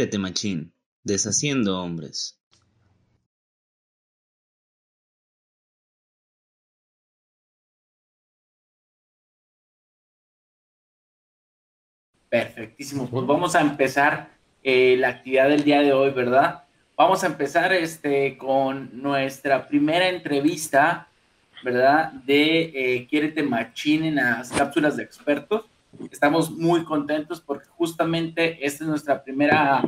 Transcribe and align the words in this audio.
Quiérete 0.00 0.16
machín, 0.16 0.72
deshaciendo 1.04 1.78
hombres. 1.78 2.40
Perfectísimo, 12.30 13.10
pues 13.10 13.26
vamos 13.26 13.54
a 13.54 13.60
empezar 13.60 14.30
eh, 14.62 14.96
la 14.98 15.08
actividad 15.08 15.50
del 15.50 15.64
día 15.64 15.82
de 15.82 15.92
hoy, 15.92 16.10
¿verdad? 16.12 16.64
Vamos 16.96 17.22
a 17.22 17.26
empezar 17.26 17.70
este, 17.74 18.38
con 18.38 19.02
nuestra 19.02 19.68
primera 19.68 20.08
entrevista, 20.08 21.08
¿verdad? 21.62 22.10
De 22.24 22.72
eh, 22.74 23.06
Quiérete 23.06 23.42
Machín 23.42 24.04
en 24.04 24.14
las 24.14 24.50
cápsulas 24.50 24.96
de 24.96 25.02
expertos. 25.02 25.69
Estamos 26.10 26.50
muy 26.50 26.84
contentos 26.84 27.40
porque 27.40 27.66
justamente 27.68 28.64
esta 28.64 28.84
es 28.84 28.90
nuestra 28.90 29.22
primera 29.22 29.82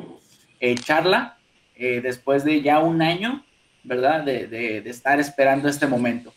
eh, 0.60 0.74
charla 0.74 1.38
eh, 1.76 2.00
después 2.00 2.44
de 2.44 2.60
ya 2.60 2.80
un 2.80 3.02
año, 3.02 3.44
¿verdad? 3.84 4.24
De, 4.24 4.46
de, 4.46 4.80
de 4.80 4.90
estar 4.90 5.20
esperando 5.20 5.68
este 5.68 5.86
momento. 5.86 6.32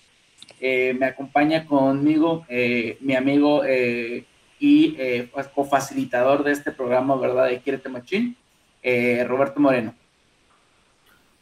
Eh, 0.60 0.96
me 0.98 1.08
acompaña 1.08 1.66
conmigo 1.66 2.46
mi 3.02 3.16
amigo 3.16 3.64
y 4.60 4.98
cofacilitador 5.54 6.44
de 6.44 6.52
este 6.52 6.72
programa, 6.72 7.16
¿verdad? 7.16 7.48
De 7.48 7.60
Quiérete 7.60 7.90
Machín, 7.90 8.38
Roberto 9.27 9.60
Moreno. 9.60 9.94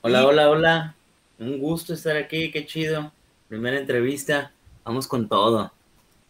Hola, 0.01 0.25
hola, 0.25 0.49
hola. 0.49 0.95
Un 1.39 1.59
gusto 1.59 1.93
estar 1.93 2.17
aquí, 2.17 2.51
qué 2.51 2.65
chido. 2.65 3.11
Primera 3.47 3.77
entrevista. 3.77 4.51
Vamos 4.83 5.07
con 5.07 5.29
todo 5.29 5.71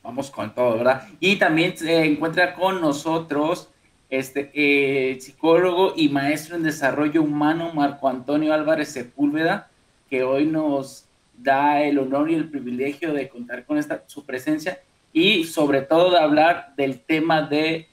vamos 0.04 0.30
con 0.30 0.54
todo, 0.54 0.78
¿verdad? 0.78 1.08
Y 1.20 1.38
también 1.38 1.76
se 1.78 2.04
encuentra 2.06 2.54
con 2.54 2.82
nosotros 2.82 3.70
este 4.10 4.52
eh, 4.54 5.20
psicólogo 5.20 5.94
y 5.96 6.10
maestro 6.10 6.56
en 6.56 6.64
desarrollo 6.64 7.24
humano 7.24 7.72
Marco 7.74 8.08
Antonio 8.08 8.54
Álvarez 8.54 8.90
Sepúlveda, 8.90 9.72
que 10.10 10.24
hoy 10.24 10.46
nos 10.46 11.06
da 11.36 11.82
el 11.82 11.98
honor 11.98 12.30
y 12.30 12.36
el 12.36 12.50
privilegio 12.50 13.14
de 13.14 13.28
contar 13.30 13.66
con 13.66 13.78
esta 13.78 14.04
su 14.06 14.24
presencia 14.24 14.80
y 15.12 15.46
sobre 15.46 15.82
todo 15.82 16.12
de 16.12 16.20
hablar 16.20 16.74
del 16.78 17.00
tema 17.00 17.42
de 17.42 17.88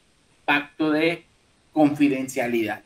pacto 0.44 0.90
de 0.90 1.24
confidencialidad, 1.72 2.82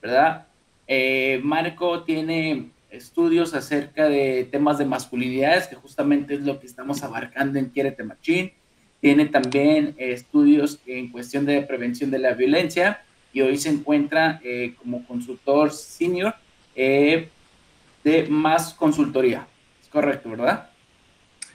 ¿verdad? 0.00 0.46
Eh, 0.86 1.40
Marco 1.42 2.04
tiene 2.04 2.70
estudios 2.92 3.54
acerca 3.54 4.08
de 4.08 4.46
temas 4.50 4.78
de 4.78 4.84
masculinidades, 4.84 5.66
que 5.66 5.76
justamente 5.76 6.34
es 6.34 6.42
lo 6.42 6.60
que 6.60 6.66
estamos 6.66 7.02
abarcando 7.02 7.58
en 7.58 7.70
Quiérete 7.70 8.04
Machín. 8.04 8.52
Tiene 9.00 9.26
también 9.26 9.94
eh, 9.96 10.12
estudios 10.12 10.80
en 10.86 11.10
cuestión 11.10 11.46
de 11.46 11.62
prevención 11.62 12.10
de 12.10 12.18
la 12.18 12.34
violencia 12.34 13.02
y 13.32 13.40
hoy 13.40 13.56
se 13.56 13.70
encuentra 13.70 14.40
eh, 14.44 14.74
como 14.78 15.04
consultor 15.06 15.72
senior 15.72 16.34
eh, 16.76 17.28
de 18.04 18.24
más 18.28 18.74
consultoría. 18.74 19.46
Es 19.82 19.88
correcto, 19.88 20.30
¿verdad? 20.30 20.70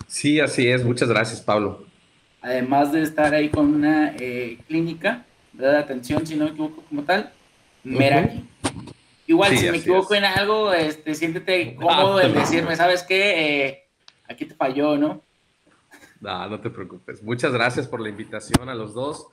Sí, 0.08 0.40
así 0.40 0.68
es. 0.68 0.84
Muchas 0.84 1.08
gracias, 1.08 1.40
Pablo. 1.40 1.86
Además 2.42 2.92
de 2.92 3.04
estar 3.04 3.34
ahí 3.34 3.50
con 3.50 3.74
una 3.74 4.16
clínica 4.68 5.26
de 5.54 5.78
atención, 5.78 6.26
si 6.26 6.36
no 6.36 6.46
me 6.46 6.52
equivoco 6.52 6.82
como 6.84 7.04
tal, 7.04 7.32
Meraki. 7.84 8.38
Uh 8.38 8.40
-huh. 8.40 8.57
Igual, 9.28 9.52
sí, 9.52 9.58
si 9.58 9.72
me 9.72 9.78
equivoco 9.78 10.14
es. 10.14 10.20
en 10.20 10.26
algo, 10.26 10.74
este, 10.74 11.14
siéntete 11.14 11.76
cómodo 11.76 12.18
ah, 12.18 12.24
en 12.24 12.34
decirme, 12.34 12.76
¿sabes 12.78 13.04
qué? 13.04 13.66
Eh, 13.66 13.84
aquí 14.28 14.46
te 14.46 14.56
falló, 14.56 14.98
¿no? 14.98 15.22
No, 16.22 16.50
no 16.50 16.62
te 16.62 16.70
preocupes. 16.70 17.22
Muchas 17.22 17.52
gracias 17.52 17.88
por 17.88 18.00
la 18.00 18.10
invitación 18.10 18.70
a 18.70 18.74
los 18.76 18.94
dos. 18.94 19.28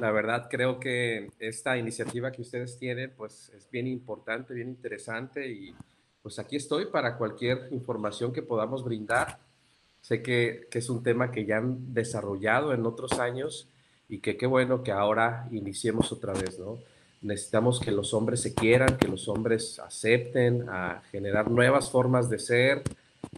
La 0.00 0.12
verdad, 0.12 0.46
creo 0.48 0.78
que 0.78 1.30
esta 1.40 1.76
iniciativa 1.76 2.30
que 2.30 2.42
ustedes 2.42 2.78
tienen, 2.78 3.12
pues 3.16 3.50
es 3.56 3.68
bien 3.70 3.88
importante, 3.88 4.54
bien 4.54 4.68
interesante 4.68 5.50
y 5.50 5.74
pues 6.22 6.38
aquí 6.38 6.56
estoy 6.56 6.86
para 6.86 7.18
cualquier 7.18 7.68
información 7.72 8.32
que 8.32 8.42
podamos 8.42 8.84
brindar. 8.84 9.40
Sé 10.00 10.22
que, 10.22 10.68
que 10.70 10.78
es 10.78 10.88
un 10.88 11.02
tema 11.02 11.32
que 11.32 11.44
ya 11.44 11.58
han 11.58 11.92
desarrollado 11.92 12.72
en 12.72 12.86
otros 12.86 13.18
años 13.18 13.68
y 14.08 14.18
que 14.18 14.36
qué 14.36 14.46
bueno 14.46 14.82
que 14.82 14.92
ahora 14.92 15.48
iniciemos 15.50 16.12
otra 16.12 16.32
vez, 16.34 16.58
¿no? 16.58 16.78
Necesitamos 17.24 17.80
que 17.80 17.90
los 17.90 18.12
hombres 18.12 18.40
se 18.42 18.54
quieran, 18.54 18.98
que 18.98 19.08
los 19.08 19.28
hombres 19.28 19.78
acepten, 19.78 20.68
a 20.68 21.02
generar 21.10 21.50
nuevas 21.50 21.90
formas 21.90 22.28
de 22.28 22.38
ser, 22.38 22.82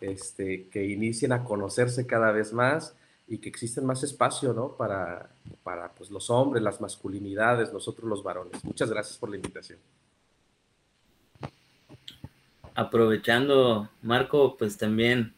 este, 0.01 0.69
que 0.69 0.85
inicien 0.85 1.33
a 1.33 1.45
conocerse 1.45 2.05
cada 2.05 2.33
vez 2.33 2.53
más 2.53 2.97
y 3.29 3.39
que 3.39 3.49
existen 3.49 3.87
más 3.87 4.03
espacio 4.03 4.53
¿no? 4.53 4.77
para, 4.77 5.31
para 5.63 5.93
pues, 5.93 6.11
los 6.11 6.31
hombres, 6.31 6.65
las 6.65 6.81
masculinidades, 6.81 7.73
nosotros 7.73 8.09
los 8.09 8.25
varones. 8.25 8.63
Muchas 8.65 8.91
gracias 8.91 9.19
por 9.19 9.31
la 9.31 9.37
invitación. 9.37 9.79
Aprovechando, 12.75 13.89
Marco, 14.03 14.57
pues 14.59 14.77
también, 14.77 15.33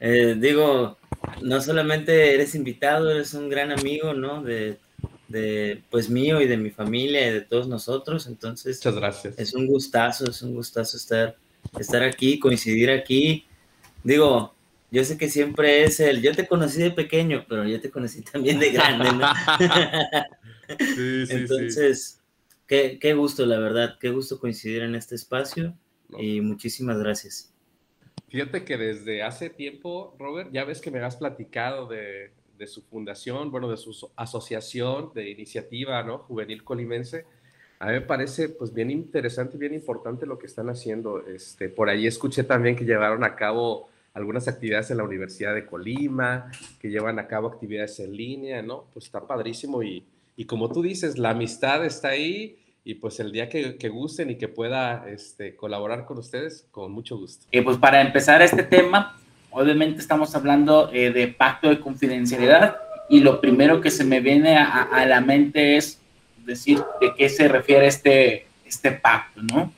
eh, 0.00 0.34
digo, 0.36 0.98
no 1.40 1.60
solamente 1.60 2.34
eres 2.34 2.56
invitado, 2.56 3.10
eres 3.10 3.32
un 3.32 3.48
gran 3.48 3.70
amigo, 3.70 4.12
¿no? 4.12 4.42
De 4.42 4.78
de 5.30 5.84
pues 5.90 6.10
mío 6.10 6.40
y 6.40 6.48
de 6.48 6.56
mi 6.56 6.70
familia 6.70 7.28
y 7.28 7.32
de 7.32 7.40
todos 7.40 7.68
nosotros. 7.68 8.26
Entonces, 8.26 8.78
muchas 8.78 8.96
gracias. 8.96 9.38
Es 9.38 9.54
un 9.54 9.66
gustazo, 9.66 10.28
es 10.28 10.42
un 10.42 10.54
gustazo 10.54 10.96
estar, 10.96 11.36
estar 11.78 12.02
aquí, 12.02 12.38
coincidir 12.38 12.90
aquí. 12.90 13.46
Digo, 14.02 14.52
yo 14.90 15.04
sé 15.04 15.16
que 15.16 15.30
siempre 15.30 15.84
es 15.84 16.00
el, 16.00 16.20
yo 16.20 16.34
te 16.34 16.48
conocí 16.48 16.82
de 16.82 16.90
pequeño, 16.90 17.46
pero 17.48 17.64
yo 17.64 17.80
te 17.80 17.90
conocí 17.90 18.22
también 18.32 18.58
de 18.58 18.72
grande, 18.72 19.12
¿no? 19.12 19.26
sí, 20.78 21.26
sí, 21.26 21.32
Entonces, 21.32 22.04
sí. 22.04 22.16
Qué, 22.66 22.98
qué, 23.00 23.14
gusto, 23.14 23.46
la 23.46 23.58
verdad, 23.58 23.98
qué 24.00 24.10
gusto 24.10 24.38
coincidir 24.38 24.82
en 24.82 24.94
este 24.94 25.14
espacio 25.14 25.74
no. 26.08 26.20
y 26.20 26.40
muchísimas 26.40 26.98
gracias. 26.98 27.52
Fíjate 28.28 28.64
que 28.64 28.76
desde 28.76 29.24
hace 29.24 29.50
tiempo, 29.50 30.14
Robert, 30.18 30.50
ya 30.52 30.64
ves 30.64 30.80
que 30.80 30.92
me 30.92 31.00
has 31.00 31.16
platicado 31.16 31.88
de, 31.88 32.30
de 32.60 32.66
su 32.66 32.82
fundación, 32.82 33.50
bueno, 33.50 33.70
de 33.70 33.78
su 33.78 34.10
asociación 34.16 35.12
de 35.14 35.30
iniciativa, 35.30 36.02
¿no? 36.02 36.18
Juvenil 36.18 36.62
Colimense. 36.62 37.24
A 37.78 37.86
mí 37.86 37.92
me 37.94 38.00
parece, 38.02 38.50
pues, 38.50 38.74
bien 38.74 38.90
interesante 38.90 39.56
y 39.56 39.60
bien 39.60 39.72
importante 39.72 40.26
lo 40.26 40.38
que 40.38 40.46
están 40.46 40.68
haciendo. 40.68 41.26
Este, 41.26 41.70
por 41.70 41.88
ahí 41.88 42.06
escuché 42.06 42.44
también 42.44 42.76
que 42.76 42.84
llevaron 42.84 43.24
a 43.24 43.34
cabo 43.34 43.88
algunas 44.12 44.46
actividades 44.46 44.90
en 44.90 44.98
la 44.98 45.04
Universidad 45.04 45.54
de 45.54 45.64
Colima, 45.64 46.50
que 46.78 46.90
llevan 46.90 47.18
a 47.18 47.26
cabo 47.26 47.48
actividades 47.48 47.98
en 48.00 48.14
línea, 48.14 48.60
¿no? 48.60 48.84
Pues 48.92 49.06
está 49.06 49.26
padrísimo 49.26 49.82
y, 49.82 50.04
y 50.36 50.44
como 50.44 50.70
tú 50.70 50.82
dices, 50.82 51.16
la 51.16 51.30
amistad 51.30 51.86
está 51.86 52.08
ahí 52.08 52.58
y 52.84 52.96
pues 52.96 53.20
el 53.20 53.32
día 53.32 53.48
que, 53.48 53.76
que 53.76 53.88
gusten 53.88 54.28
y 54.28 54.36
que 54.36 54.48
pueda 54.48 55.08
este, 55.08 55.56
colaborar 55.56 56.04
con 56.04 56.18
ustedes, 56.18 56.66
con 56.70 56.92
mucho 56.92 57.16
gusto. 57.16 57.46
Y 57.50 57.62
pues 57.62 57.78
para 57.78 58.02
empezar 58.02 58.42
este 58.42 58.64
tema, 58.64 59.18
obviamente 59.50 60.00
estamos 60.00 60.34
hablando 60.34 60.90
eh, 60.92 61.10
de 61.10 61.28
pacto 61.28 61.68
de 61.68 61.80
confidencialidad 61.80 62.76
y 63.08 63.20
lo 63.20 63.40
primero 63.40 63.80
que 63.80 63.90
se 63.90 64.04
me 64.04 64.20
viene 64.20 64.56
a, 64.56 64.82
a, 64.82 65.06
la 65.06 65.20
mente 65.20 65.76
es 65.76 65.98
decir 66.44 66.82
de 67.00 67.14
qué 67.16 67.28
se 67.28 67.48
refiere 67.48 67.86
este, 67.86 68.46
este 68.64 68.92
pacto, 68.92 69.42
¿no? 69.42 69.72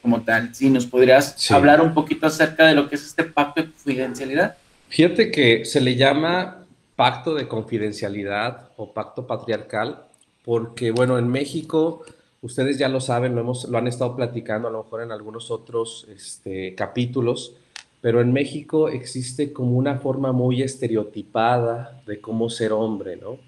Como 0.00 0.22
tal, 0.22 0.54
si 0.54 0.70
nos 0.70 0.86
podrías 0.86 1.34
sí. 1.36 1.54
hablar 1.54 1.80
un 1.80 1.94
poquito 1.94 2.26
acerca 2.26 2.66
de 2.66 2.74
lo 2.74 2.88
que 2.88 2.96
es 2.96 3.06
este 3.06 3.24
pacto 3.24 3.62
de 3.62 3.70
confidencialidad. 3.70 4.56
Fíjate 4.88 5.30
que 5.30 5.64
se 5.64 5.80
le 5.80 5.96
llama 5.96 6.64
pacto 6.96 7.34
de 7.34 7.48
confidencialidad 7.48 8.70
o 8.76 8.92
pacto 8.92 9.26
patriarcal 9.26 10.04
porque, 10.44 10.90
bueno, 10.90 11.18
en 11.18 11.28
México, 11.28 12.04
ustedes 12.40 12.78
ya 12.78 12.88
lo 12.88 13.00
saben, 13.00 13.34
lo, 13.34 13.40
hemos, 13.40 13.64
lo 13.64 13.78
han 13.78 13.86
estado 13.86 14.16
platicando 14.16 14.68
a 14.68 14.70
lo 14.70 14.82
mejor 14.82 15.02
en 15.02 15.12
algunos 15.12 15.50
otros 15.50 16.06
este, 16.14 16.74
capítulos, 16.74 17.54
pero 18.02 18.20
en 18.20 18.32
México 18.32 18.88
existe 18.88 19.52
como 19.52 19.78
una 19.78 20.00
forma 20.00 20.32
muy 20.32 20.60
estereotipada 20.60 22.02
de 22.04 22.20
cómo 22.20 22.50
ser 22.50 22.72
hombre, 22.72 23.16
¿no? 23.16 23.38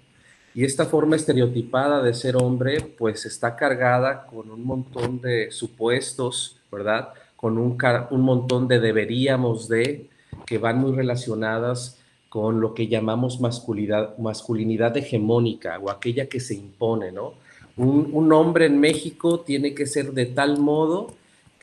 Y 0.55 0.63
esta 0.63 0.85
forma 0.85 1.17
estereotipada 1.17 2.01
de 2.01 2.13
ser 2.13 2.37
hombre, 2.37 2.79
pues 2.97 3.25
está 3.25 3.57
cargada 3.57 4.25
con 4.25 4.49
un 4.49 4.63
montón 4.63 5.19
de 5.19 5.51
supuestos, 5.51 6.57
¿verdad? 6.71 7.09
Con 7.35 7.57
un, 7.57 7.77
un 8.11 8.21
montón 8.21 8.69
de 8.69 8.79
deberíamos 8.79 9.67
de, 9.67 10.07
que 10.45 10.57
van 10.57 10.79
muy 10.79 10.93
relacionadas 10.93 11.99
con 12.29 12.61
lo 12.61 12.73
que 12.73 12.87
llamamos 12.87 13.41
masculinidad, 13.41 14.17
masculinidad 14.17 14.95
hegemónica 14.95 15.77
o 15.79 15.91
aquella 15.91 16.27
que 16.27 16.39
se 16.39 16.55
impone, 16.55 17.11
¿no? 17.11 17.33
Un, 17.75 18.09
un 18.13 18.31
hombre 18.31 18.67
en 18.67 18.79
México 18.79 19.41
tiene 19.41 19.75
que 19.75 19.85
ser 19.85 20.13
de 20.13 20.27
tal 20.27 20.59
modo 20.59 21.07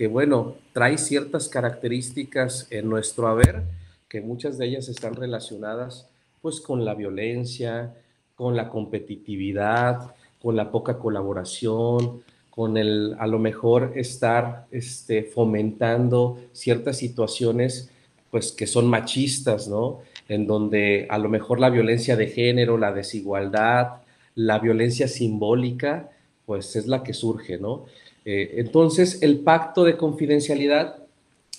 que 0.03 0.09
bueno, 0.09 0.57
trae 0.73 0.99
ciertas 0.99 1.49
características 1.49 2.67
en 2.73 2.91
nuestro 2.91 3.29
haber, 3.29 3.63
que 4.09 4.21
muchas 4.21 4.59
de 4.59 4.67
ellas 4.67 4.89
están 4.89 5.15
relacionadas 5.15 6.09
pues 6.41 6.61
con 6.61 6.85
la 6.85 6.97
violencia, 6.97 7.95
con 8.35 8.57
la 8.57 8.69
competitividad, 8.69 10.13
con 10.43 10.57
la 10.57 10.73
poca 10.73 10.99
colaboración, 10.99 12.25
con 12.51 12.79
el 12.79 13.15
a 13.21 13.29
lo 13.29 13.39
mejor 13.39 13.93
estar 13.95 14.67
este, 14.73 15.23
fomentando 15.23 16.37
ciertas 16.51 16.97
situaciones 16.97 17.89
pues 18.29 18.51
que 18.51 18.67
son 18.67 18.89
machistas, 18.89 19.69
¿no? 19.69 20.01
En 20.29 20.49
donde 20.49 21.07
a 21.11 21.19
lo 21.19 21.29
mejor 21.29 21.61
la 21.61 21.71
violencia 21.71 22.17
de 22.17 22.27
género, 22.27 22.77
la 22.77 22.93
desigualdad, 22.93 24.03
la 24.35 24.59
violencia 24.59 25.07
simbólica, 25.07 26.11
pues 26.45 26.75
es 26.75 26.89
la 26.89 27.05
que 27.05 27.15
surge, 27.15 27.59
¿no? 27.59 27.85
Eh, 28.25 28.55
entonces, 28.57 29.23
el 29.23 29.41
pacto 29.41 29.85
de 29.85 29.97
confidencialidad 29.97 31.03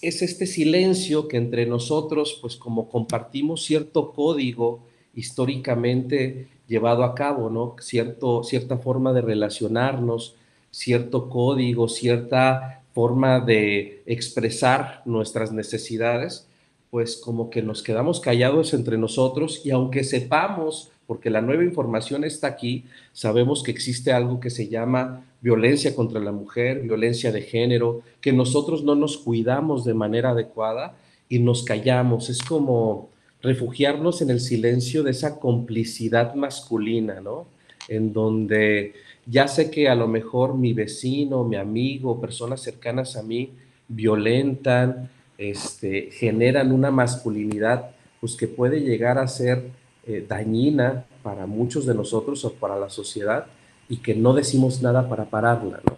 es 0.02 0.22
este 0.22 0.46
silencio 0.46 1.28
que 1.28 1.38
entre 1.38 1.66
nosotros, 1.66 2.38
pues 2.42 2.58
como 2.58 2.90
compartimos 2.90 3.64
cierto 3.64 4.12
código 4.12 4.82
históricamente 5.16 6.48
llevado 6.68 7.04
a 7.04 7.16
cabo, 7.16 7.50
¿no? 7.50 7.76
Cierto, 7.80 8.44
cierta 8.44 8.78
forma 8.78 9.14
de 9.14 9.22
relacionarnos, 9.22 10.36
cierto 10.72 11.30
código, 11.30 11.88
cierta 11.88 12.84
forma 12.94 13.40
de 13.40 14.04
expresar 14.06 15.02
nuestras 15.06 15.52
necesidades, 15.52 16.48
pues 16.90 17.18
como 17.18 17.50
que 17.50 17.62
nos 17.62 17.82
quedamos 17.82 18.20
callados 18.20 18.74
entre 18.74 18.98
nosotros 18.98 19.66
y 19.66 19.72
aunque 19.72 20.04
sepamos, 20.04 20.92
porque 21.08 21.30
la 21.30 21.42
nueva 21.42 21.64
información 21.64 22.24
está 22.24 22.48
aquí, 22.48 22.86
sabemos 23.14 23.64
que 23.64 23.72
existe 23.72 24.12
algo 24.12 24.40
que 24.40 24.50
se 24.50 24.68
llama 24.68 25.26
violencia 25.44 25.94
contra 25.94 26.22
la 26.22 26.32
mujer, 26.32 26.82
violencia 26.82 27.32
de 27.34 27.42
género, 27.42 28.02
que 28.22 28.32
nosotros 28.32 28.84
no 28.84 28.96
nos 28.96 29.18
cuidamos 29.18 29.84
de 29.84 29.94
manera 29.94 30.30
adecuada 30.30 30.96
y 31.28 31.40
nos 31.40 31.64
callamos. 31.64 32.30
Es 32.30 32.42
como 32.42 33.10
refugiarnos 33.42 34.22
en 34.22 34.30
el 34.30 34.40
silencio 34.40 35.04
de 35.04 35.12
esa 35.12 35.42
complicidad 35.42 36.34
masculina, 36.34 37.20
¿no? 37.20 37.46
En 37.90 38.14
donde 38.14 38.94
ya 39.26 39.50
sé 39.50 39.70
que 39.70 39.90
a 39.90 39.96
lo 39.96 40.08
mejor 40.08 40.56
mi 40.56 40.74
vecino, 40.74 41.44
mi 41.44 41.58
amigo, 41.58 42.22
personas 42.22 42.62
cercanas 42.62 43.18
a 43.18 43.24
mí 43.24 43.52
violentan, 43.90 45.10
este, 45.38 46.10
generan 46.12 46.72
una 46.72 46.90
masculinidad 46.90 47.92
pues 48.22 48.38
que 48.38 48.48
puede 48.48 48.80
llegar 48.80 49.18
a 49.18 49.28
ser 49.28 49.62
eh, 50.08 50.26
dañina 50.26 51.06
para 51.22 51.46
muchos 51.46 51.86
de 51.86 51.94
nosotros 51.94 52.46
o 52.46 52.54
para 52.54 52.80
la 52.80 52.90
sociedad 52.90 53.48
y 53.90 53.98
que 53.98 54.16
no 54.16 54.34
decimos 54.34 54.82
nada 54.82 55.08
para 55.10 55.26
pararla, 55.26 55.80
¿no? 55.86 55.96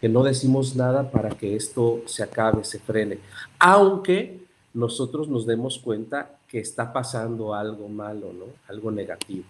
que 0.00 0.08
no 0.08 0.22
decimos 0.22 0.76
nada 0.76 1.10
para 1.10 1.30
que 1.30 1.56
esto 1.56 2.02
se 2.06 2.22
acabe, 2.22 2.64
se 2.64 2.78
frene, 2.78 3.18
aunque 3.58 4.40
nosotros 4.74 5.28
nos 5.28 5.46
demos 5.46 5.78
cuenta 5.78 6.38
que 6.48 6.58
está 6.58 6.92
pasando 6.92 7.54
algo 7.54 7.88
malo, 7.88 8.32
¿no? 8.32 8.44
algo 8.68 8.90
negativo. 8.90 9.44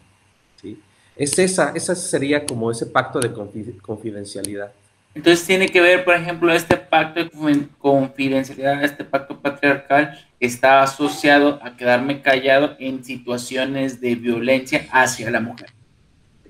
¿sí? 0.60 0.80
Es 1.16 1.38
esa, 1.38 1.72
esa 1.74 1.94
sería 1.94 2.46
como 2.46 2.70
ese 2.70 2.86
pacto 2.86 3.18
de 3.20 3.32
confidencialidad. 3.80 4.72
Entonces 5.16 5.46
tiene 5.46 5.68
que 5.70 5.80
ver, 5.80 6.04
por 6.04 6.14
ejemplo, 6.14 6.52
este 6.52 6.76
pacto 6.76 7.24
de 7.24 7.68
confidencialidad, 7.78 8.84
este 8.84 9.02
pacto 9.02 9.40
patriarcal, 9.40 10.26
está 10.38 10.82
asociado 10.82 11.58
a 11.62 11.74
quedarme 11.74 12.20
callado 12.20 12.76
en 12.78 13.02
situaciones 13.02 13.98
de 13.98 14.14
violencia 14.14 14.86
hacia 14.92 15.30
la 15.30 15.40
mujer. 15.40 15.70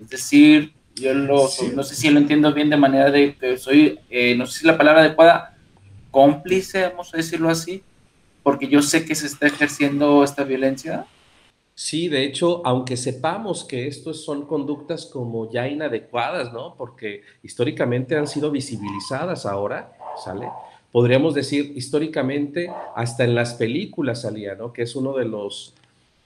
Es 0.00 0.10
decir, 0.10 0.75
yo 0.96 1.14
lo, 1.14 1.48
no 1.74 1.82
sé 1.82 1.94
si 1.94 2.10
lo 2.10 2.18
entiendo 2.18 2.52
bien 2.52 2.70
de 2.70 2.76
manera 2.76 3.10
de 3.10 3.36
que 3.36 3.58
soy, 3.58 3.98
eh, 4.08 4.34
no 4.34 4.46
sé 4.46 4.60
si 4.60 4.66
la 4.66 4.78
palabra 4.78 5.02
adecuada, 5.02 5.56
cómplice, 6.10 6.88
vamos 6.88 7.12
a 7.12 7.18
decirlo 7.18 7.50
así, 7.50 7.82
porque 8.42 8.68
yo 8.68 8.80
sé 8.80 9.04
que 9.04 9.14
se 9.14 9.26
está 9.26 9.46
ejerciendo 9.46 10.24
esta 10.24 10.44
violencia. 10.44 11.06
Sí, 11.74 12.08
de 12.08 12.24
hecho, 12.24 12.62
aunque 12.64 12.96
sepamos 12.96 13.64
que 13.64 13.86
estos 13.86 14.24
son 14.24 14.46
conductas 14.46 15.04
como 15.04 15.50
ya 15.50 15.68
inadecuadas, 15.68 16.52
¿no? 16.52 16.74
Porque 16.74 17.20
históricamente 17.42 18.16
han 18.16 18.26
sido 18.26 18.50
visibilizadas 18.50 19.44
ahora, 19.44 19.92
¿sale? 20.24 20.48
Podríamos 20.90 21.34
decir 21.34 21.74
históricamente, 21.76 22.72
hasta 22.94 23.24
en 23.24 23.34
las 23.34 23.52
películas 23.54 24.22
salía, 24.22 24.54
¿no? 24.54 24.72
Que 24.72 24.82
es 24.82 24.96
uno 24.96 25.14
de 25.14 25.26
los 25.26 25.74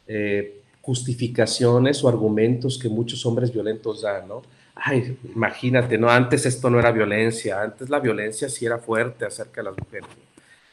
eh, 0.07 0.61
justificaciones 0.83 2.05
o 2.05 2.09
argumentos 2.09 2.79
que 2.79 2.89
muchos 2.89 3.27
hombres 3.27 3.53
violentos 3.53 4.03
dan, 4.03 4.29
¿no? 4.29 4.43
Ay, 4.75 5.19
imagínate, 5.35 5.99
¿no? 5.99 6.09
Antes 6.09 6.47
esto 6.47 6.71
no 6.71 6.79
era 6.79 6.93
violencia, 6.93 7.61
antes 7.63 7.91
la 7.91 8.01
violencia 8.01 8.49
sí 8.49 8.65
era 8.65 8.79
fuerte 8.79 9.27
acerca 9.27 9.61
de 9.61 9.71
las 9.71 9.79
mujeres. 9.79 10.09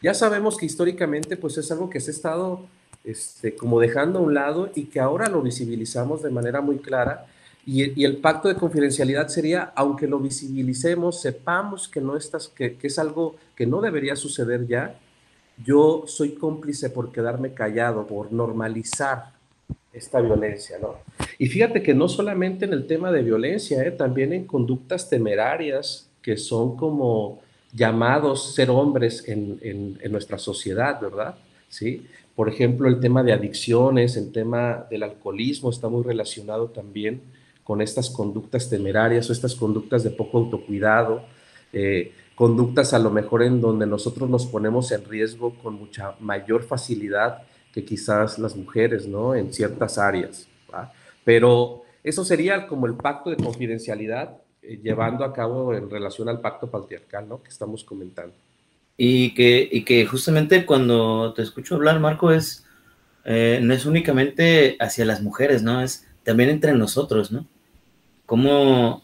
Ya 0.01 0.13
sabemos 0.13 0.57
que 0.57 0.65
históricamente, 0.65 1.37
pues 1.37 1.57
es 1.57 1.71
algo 1.71 1.89
que 1.89 1.99
se 1.99 2.11
ha 2.11 2.13
estado 2.13 2.67
este, 3.03 3.55
como 3.55 3.79
dejando 3.79 4.19
a 4.19 4.21
un 4.21 4.33
lado 4.33 4.69
y 4.75 4.85
que 4.85 4.99
ahora 4.99 5.27
lo 5.27 5.41
visibilizamos 5.41 6.21
de 6.21 6.29
manera 6.29 6.61
muy 6.61 6.77
clara. 6.77 7.25
Y, 7.65 8.03
el 8.05 8.17
pacto 8.17 8.47
de 8.47 8.55
confidencialidad 8.55 9.27
sería, 9.27 9.73
aunque 9.75 10.07
lo 10.07 10.19
visibilicemos, 10.19 11.21
sepamos 11.21 11.89
que, 11.89 11.99
no 11.99 12.15
estás, 12.15 12.47
que, 12.47 12.77
que 12.77 12.87
es 12.87 12.97
algo 12.97 13.35
que 13.55 13.65
no 13.65 13.81
debería 13.81 14.15
suceder 14.15 14.67
ya, 14.67 14.97
yo 15.65 16.03
soy 16.05 16.35
cómplice 16.35 16.89
por 16.89 17.11
quedarme 17.11 17.53
callado, 17.53 18.07
por 18.07 18.31
normalizar 18.31 19.36
esta 19.97 20.21
violencia, 20.21 20.77
¿no? 20.79 20.95
Y 21.37 21.47
fíjate 21.47 21.81
que 21.81 21.93
no 21.93 22.07
solamente 22.07 22.65
en 22.65 22.73
el 22.73 22.87
tema 22.87 23.11
de 23.11 23.23
violencia, 23.23 23.83
¿eh? 23.83 23.91
también 23.91 24.33
en 24.33 24.45
conductas 24.45 25.09
temerarias 25.09 26.09
que 26.21 26.37
son 26.37 26.75
como 26.75 27.41
llamados 27.73 28.55
ser 28.55 28.69
hombres 28.69 29.27
en, 29.27 29.59
en, 29.61 30.11
nuestra 30.11 30.37
sociedad, 30.37 30.99
¿verdad? 30.99 31.35
¿Sí? 31.69 32.07
Por 32.35 32.49
ejemplo, 32.49 32.87
el 32.87 32.99
tema 32.99 33.23
de 33.23 33.33
adicciones, 33.33 34.17
el 34.17 34.31
tema 34.31 34.85
del 34.89 35.03
alcoholismo 35.03 35.69
está 35.69 35.89
muy 35.89 36.03
relacionado 36.03 36.69
también 36.69 37.21
con 37.63 37.81
estas 37.81 38.09
conductas 38.09 38.69
temerarias 38.69 39.29
o 39.29 39.33
estas 39.33 39.55
conductas 39.55 40.03
de 40.03 40.11
poco 40.11 40.37
autocuidado, 40.37 41.23
eh, 41.73 42.13
conductas 42.35 42.93
a 42.93 42.99
lo 42.99 43.09
mejor 43.09 43.43
en 43.43 43.59
donde 43.59 43.85
nosotros 43.85 44.29
nos 44.29 44.45
ponemos 44.45 44.91
en 44.91 45.03
riesgo 45.03 45.55
con 45.61 45.73
mucha 45.73 46.15
mayor 46.19 46.63
facilidad 46.63 47.43
que 47.77 47.85
quizás 47.85 48.39
las 48.39 48.55
mujeres, 48.55 49.05
¿no? 49.07 49.35
En 49.35 49.53
ciertas 49.53 49.99
áreas. 49.99 50.47
Pero 51.23 51.83
eso 52.03 52.25
sería 52.25 52.65
como 52.65 52.87
el 52.87 52.95
pacto 52.95 53.29
de 53.29 53.37
confidencialidad 53.37 54.35
eh, 54.63 54.79
llevando 54.81 55.23
a 55.23 55.31
cabo 55.31 55.75
en 55.75 55.87
relación 55.87 56.27
al 56.27 56.41
pacto 56.41 56.71
patriarcal, 56.71 57.29
¿no? 57.29 57.43
Que 57.43 57.49
estamos 57.49 57.83
comentando. 57.83 58.33
Y 58.97 59.35
que, 59.35 59.69
y 59.71 59.83
que 59.83 60.07
justamente 60.07 60.65
cuando 60.65 61.35
te 61.35 61.43
escucho 61.43 61.75
hablar, 61.75 61.99
Marco, 61.99 62.31
es, 62.31 62.65
eh, 63.25 63.59
no 63.61 63.75
es 63.75 63.85
únicamente 63.85 64.75
hacia 64.79 65.05
las 65.05 65.21
mujeres, 65.21 65.61
¿no? 65.61 65.79
Es 65.79 66.07
también 66.23 66.49
entre 66.49 66.73
nosotros, 66.73 67.31
¿no? 67.31 67.45
¿Cómo, 68.25 69.03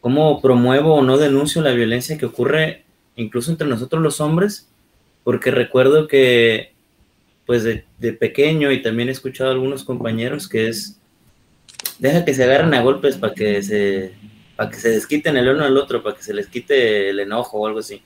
cómo 0.00 0.40
promuevo 0.40 0.94
o 0.94 1.02
no 1.02 1.18
denuncio 1.18 1.60
la 1.60 1.72
violencia 1.72 2.16
que 2.16 2.24
ocurre 2.24 2.86
incluso 3.16 3.50
entre 3.50 3.68
nosotros 3.68 4.02
los 4.02 4.22
hombres? 4.22 4.70
Porque 5.24 5.50
recuerdo 5.50 6.08
que, 6.08 6.73
pues 7.46 7.64
de, 7.64 8.12
pequeño, 8.12 8.72
y 8.72 8.82
también 8.82 9.08
he 9.08 9.12
escuchado 9.12 9.50
a 9.50 9.52
algunos 9.52 9.84
compañeros 9.84 10.48
que 10.48 10.68
es, 10.68 10.98
deja 11.98 12.24
que 12.24 12.34
se 12.34 12.44
agarren 12.44 12.72
a 12.74 12.82
golpes 12.82 13.16
para 13.16 13.34
que 13.34 13.62
se, 13.62 14.12
para 14.56 14.70
que 14.70 14.76
se 14.76 14.90
desquiten 14.90 15.36
el 15.36 15.48
uno 15.48 15.64
al 15.64 15.76
otro, 15.76 16.02
para 16.02 16.16
que 16.16 16.22
se 16.22 16.34
les 16.34 16.46
quite 16.46 17.10
el 17.10 17.20
enojo 17.20 17.58
o 17.58 17.66
algo 17.66 17.80
así. 17.80 18.02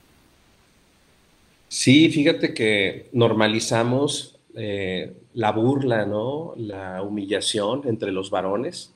Sí, 1.69 2.09
fíjate 2.09 2.53
que 2.53 3.09
normalizamos 3.13 4.39
eh, 4.55 5.13
la 5.35 5.51
burla, 5.51 6.05
¿no? 6.05 6.53
La 6.57 7.03
humillación 7.03 7.83
entre 7.85 8.11
los 8.11 8.31
varones, 8.31 8.93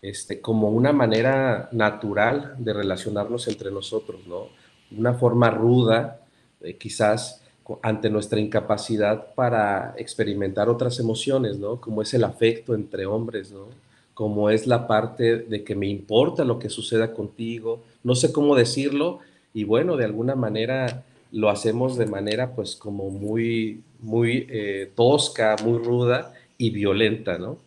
este, 0.00 0.40
como 0.40 0.70
una 0.70 0.92
manera 0.92 1.68
natural 1.72 2.54
de 2.58 2.72
relacionarnos 2.72 3.46
entre 3.46 3.70
nosotros, 3.70 4.26
¿no? 4.26 4.48
Una 4.96 5.14
forma 5.14 5.50
ruda, 5.50 6.20
eh, 6.62 6.76
quizás 6.76 7.43
ante 7.82 8.10
nuestra 8.10 8.40
incapacidad 8.40 9.34
para 9.34 9.94
experimentar 9.96 10.68
otras 10.68 10.98
emociones, 10.98 11.58
¿no? 11.58 11.80
Como 11.80 12.02
es 12.02 12.12
el 12.14 12.24
afecto 12.24 12.74
entre 12.74 13.06
hombres, 13.06 13.52
¿no? 13.52 13.68
Como 14.12 14.50
es 14.50 14.66
la 14.66 14.86
parte 14.86 15.38
de 15.38 15.64
que 15.64 15.74
me 15.74 15.88
importa 15.88 16.44
lo 16.44 16.58
que 16.58 16.68
suceda 16.68 17.12
contigo, 17.12 17.82
no 18.02 18.14
sé 18.14 18.32
cómo 18.32 18.54
decirlo, 18.54 19.20
y 19.52 19.64
bueno, 19.64 19.96
de 19.96 20.04
alguna 20.04 20.34
manera 20.34 21.04
lo 21.32 21.50
hacemos 21.50 21.96
de 21.96 22.06
manera 22.06 22.54
pues 22.54 22.76
como 22.76 23.10
muy, 23.10 23.82
muy 24.00 24.46
eh, 24.48 24.90
tosca, 24.94 25.56
muy 25.64 25.78
ruda 25.78 26.32
y 26.58 26.70
violenta, 26.70 27.38
¿no? 27.38 27.58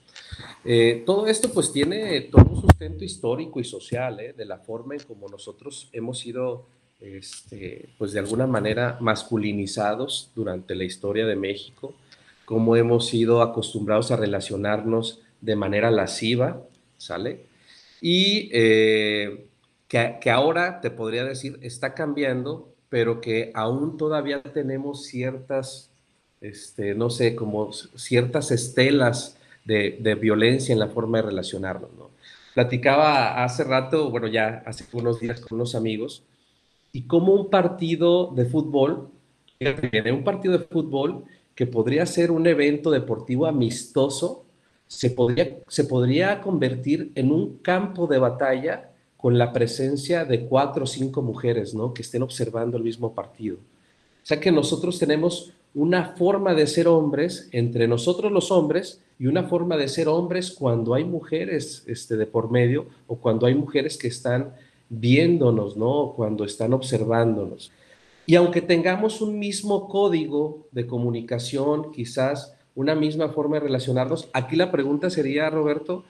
Eh, 0.63 1.03
todo 1.05 1.27
esto 1.27 1.49
pues 1.53 1.71
tiene 1.71 2.21
todo 2.21 2.45
un 2.49 2.61
sustento 2.61 3.03
histórico 3.03 3.59
y 3.59 3.63
social, 3.63 4.19
¿eh? 4.19 4.33
de 4.33 4.45
la 4.45 4.57
forma 4.57 4.95
en 4.95 5.01
como 5.03 5.27
nosotros 5.29 5.89
hemos 5.93 6.19
sido, 6.19 6.65
este, 6.99 7.89
pues 7.97 8.11
de 8.11 8.19
alguna 8.19 8.47
manera 8.47 8.97
masculinizados 9.01 10.31
durante 10.35 10.75
la 10.75 10.83
historia 10.83 11.25
de 11.25 11.35
México, 11.35 11.93
cómo 12.45 12.75
hemos 12.75 13.07
sido 13.07 13.41
acostumbrados 13.41 14.11
a 14.11 14.17
relacionarnos 14.17 15.21
de 15.41 15.55
manera 15.55 15.91
lasciva, 15.91 16.61
¿sale? 16.97 17.45
Y 18.01 18.49
que, 18.49 20.17
que 20.21 20.31
ahora 20.31 20.81
te 20.81 20.91
podría 20.91 21.23
decir 21.23 21.59
está 21.61 21.93
cambiando 21.93 22.73
pero 22.89 23.21
que 23.21 23.51
aún 23.53 23.97
todavía 23.97 24.41
tenemos 24.41 25.05
ciertas, 25.05 25.91
este, 26.41 26.95
no 26.95 27.09
sé, 27.09 27.35
como 27.35 27.71
ciertas 27.73 28.51
estelas 28.51 29.37
de, 29.65 29.97
de, 29.99 30.15
violencia 30.15 30.71
en 30.73 30.79
la 30.79 30.87
forma 30.87 31.17
de 31.17 31.23
relacionarnos, 31.23 31.91
¿no? 31.97 32.11
Platicaba 32.53 33.43
hace 33.43 33.63
rato, 33.63 34.09
bueno, 34.09 34.27
ya 34.27 34.63
hace 34.65 34.85
unos 34.93 35.19
días 35.19 35.41
con 35.41 35.57
unos 35.57 35.75
amigos, 35.75 36.23
y 36.97 37.03
como 37.03 37.31
un 37.31 37.51
partido 37.51 38.33
de 38.35 38.45
fútbol, 38.45 39.11
un 39.59 40.23
partido 40.23 40.57
de 40.57 40.65
fútbol 40.65 41.25
que 41.53 41.67
podría 41.67 42.07
ser 42.07 42.31
un 42.31 42.47
evento 42.47 42.89
deportivo 42.89 43.45
amistoso, 43.45 44.45
se 44.87 45.11
podría, 45.11 45.59
se 45.67 45.83
podría 45.83 46.41
convertir 46.41 47.11
en 47.13 47.31
un 47.31 47.59
campo 47.59 48.07
de 48.07 48.17
batalla 48.17 48.89
con 49.15 49.37
la 49.37 49.53
presencia 49.53 50.25
de 50.25 50.47
cuatro 50.47 50.85
o 50.85 50.87
cinco 50.87 51.21
mujeres, 51.21 51.75
¿no? 51.75 51.93
Que 51.93 52.01
estén 52.01 52.23
observando 52.23 52.77
el 52.77 52.83
mismo 52.83 53.13
partido. 53.13 53.57
O 53.57 54.25
sea 54.25 54.39
que 54.39 54.51
nosotros 54.51 54.97
tenemos 54.97 55.53
una 55.75 56.15
forma 56.15 56.55
de 56.55 56.65
ser 56.65 56.87
hombres 56.87 57.47
entre 57.51 57.87
nosotros 57.87 58.31
los 58.31 58.49
hombres 58.49 59.03
y 59.19 59.27
una 59.27 59.43
forma 59.43 59.77
de 59.77 59.87
ser 59.87 60.07
hombres 60.07 60.49
cuando 60.49 60.95
hay 60.95 61.03
mujeres 61.03 61.83
este, 61.85 62.17
de 62.17 62.25
por 62.25 62.49
medio 62.49 62.87
o 63.05 63.17
cuando 63.17 63.45
hay 63.45 63.53
mujeres 63.53 63.99
que 63.99 64.07
están 64.07 64.55
viéndonos, 64.89 65.77
¿no? 65.77 66.13
Cuando 66.15 66.45
están 66.45 66.73
observándonos. 66.73 67.71
Y 68.25 68.35
aunque 68.35 68.61
tengamos 68.61 69.21
un 69.21 69.39
mismo 69.39 69.87
código 69.87 70.67
de 70.71 70.85
comunicación, 70.85 71.91
quizás 71.91 72.55
una 72.75 72.93
misma 72.93 73.29
forma 73.29 73.55
de 73.55 73.61
relacionarnos, 73.61 74.29
aquí 74.33 74.55
la 74.55 74.71
pregunta 74.71 75.09
sería, 75.09 75.49
Roberto, 75.49 76.03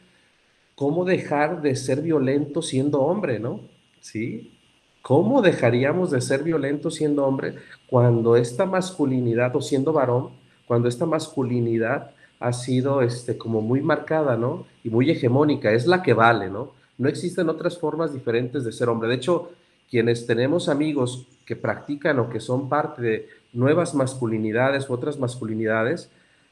¿cómo 0.76 1.06
dejar 1.06 1.62
de 1.62 1.76
ser 1.76 2.02
violento 2.02 2.62
siendo 2.62 3.02
hombre, 3.02 3.40
no? 3.40 3.62
¿Sí? 4.00 4.58
¿Cómo 5.02 5.42
dejaríamos 5.42 6.12
de 6.12 6.20
ser 6.20 6.44
violentos 6.44 6.96
siendo 6.96 7.26
hombre 7.26 7.56
cuando 7.90 8.36
esta 8.36 8.66
masculinidad, 8.66 9.56
o 9.56 9.62
siendo 9.62 9.94
varón, 9.94 10.32
cuando 10.66 10.90
esta 10.90 11.06
masculinidad 11.06 12.12
ha 12.40 12.52
sido 12.52 13.02
este, 13.02 13.38
como 13.38 13.62
muy 13.62 13.82
marcada, 13.82 14.36
¿no? 14.38 14.66
Y 14.84 14.90
muy 14.90 15.10
hegemónica, 15.10 15.72
es 15.72 15.88
la 15.88 16.04
que 16.04 16.14
vale, 16.14 16.50
¿no? 16.50 16.72
No 16.98 17.10
existen 17.10 17.50
otras 17.50 17.78
formas 17.78 18.14
diferentes 18.14 18.64
de 18.64 18.72
ser 18.72 18.90
hombre. 18.90 19.10
De 19.10 19.16
hecho, 19.16 19.52
quienes 19.90 20.26
tenemos 20.26 20.70
amigos 20.70 21.28
que 21.46 21.56
practican 21.56 22.20
o 22.20 22.30
que 22.30 22.40
son 22.40 22.70
parte 22.70 23.02
de 23.02 23.30
nuevas 23.54 23.96
masculinidades 23.96 24.90
u 24.90 24.94
otras 24.94 25.18
masculinidades, 25.18 26.10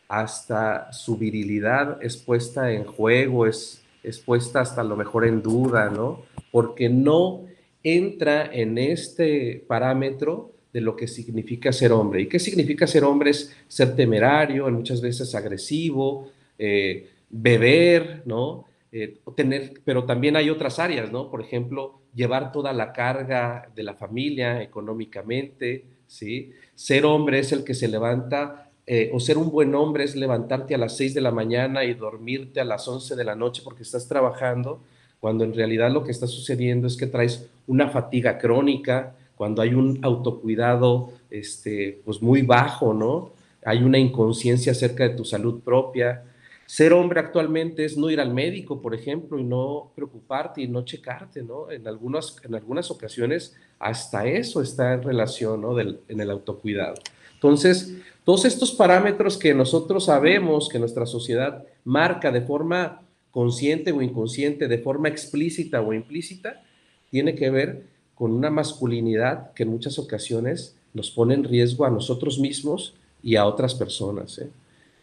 hasta 0.08 0.92
su 0.94 1.18
virilidad 1.18 1.98
es 2.02 2.18
puesta 2.18 2.72
en 2.72 2.86
juego, 2.86 3.48
es, 3.48 3.84
es 4.04 4.20
puesta 4.20 4.62
hasta 4.62 4.84
lo 4.84 4.96
mejor 4.96 5.26
en 5.26 5.42
duda, 5.42 5.90
¿no? 5.90 6.24
Porque 6.52 6.90
no 6.90 7.42
entra 7.84 8.46
en 8.46 8.78
este 8.78 9.64
parámetro 9.68 10.52
de 10.72 10.82
lo 10.82 10.96
que 10.96 11.08
significa 11.08 11.72
ser 11.72 11.92
hombre. 11.92 12.22
¿Y 12.22 12.28
qué 12.28 12.40
significa 12.40 12.86
ser 12.86 13.04
hombre? 13.04 13.32
Es 13.32 13.56
ser 13.68 13.96
temerario, 13.96 14.70
muchas 14.70 15.02
veces 15.02 15.34
agresivo, 15.34 16.30
eh, 16.58 17.10
beber, 17.30 18.24
¿no? 18.26 18.66
Eh, 18.98 19.18
tener, 19.36 19.82
pero 19.84 20.06
también 20.06 20.38
hay 20.38 20.50
otras 20.50 20.80
áreas, 20.80 21.12
¿no? 21.12 21.30
Por 21.30 21.42
ejemplo, 21.42 22.00
llevar 22.14 22.54
toda 22.54 22.72
la 22.72 22.94
carga 22.94 23.70
de 23.76 23.84
la 23.84 23.96
familia 23.96 24.64
económicamente, 24.64 25.84
¿sí? 26.08 26.54
Ser 26.76 27.06
hombre 27.06 27.40
es 27.40 27.52
el 27.52 27.66
que 27.66 27.74
se 27.74 27.90
levanta, 27.90 28.70
eh, 28.88 29.12
o 29.14 29.20
ser 29.20 29.38
un 29.38 29.52
buen 29.52 29.76
hombre 29.76 30.06
es 30.06 30.16
levantarte 30.16 30.76
a 30.76 30.78
las 30.78 30.96
6 30.96 31.14
de 31.14 31.20
la 31.20 31.32
mañana 31.32 31.84
y 31.84 31.94
dormirte 31.94 32.62
a 32.62 32.64
las 32.64 32.88
11 32.88 33.18
de 33.18 33.26
la 33.26 33.36
noche 33.36 33.64
porque 33.66 33.84
estás 33.84 34.08
trabajando, 34.08 34.80
cuando 35.20 35.44
en 35.44 35.54
realidad 35.54 35.92
lo 35.92 36.06
que 36.06 36.12
está 36.12 36.26
sucediendo 36.26 36.88
es 36.88 36.96
que 36.96 37.08
traes 37.08 37.50
una 37.68 37.90
fatiga 37.90 38.38
crónica, 38.38 39.14
cuando 39.36 39.62
hay 39.62 39.74
un 39.74 40.00
autocuidado 40.04 41.10
este, 41.30 42.00
pues 42.06 42.22
muy 42.22 42.44
bajo, 42.44 42.94
¿no? 42.94 43.34
Hay 43.66 43.84
una 43.84 43.98
inconsciencia 43.98 44.72
acerca 44.72 45.04
de 45.04 45.16
tu 45.16 45.26
salud 45.26 45.60
propia. 45.60 46.24
Ser 46.66 46.94
hombre 46.94 47.20
actualmente 47.20 47.86
es 47.86 47.96
no 47.98 48.10
ir 48.10 48.20
al 48.20 48.34
médico, 48.34 48.82
por 48.82 48.96
ejemplo, 48.96 49.38
y 49.38 49.44
no 49.44 49.92
preocuparte 49.96 50.62
y 50.62 50.68
no 50.68 50.84
checarte, 50.84 51.44
¿no? 51.44 51.70
En 51.70 51.88
algunas, 51.88 52.38
en 52.44 52.56
algunas 52.56 52.90
ocasiones 52.90 53.56
hasta 53.78 54.26
eso 54.26 54.62
está 54.62 54.94
en 54.94 55.04
relación, 55.04 55.62
¿no? 55.62 55.76
Del, 55.76 56.00
en 56.08 56.22
el 56.22 56.32
autocuidado. 56.32 56.96
Entonces, 57.36 57.96
todos 58.24 58.46
estos 58.46 58.72
parámetros 58.72 59.38
que 59.38 59.54
nosotros 59.54 60.06
sabemos 60.06 60.68
que 60.68 60.80
nuestra 60.80 61.06
sociedad 61.06 61.64
marca 61.84 62.32
de 62.32 62.42
forma 62.42 63.02
consciente 63.30 63.92
o 63.92 64.02
inconsciente, 64.02 64.68
de 64.68 64.80
forma 64.80 65.10
explícita 65.10 65.82
o 65.82 65.94
implícita, 65.94 66.64
tiene 67.12 67.36
que 67.36 67.50
ver 67.52 67.84
con 68.16 68.32
una 68.32 68.50
masculinidad 68.50 69.52
que 69.54 69.64
en 69.64 69.70
muchas 69.70 70.00
ocasiones 70.00 70.76
nos 70.94 71.12
pone 71.12 71.36
en 71.36 71.44
riesgo 71.44 71.86
a 71.86 71.92
nosotros 71.92 72.40
mismos 72.40 72.96
y 73.22 73.36
a 73.36 73.46
otras 73.46 73.76
personas. 73.76 74.40
¿eh? 74.40 74.50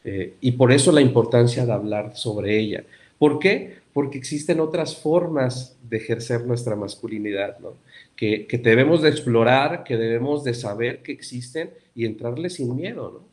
Eh, 0.05 0.35
y 0.41 0.53
por 0.53 0.73
eso 0.73 0.93
la 0.93 1.01
importancia 1.01 1.65
de 1.65 1.73
hablar 1.73 2.17
sobre 2.17 2.59
ella. 2.59 2.85
¿Por 3.19 3.39
qué? 3.39 3.79
Porque 3.93 4.19
existen 4.19 4.61
otras 4.61 4.97
formas 4.97 5.77
de 5.89 5.99
ejercer 5.99 6.45
nuestra 6.45 6.75
masculinidad, 6.75 7.59
¿no? 7.61 7.75
que, 8.17 8.47
que, 8.47 8.59
debemos 8.59 9.03
de 9.03 9.11
explorar, 9.11 9.85
que 9.85 9.97
debemos 9.97 10.45
de 10.45 10.55
saber 10.55 11.03
que 11.03 11.13
existen 11.13 11.71
y 11.95 12.05
entrarle 12.05 12.51
sin 12.51 12.75
miedo. 12.75 13.25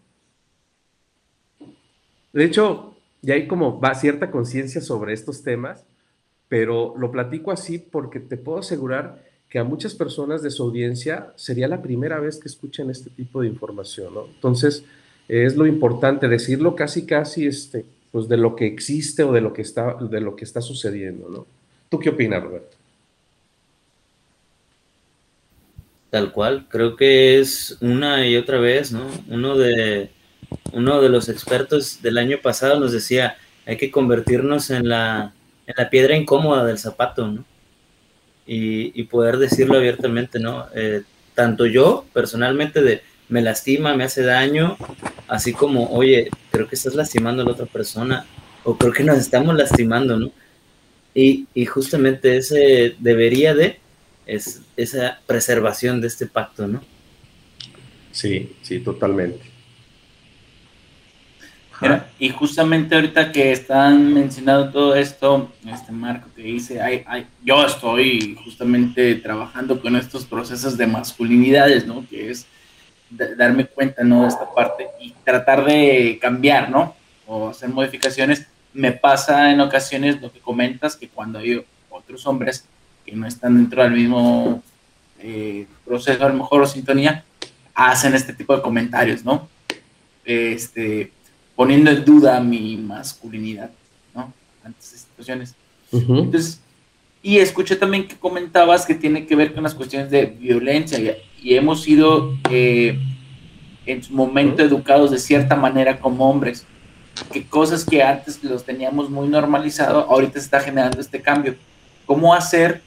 ¿no? 1.59 1.67
De 2.33 2.45
hecho, 2.45 2.95
y 3.21 3.31
hay 3.31 3.47
como 3.47 3.79
va 3.79 3.95
cierta 3.95 4.31
conciencia 4.31 4.81
sobre 4.81 5.13
estos 5.13 5.43
temas, 5.43 5.85
pero 6.47 6.95
lo 6.97 7.11
platico 7.11 7.51
así 7.51 7.79
porque 7.79 8.19
te 8.19 8.37
puedo 8.37 8.59
asegurar 8.59 9.23
que 9.49 9.59
a 9.59 9.63
muchas 9.63 9.95
personas 9.95 10.43
de 10.43 10.51
su 10.51 10.63
audiencia 10.63 11.33
sería 11.35 11.67
la 11.67 11.81
primera 11.81 12.19
vez 12.19 12.39
que 12.39 12.47
escuchan 12.47 12.89
este 12.89 13.09
tipo 13.09 13.41
de 13.41 13.47
información, 13.47 14.13
¿no? 14.13 14.25
Entonces, 14.27 14.85
es 15.29 15.55
lo 15.55 15.67
importante 15.67 16.27
decirlo 16.27 16.75
casi 16.75 17.05
casi 17.05 17.45
este 17.45 17.85
pues 18.11 18.27
de 18.27 18.37
lo 18.37 18.55
que 18.55 18.65
existe 18.65 19.23
o 19.23 19.31
de 19.31 19.41
lo 19.41 19.53
que 19.53 19.61
está 19.61 19.93
de 19.93 20.19
lo 20.19 20.35
que 20.35 20.43
está 20.43 20.61
sucediendo, 20.61 21.29
¿no? 21.29 21.45
¿Tú 21.89 21.99
qué 21.99 22.09
opinas, 22.09 22.43
Roberto? 22.43 22.77
Tal 26.09 26.31
cual, 26.31 26.65
creo 26.69 26.95
que 26.95 27.39
es 27.39 27.77
una 27.81 28.27
y 28.27 28.35
otra 28.35 28.59
vez, 28.59 28.91
¿no? 28.91 29.05
Uno 29.29 29.55
de 29.55 30.09
uno 30.73 31.01
de 31.01 31.09
los 31.09 31.29
expertos 31.29 32.01
del 32.01 32.17
año 32.17 32.39
pasado 32.41 32.79
nos 32.79 32.91
decía, 32.91 33.37
hay 33.67 33.77
que 33.77 33.91
convertirnos 33.91 34.71
en 34.71 34.89
la, 34.89 35.33
en 35.67 35.75
la 35.77 35.89
piedra 35.91 36.15
incómoda 36.15 36.65
del 36.65 36.79
zapato, 36.79 37.27
¿no? 37.27 37.45
Y, 38.47 38.99
y 38.99 39.03
poder 39.03 39.37
decirlo 39.37 39.77
abiertamente, 39.77 40.39
¿no? 40.39 40.65
Eh, 40.73 41.03
tanto 41.35 41.67
yo, 41.67 42.05
personalmente, 42.13 42.81
de 42.81 43.03
me 43.29 43.41
lastima, 43.41 43.95
me 43.95 44.03
hace 44.03 44.23
daño, 44.23 44.77
así 45.27 45.53
como, 45.53 45.89
oye, 45.91 46.29
creo 46.51 46.67
que 46.67 46.75
estás 46.75 46.95
lastimando 46.95 47.41
a 47.41 47.45
la 47.45 47.51
otra 47.51 47.65
persona, 47.65 48.25
o 48.63 48.77
creo 48.77 48.91
que 48.91 49.03
nos 49.03 49.17
estamos 49.17 49.55
lastimando, 49.55 50.17
¿no? 50.17 50.31
Y, 51.13 51.47
y 51.53 51.65
justamente 51.65 52.37
ese 52.37 52.95
debería 52.99 53.53
de, 53.55 53.79
es 54.25 54.61
esa 54.77 55.19
preservación 55.25 56.01
de 56.01 56.07
este 56.07 56.27
pacto, 56.27 56.67
¿no? 56.67 56.83
Sí, 58.11 58.55
sí, 58.61 58.79
totalmente 58.79 59.49
y 62.17 62.29
justamente 62.29 62.95
ahorita 62.95 63.31
que 63.31 63.51
están 63.51 64.13
mencionando 64.13 64.69
todo 64.69 64.95
esto, 64.95 65.51
este 65.65 65.91
Marco 65.91 66.27
que 66.35 66.43
dice, 66.43 66.81
ay, 66.81 67.03
ay, 67.07 67.25
yo 67.43 67.65
estoy 67.65 68.37
justamente 68.43 69.15
trabajando 69.15 69.79
con 69.79 69.95
estos 69.95 70.25
procesos 70.25 70.77
de 70.77 70.87
masculinidades, 70.87 71.87
¿no? 71.87 72.05
Que 72.09 72.31
es 72.31 72.45
darme 73.09 73.65
cuenta, 73.65 74.03
¿no? 74.03 74.23
De 74.23 74.27
esta 74.27 74.53
parte 74.53 74.87
y 74.99 75.13
tratar 75.23 75.65
de 75.65 76.19
cambiar, 76.21 76.69
¿no? 76.69 76.95
O 77.27 77.49
hacer 77.49 77.69
modificaciones. 77.69 78.47
Me 78.73 78.91
pasa 78.91 79.51
en 79.51 79.61
ocasiones 79.61 80.21
lo 80.21 80.31
que 80.31 80.39
comentas, 80.39 80.95
que 80.95 81.09
cuando 81.09 81.39
hay 81.39 81.63
otros 81.89 82.25
hombres 82.27 82.65
que 83.05 83.13
no 83.13 83.27
están 83.27 83.55
dentro 83.55 83.83
del 83.83 83.93
mismo 83.93 84.61
eh, 85.19 85.65
proceso, 85.85 86.23
a 86.25 86.29
lo 86.29 86.35
mejor, 86.35 86.61
o 86.61 86.67
sintonía, 86.67 87.23
hacen 87.73 88.13
este 88.13 88.33
tipo 88.33 88.55
de 88.55 88.61
comentarios, 88.61 89.23
¿no? 89.23 89.47
Este, 90.23 91.11
poniendo 91.55 91.89
en 91.89 92.05
duda 92.05 92.39
mi 92.39 92.77
masculinidad, 92.77 93.71
¿no? 94.13 94.31
Ante 94.63 94.79
esas 94.79 95.01
situaciones. 95.01 95.55
Entonces, 95.91 96.61
y 97.21 97.39
escuché 97.39 97.75
también 97.75 98.07
que 98.07 98.15
comentabas 98.15 98.85
que 98.85 98.95
tiene 98.95 99.25
que 99.25 99.35
ver 99.35 99.53
con 99.53 99.63
las 99.63 99.73
cuestiones 99.73 100.09
de 100.09 100.25
violencia 100.25 100.99
y, 101.41 101.55
hemos 101.55 101.83
sido 101.83 102.37
eh, 102.49 102.99
en 103.85 104.03
su 104.03 104.13
momento 104.13 104.61
educados 104.61 105.11
de 105.11 105.19
cierta 105.19 105.55
manera 105.55 105.99
como 105.99 106.29
hombres, 106.29 106.65
que 107.31 107.45
cosas 107.45 107.83
que 107.83 108.01
antes 108.03 108.43
los 108.43 108.63
teníamos 108.63 109.09
muy 109.09 109.27
normalizado, 109.27 110.05
ahorita 110.09 110.33
se 110.33 110.45
está 110.45 110.59
generando 110.59 111.01
este 111.01 111.21
cambio. 111.21 111.55
¿Cómo 112.05 112.33
hacer 112.33 112.81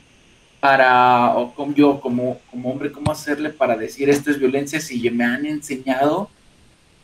para, 0.61 1.37
o 1.37 1.53
como 1.55 1.75
yo 1.75 2.01
como, 2.01 2.39
como 2.51 2.71
hombre, 2.71 2.93
cómo 2.93 3.11
hacerle 3.11 3.51
para 3.51 3.77
decir 3.77 4.09
esto 4.09 4.31
es 4.31 4.39
violencia 4.39 4.81
si 4.81 5.11
me 5.11 5.25
han 5.25 5.45
enseñado 5.45 6.31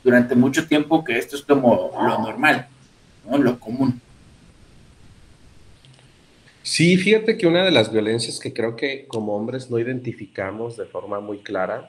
durante 0.05 0.37
mucho 0.37 0.69
tiempo 0.69 1.03
que 1.05 1.19
esto 1.19 1.35
es 1.35 1.43
como 1.43 1.91
lo 1.93 2.19
normal, 2.21 2.69
¿no? 3.29 3.37
lo 3.39 3.59
común. 3.59 4.01
Sí, 6.69 6.99
fíjate 6.99 7.39
que 7.39 7.47
una 7.47 7.65
de 7.65 7.71
las 7.71 7.91
violencias 7.91 8.39
que 8.39 8.53
creo 8.53 8.77
que 8.77 9.07
como 9.09 9.35
hombres 9.35 9.71
no 9.71 9.79
identificamos 9.79 10.77
de 10.77 10.85
forma 10.85 11.19
muy 11.19 11.39
clara 11.39 11.89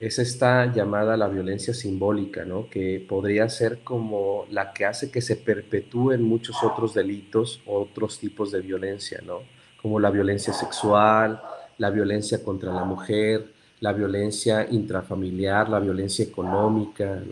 es 0.00 0.18
esta 0.18 0.66
llamada 0.74 1.16
la 1.16 1.28
violencia 1.28 1.72
simbólica, 1.72 2.44
¿no? 2.44 2.68
Que 2.68 3.06
podría 3.08 3.48
ser 3.48 3.84
como 3.84 4.46
la 4.50 4.72
que 4.72 4.84
hace 4.84 5.12
que 5.12 5.22
se 5.22 5.36
perpetúen 5.36 6.24
muchos 6.24 6.56
otros 6.64 6.92
delitos, 6.92 7.62
otros 7.66 8.18
tipos 8.18 8.50
de 8.50 8.62
violencia, 8.62 9.20
¿no? 9.24 9.42
Como 9.80 10.00
la 10.00 10.10
violencia 10.10 10.52
sexual, 10.52 11.40
la 11.78 11.90
violencia 11.90 12.42
contra 12.42 12.72
la 12.72 12.82
mujer, 12.82 13.46
la 13.78 13.92
violencia 13.92 14.66
intrafamiliar, 14.68 15.68
la 15.68 15.78
violencia 15.78 16.24
económica, 16.24 17.22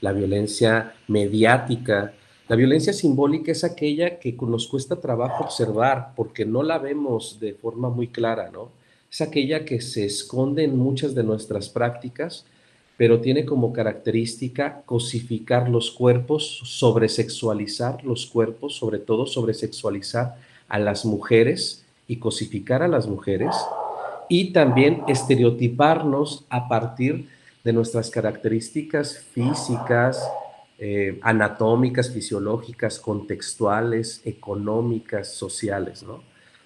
la 0.00 0.12
violencia 0.12 0.94
mediática. 1.06 2.14
La 2.48 2.56
violencia 2.56 2.94
simbólica 2.94 3.52
es 3.52 3.62
aquella 3.62 4.18
que 4.18 4.34
nos 4.40 4.68
cuesta 4.68 4.96
trabajo 4.96 5.44
observar 5.44 6.12
porque 6.16 6.46
no 6.46 6.62
la 6.62 6.78
vemos 6.78 7.38
de 7.38 7.52
forma 7.52 7.90
muy 7.90 8.08
clara, 8.08 8.50
¿no? 8.50 8.70
Es 9.12 9.20
aquella 9.20 9.66
que 9.66 9.82
se 9.82 10.06
esconde 10.06 10.64
en 10.64 10.78
muchas 10.78 11.14
de 11.14 11.24
nuestras 11.24 11.68
prácticas, 11.68 12.46
pero 12.96 13.20
tiene 13.20 13.44
como 13.44 13.74
característica 13.74 14.80
cosificar 14.86 15.68
los 15.68 15.90
cuerpos, 15.90 16.62
sobresexualizar 16.64 18.02
los 18.02 18.24
cuerpos, 18.24 18.76
sobre 18.76 18.98
todo 18.98 19.26
sobresexualizar 19.26 20.36
a 20.68 20.78
las 20.78 21.04
mujeres 21.04 21.84
y 22.06 22.16
cosificar 22.16 22.82
a 22.82 22.88
las 22.88 23.06
mujeres, 23.06 23.54
y 24.30 24.54
también 24.54 25.02
estereotiparnos 25.06 26.46
a 26.48 26.66
partir 26.66 27.28
de 27.62 27.74
nuestras 27.74 28.08
características 28.08 29.18
físicas, 29.18 30.26
eh, 30.78 31.18
anatómicas, 31.22 32.10
fisiológicas, 32.10 33.00
contextuales, 33.00 34.22
económicas, 34.24 35.32
sociales, 35.34 36.04
¿no? 36.04 36.22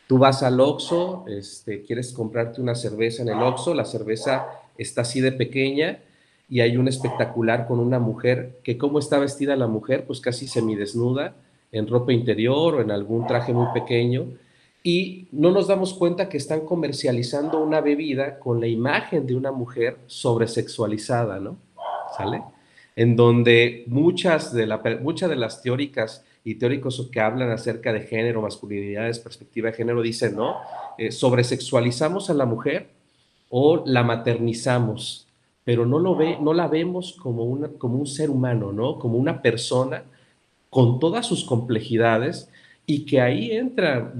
Tú 0.06 0.18
vas 0.18 0.42
al 0.42 0.60
Oxxo, 0.60 1.24
este, 1.28 1.82
quieres 1.82 2.12
comprarte 2.12 2.60
una 2.60 2.74
cerveza 2.74 3.22
en 3.22 3.30
el 3.30 3.42
Oxxo, 3.42 3.72
la 3.72 3.86
cerveza 3.86 4.46
está 4.76 5.00
así 5.00 5.22
de 5.22 5.32
pequeña 5.32 6.00
y 6.50 6.60
hay 6.60 6.76
un 6.76 6.88
espectacular 6.88 7.66
con 7.66 7.78
una 7.78 7.98
mujer 7.98 8.58
que 8.62 8.76
cómo 8.76 8.98
está 8.98 9.18
vestida 9.18 9.56
la 9.56 9.68
mujer, 9.68 10.04
pues 10.06 10.20
casi 10.20 10.46
semidesnuda, 10.46 11.34
en 11.72 11.88
ropa 11.88 12.12
interior 12.12 12.74
o 12.74 12.80
en 12.82 12.90
algún 12.90 13.26
traje 13.26 13.54
muy 13.54 13.72
pequeño, 13.72 14.26
y 14.82 15.28
no 15.32 15.50
nos 15.52 15.68
damos 15.68 15.94
cuenta 15.94 16.28
que 16.28 16.36
están 16.36 16.66
comercializando 16.66 17.58
una 17.60 17.80
bebida 17.80 18.38
con 18.38 18.60
la 18.60 18.66
imagen 18.66 19.26
de 19.26 19.34
una 19.34 19.52
mujer 19.52 19.96
sobresexualizada, 20.06 21.40
¿no? 21.40 21.56
¿Sale? 22.14 22.42
En 22.96 23.16
donde 23.16 23.84
muchas 23.86 24.52
de, 24.52 24.66
la, 24.66 24.80
muchas 25.00 25.30
de 25.30 25.36
las 25.36 25.62
teóricas 25.62 26.24
y 26.44 26.56
teóricos 26.56 27.08
que 27.10 27.20
hablan 27.20 27.50
acerca 27.50 27.92
de 27.92 28.00
género, 28.00 28.42
masculinidades, 28.42 29.18
perspectiva 29.18 29.70
de 29.70 29.76
género, 29.76 30.02
dicen, 30.02 30.36
¿no? 30.36 30.56
Eh, 30.98 31.12
sobresexualizamos 31.12 32.30
a 32.30 32.34
la 32.34 32.46
mujer 32.46 32.88
o 33.48 33.82
la 33.86 34.02
maternizamos, 34.02 35.26
pero 35.64 35.86
no, 35.86 35.98
lo 35.98 36.16
ve, 36.16 36.38
no 36.40 36.52
la 36.52 36.68
vemos 36.68 37.16
como, 37.20 37.44
una, 37.44 37.68
como 37.68 37.96
un 37.96 38.06
ser 38.06 38.28
humano, 38.28 38.72
¿no? 38.72 38.98
Como 38.98 39.18
una 39.18 39.40
persona 39.40 40.02
con 40.68 40.98
todas 40.98 41.26
sus 41.26 41.44
complejidades 41.44 42.50
y 42.86 43.04
que 43.04 43.20
ahí 43.20 43.52
entra, 43.52 44.12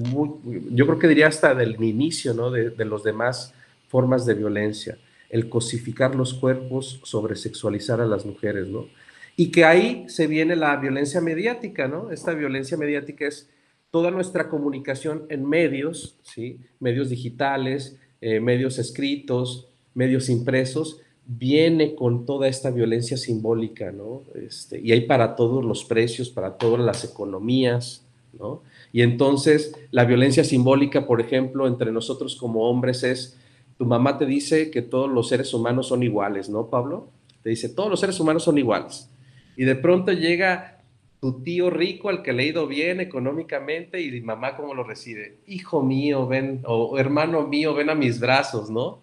yo 0.71 0.87
creo 0.87 0.99
que 0.99 1.09
diría 1.09 1.27
hasta 1.27 1.55
del 1.55 1.83
inicio, 1.83 2.35
¿no? 2.35 2.51
De, 2.51 2.71
de 2.71 2.85
los 2.85 3.03
demás 3.03 3.53
formas 3.89 4.25
de 4.25 4.35
violencia 4.35 4.97
el 5.33 5.49
cosificar 5.49 6.15
los 6.15 6.35
cuerpos, 6.35 7.01
sobre 7.05 7.37
sexualizar 7.37 8.03
a 8.03 8.07
las 8.07 8.27
mujeres, 8.27 8.69
¿no? 8.69 8.87
Y 9.35 9.51
que 9.51 9.65
ahí 9.65 10.05
se 10.07 10.27
viene 10.27 10.55
la 10.57 10.77
violencia 10.77 11.23
mediática, 11.23 11.89
¿no? 11.89 12.11
Esta 12.11 12.35
violencia 12.35 12.77
mediática 12.77 13.27
es 13.27 13.49
toda 13.91 14.11
nuestra 14.11 14.51
comunicación 14.51 15.25
en 15.31 15.49
medios, 15.49 16.19
¿sí? 16.23 16.61
Medios 16.81 17.09
digitales, 17.09 17.97
eh, 18.21 18.41
medios 18.41 18.79
escritos, 18.79 19.69
medios 19.95 20.29
impresos, 20.29 21.01
viene 21.25 21.95
con 21.95 22.27
toda 22.27 22.47
esta 22.47 22.71
violencia 22.71 23.17
simbólica, 23.17 23.91
¿no? 23.91 24.25
Este, 24.35 24.81
y 24.81 24.93
hay 24.93 25.07
para 25.07 25.35
todos 25.35 25.65
los 25.65 25.83
precios, 25.87 26.29
para 26.29 26.59
todas 26.59 26.81
las 26.81 27.05
economías, 27.05 28.05
¿no? 28.39 28.63
Y 28.93 29.01
entonces 29.01 29.75
la 29.93 30.05
violencia 30.05 30.45
simbólica, 30.45 31.07
por 31.07 31.23
ejemplo, 31.23 31.67
entre 31.67 31.91
nosotros 31.91 32.37
como 32.37 32.69
hombres 32.69 33.03
es 33.03 33.39
tu 33.83 33.89
mamá 33.89 34.17
te 34.17 34.27
dice 34.27 34.71
que 34.71 34.81
todos 34.81 35.11
los 35.11 35.29
seres 35.29 35.53
humanos 35.53 35.89
son 35.89 36.05
iguales, 36.05 36.49
¿no, 36.49 36.69
Pablo? 36.69 37.09
Te 37.43 37.51
dice, 37.51 37.69
todos 37.69 37.91
los 37.91 37.99
seres 37.99 38.21
humanos 38.21 38.45
son 38.45 38.57
iguales. 38.57 39.11
Y 39.57 39.65
de 39.65 39.75
pronto 39.75 40.13
llega 40.13 40.79
tu 41.21 41.43
tío 41.43 41.69
rico 41.69 42.09
al 42.09 42.23
que 42.23 42.33
le 42.33 42.45
ha 42.45 42.47
ido 42.47 42.69
bien 42.69 43.01
económicamente 43.01 44.01
y 44.01 44.21
mamá 44.21 44.55
cómo 44.55 44.73
lo 44.73 44.85
recibe. 44.85 45.39
Hijo 45.49 45.83
mío, 45.83 46.29
ven, 46.29 46.63
o 46.65 46.97
hermano 46.97 47.45
mío, 47.49 47.75
ven 47.75 47.91
a 47.91 47.97
mis 47.97 48.21
brazos, 48.21 48.71
¿no? 48.71 49.01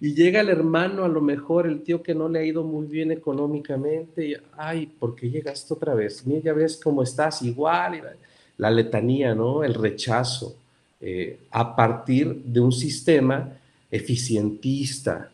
Y 0.00 0.14
llega 0.14 0.42
el 0.42 0.48
hermano, 0.48 1.02
a 1.02 1.08
lo 1.08 1.20
mejor 1.20 1.66
el 1.66 1.82
tío 1.82 2.00
que 2.00 2.14
no 2.14 2.28
le 2.28 2.38
ha 2.38 2.44
ido 2.44 2.62
muy 2.62 2.86
bien 2.86 3.10
económicamente, 3.10 4.28
y, 4.28 4.36
ay, 4.56 4.86
¿por 4.86 5.16
qué 5.16 5.28
llegaste 5.28 5.74
otra 5.74 5.94
vez? 5.94 6.24
Mira, 6.24 6.40
ya 6.40 6.52
ves 6.52 6.80
cómo 6.80 7.02
estás, 7.02 7.42
igual. 7.42 8.00
la, 8.58 8.70
letanía, 8.70 9.34
¿no? 9.34 9.64
El 9.64 9.74
rechazo, 9.74 10.54
eh, 11.00 11.40
a 11.50 11.74
partir 11.74 12.32
de 12.44 12.60
un 12.60 12.70
sistema 12.70 13.56
eficientista, 13.90 15.30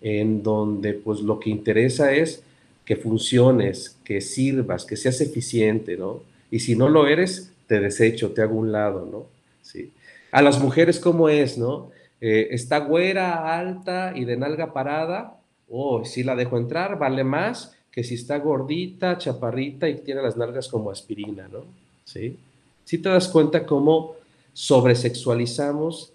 en 0.00 0.42
donde 0.42 0.94
pues 0.94 1.20
lo 1.20 1.38
que 1.38 1.50
interesa 1.50 2.12
es 2.12 2.42
que 2.84 2.96
funciones, 2.96 3.96
que 4.04 4.20
sirvas, 4.20 4.84
que 4.84 4.96
seas 4.96 5.20
eficiente, 5.20 5.96
¿no? 5.96 6.22
Y 6.50 6.60
si 6.60 6.74
no 6.74 6.88
lo 6.88 7.06
eres, 7.06 7.52
te 7.66 7.80
desecho, 7.80 8.32
te 8.32 8.42
hago 8.42 8.56
un 8.56 8.72
lado, 8.72 9.08
¿no? 9.10 9.26
Sí. 9.62 9.90
A 10.32 10.42
las 10.42 10.60
mujeres, 10.60 10.98
¿cómo 10.98 11.28
es, 11.28 11.56
no? 11.56 11.90
Eh, 12.20 12.48
está 12.50 12.78
güera, 12.78 13.58
alta 13.58 14.12
y 14.14 14.24
de 14.24 14.36
nalga 14.36 14.72
parada, 14.72 15.38
oh, 15.68 16.04
si 16.04 16.22
la 16.22 16.36
dejo 16.36 16.58
entrar, 16.58 16.98
vale 16.98 17.24
más 17.24 17.74
que 17.92 18.02
si 18.02 18.14
está 18.14 18.38
gordita, 18.38 19.18
chaparrita 19.18 19.88
y 19.88 19.96
tiene 19.96 20.22
las 20.22 20.36
nalgas 20.36 20.68
como 20.68 20.90
aspirina, 20.90 21.46
¿no? 21.48 21.64
Sí. 22.04 22.38
Si 22.84 22.98
te 22.98 23.10
das 23.10 23.28
cuenta 23.28 23.66
cómo 23.66 24.16
sobresexualizamos 24.54 26.11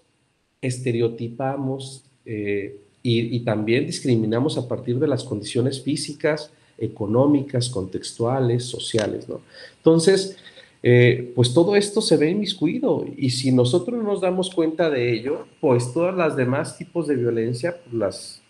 estereotipamos 0.60 2.04
eh, 2.24 2.80
y, 3.02 3.40
también 3.40 3.86
discriminamos 3.86 4.58
a 4.58 4.68
partir 4.68 4.98
de 4.98 5.08
las 5.08 5.24
condiciones 5.24 5.82
físicas, 5.82 6.52
económicas, 6.76 7.70
contextuales, 7.70 8.64
sociales, 8.64 9.28
¿no? 9.28 9.40
Entonces, 9.78 10.36
eh, 10.82 11.32
pues 11.34 11.54
todo 11.54 11.74
esto 11.74 12.00
se 12.02 12.16
ve 12.16 12.30
inmiscuido 12.30 13.04
y 13.16 13.30
si 13.30 13.50
nosotros 13.50 13.96
no 13.96 14.04
nos 14.04 14.20
damos 14.20 14.54
cuenta 14.54 14.90
de 14.90 15.12
ello, 15.12 15.46
pues 15.60 15.92
todas 15.92 16.14
las 16.14 16.36
demás 16.36 16.76
tipos 16.76 17.06
de 17.06 17.16
violencia 17.16 17.80
pues, 17.82 17.94
las 17.94 18.42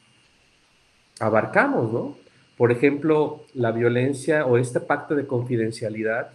abarcamos, 1.20 1.92
¿no? 1.92 2.16
Por 2.56 2.72
ejemplo, 2.72 3.44
la 3.54 3.70
violencia 3.70 4.44
o 4.44 4.58
este 4.58 4.80
pacto 4.80 5.14
de 5.14 5.26
confidencialidad 5.26 6.32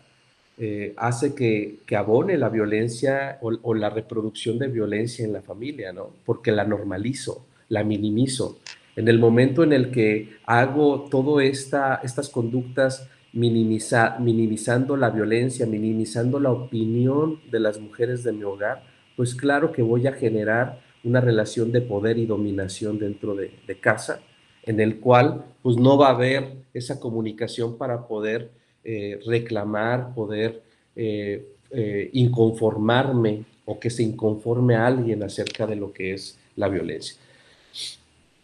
eh, 0.58 0.94
hace 0.98 1.34
que, 1.34 1.80
abone 1.96 2.38
la 2.38 2.50
violencia 2.50 3.39
o, 3.42 3.74
la 3.74 3.89
reproducción 3.89 4.60
de 4.60 4.68
violencia 4.68 5.26
en 5.26 5.34
la 5.34 5.42
familia, 5.42 5.92
¿no? 5.92 6.12
Porque 6.26 6.52
la 6.52 6.63
normalizo, 6.63 7.46
la 7.70 7.84
minimizo. 7.84 8.60
En 8.96 9.08
el 9.08 9.18
momento 9.18 9.63
en 9.63 9.74
el 9.74 9.89
que 9.89 10.38
hago 10.46 11.08
todas 11.10 11.46
esta, 11.46 12.02
estas 12.04 12.30
conductas 12.30 13.10
minimizando 13.34 14.96
la 14.96 15.10
violencia, 15.10 15.66
minimizando 15.66 16.39
la 16.39 16.52
opinión 16.52 17.39
de 17.50 17.60
las 17.60 17.80
mujeres 17.80 18.24
de 18.24 18.32
mi 18.32 18.44
hogar, 18.44 18.84
pues 19.16 19.34
claro 19.34 19.72
que 19.72 19.82
voy 19.82 20.06
a 20.06 20.13
generar 20.13 20.82
una 21.04 21.20
relación 21.20 21.72
de 21.72 21.82
poder 21.82 22.20
y 22.20 22.28
dominación 22.28 23.00
dentro 23.00 23.34
de, 23.34 23.52
de 23.66 23.80
casa, 23.80 24.20
en 24.62 24.80
el 24.80 25.00
cual 25.00 25.46
pues 25.63 25.78
no 25.78 25.98
va 25.98 26.10
a 26.10 26.12
haber 26.12 26.58
esa 26.76 27.00
comunicación 27.00 27.76
para 27.80 28.08
poder 28.08 28.52
eh, 28.84 29.19
reclamar, 29.26 30.13
poder 30.13 30.62
eh, 30.96 31.46
eh, 31.72 32.10
inconformarme 32.13 33.46
o 33.65 33.80
que 33.80 33.89
se 33.89 34.04
inconforme 34.04 34.76
a 34.76 34.86
alguien 34.86 35.24
acerca 35.24 35.65
de 35.65 35.76
lo 35.76 35.93
que 35.93 36.13
es 36.13 36.38
la 36.56 36.67
violencia. 36.67 37.15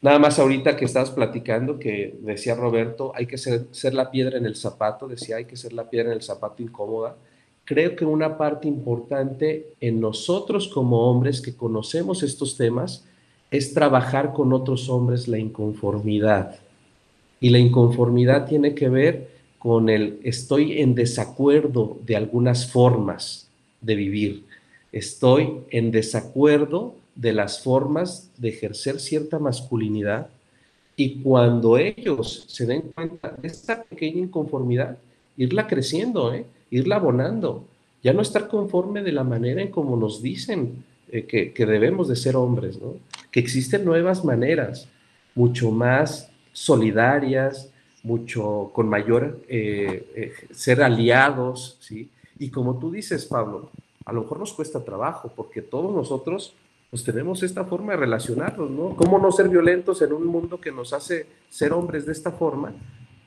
Nada 0.01 0.17
más 0.17 0.39
ahorita 0.39 0.77
que 0.77 0.85
estabas 0.85 1.11
platicando, 1.11 1.77
que 1.77 2.17
decía 2.21 2.55
Roberto, 2.55 3.11
hay 3.13 3.25
que 3.25 3.37
ser, 3.37 3.65
ser, 3.71 3.93
la 3.93 4.09
piedra 4.11 4.37
en 4.37 4.45
el 4.45 4.55
zapato, 4.55 5.09
decía, 5.09 5.35
hay 5.35 5.45
que 5.45 5.57
ser 5.57 5.73
la 5.73 5.89
piedra 5.89 6.07
en 6.09 6.15
el 6.15 6.23
zapato 6.23 6.63
incómoda. 6.63 7.17
Creo 7.65 7.95
que 7.95 8.05
una 8.05 8.37
parte 8.37 8.67
importante 8.67 9.73
en 9.81 9.99
nosotros 9.99 10.69
como 10.69 11.09
hombres 11.11 11.41
que 11.41 11.55
conocemos 11.55 12.23
estos 12.23 12.55
temas 12.55 13.05
es 13.51 13.73
trabajar 13.73 14.33
con 14.33 14.53
otros 14.53 14.89
hombres 14.89 15.27
la 15.27 15.37
inconformidad. 15.37 16.59
Y 17.41 17.49
la 17.49 17.59
inconformidad 17.59 18.47
tiene 18.47 18.73
que 18.73 18.89
ver 18.89 19.38
con 19.59 19.89
el 19.89 20.19
estoy 20.23 20.81
en 20.81 20.95
desacuerdo 20.95 21.97
de 22.05 22.15
algunas 22.15 22.71
formas 22.71 23.49
de 23.81 23.95
vivir, 23.95 24.43
estoy 24.91 25.51
en 25.69 25.91
desacuerdo 25.91 26.95
de 27.15 27.33
las 27.33 27.61
formas 27.61 28.31
de 28.37 28.49
ejercer 28.49 28.99
cierta 28.99 29.37
masculinidad 29.37 30.29
y 30.95 31.21
cuando 31.21 31.77
ellos 31.77 32.45
se 32.47 32.65
den 32.65 32.91
cuenta 32.93 33.35
de 33.41 33.47
esta 33.47 33.83
pequeña 33.83 34.19
inconformidad, 34.19 34.97
irla 35.37 35.67
creciendo, 35.67 36.33
¿eh? 36.33 36.45
irla 36.71 36.95
abonando, 36.95 37.65
ya 38.01 38.13
no 38.13 38.21
estar 38.21 38.47
conforme 38.47 39.03
de 39.03 39.11
la 39.11 39.23
manera 39.23 39.61
en 39.61 39.69
como 39.69 39.97
nos 39.97 40.21
dicen 40.21 40.83
eh, 41.11 41.25
que, 41.25 41.51
que, 41.51 41.65
debemos 41.65 42.07
de 42.07 42.15
ser 42.15 42.35
hombres, 42.35 42.79
¿no? 42.81 42.95
que 43.31 43.39
existen 43.39 43.83
nuevas 43.83 44.23
maneras, 44.23 44.87
mucho 45.35 45.71
más 45.71 46.29
solidarias, 46.53 47.69
mucho 48.09 48.71
con 48.73 48.89
mayor 48.89 49.39
eh, 49.47 50.11
eh, 50.15 50.33
ser 50.51 50.81
aliados, 50.81 51.77
¿sí? 51.79 52.09
Y 52.39 52.49
como 52.49 52.79
tú 52.79 52.89
dices, 52.89 53.25
Pablo, 53.25 53.69
a 54.03 54.11
lo 54.11 54.21
mejor 54.21 54.39
nos 54.39 54.53
cuesta 54.53 54.83
trabajo 54.83 55.31
porque 55.35 55.61
todos 55.61 55.93
nosotros 55.93 56.55
pues 56.89 57.03
tenemos 57.03 57.43
esta 57.43 57.65
forma 57.65 57.91
de 57.91 57.99
relacionarnos, 57.99 58.71
¿no? 58.71 58.95
¿Cómo 58.95 59.19
no 59.19 59.31
ser 59.31 59.47
violentos 59.47 60.01
en 60.01 60.11
un 60.11 60.25
mundo 60.25 60.59
que 60.59 60.71
nos 60.71 60.91
hace 60.91 61.27
ser 61.49 61.71
hombres 61.71 62.07
de 62.07 62.13
esta 62.13 62.31
forma? 62.31 62.73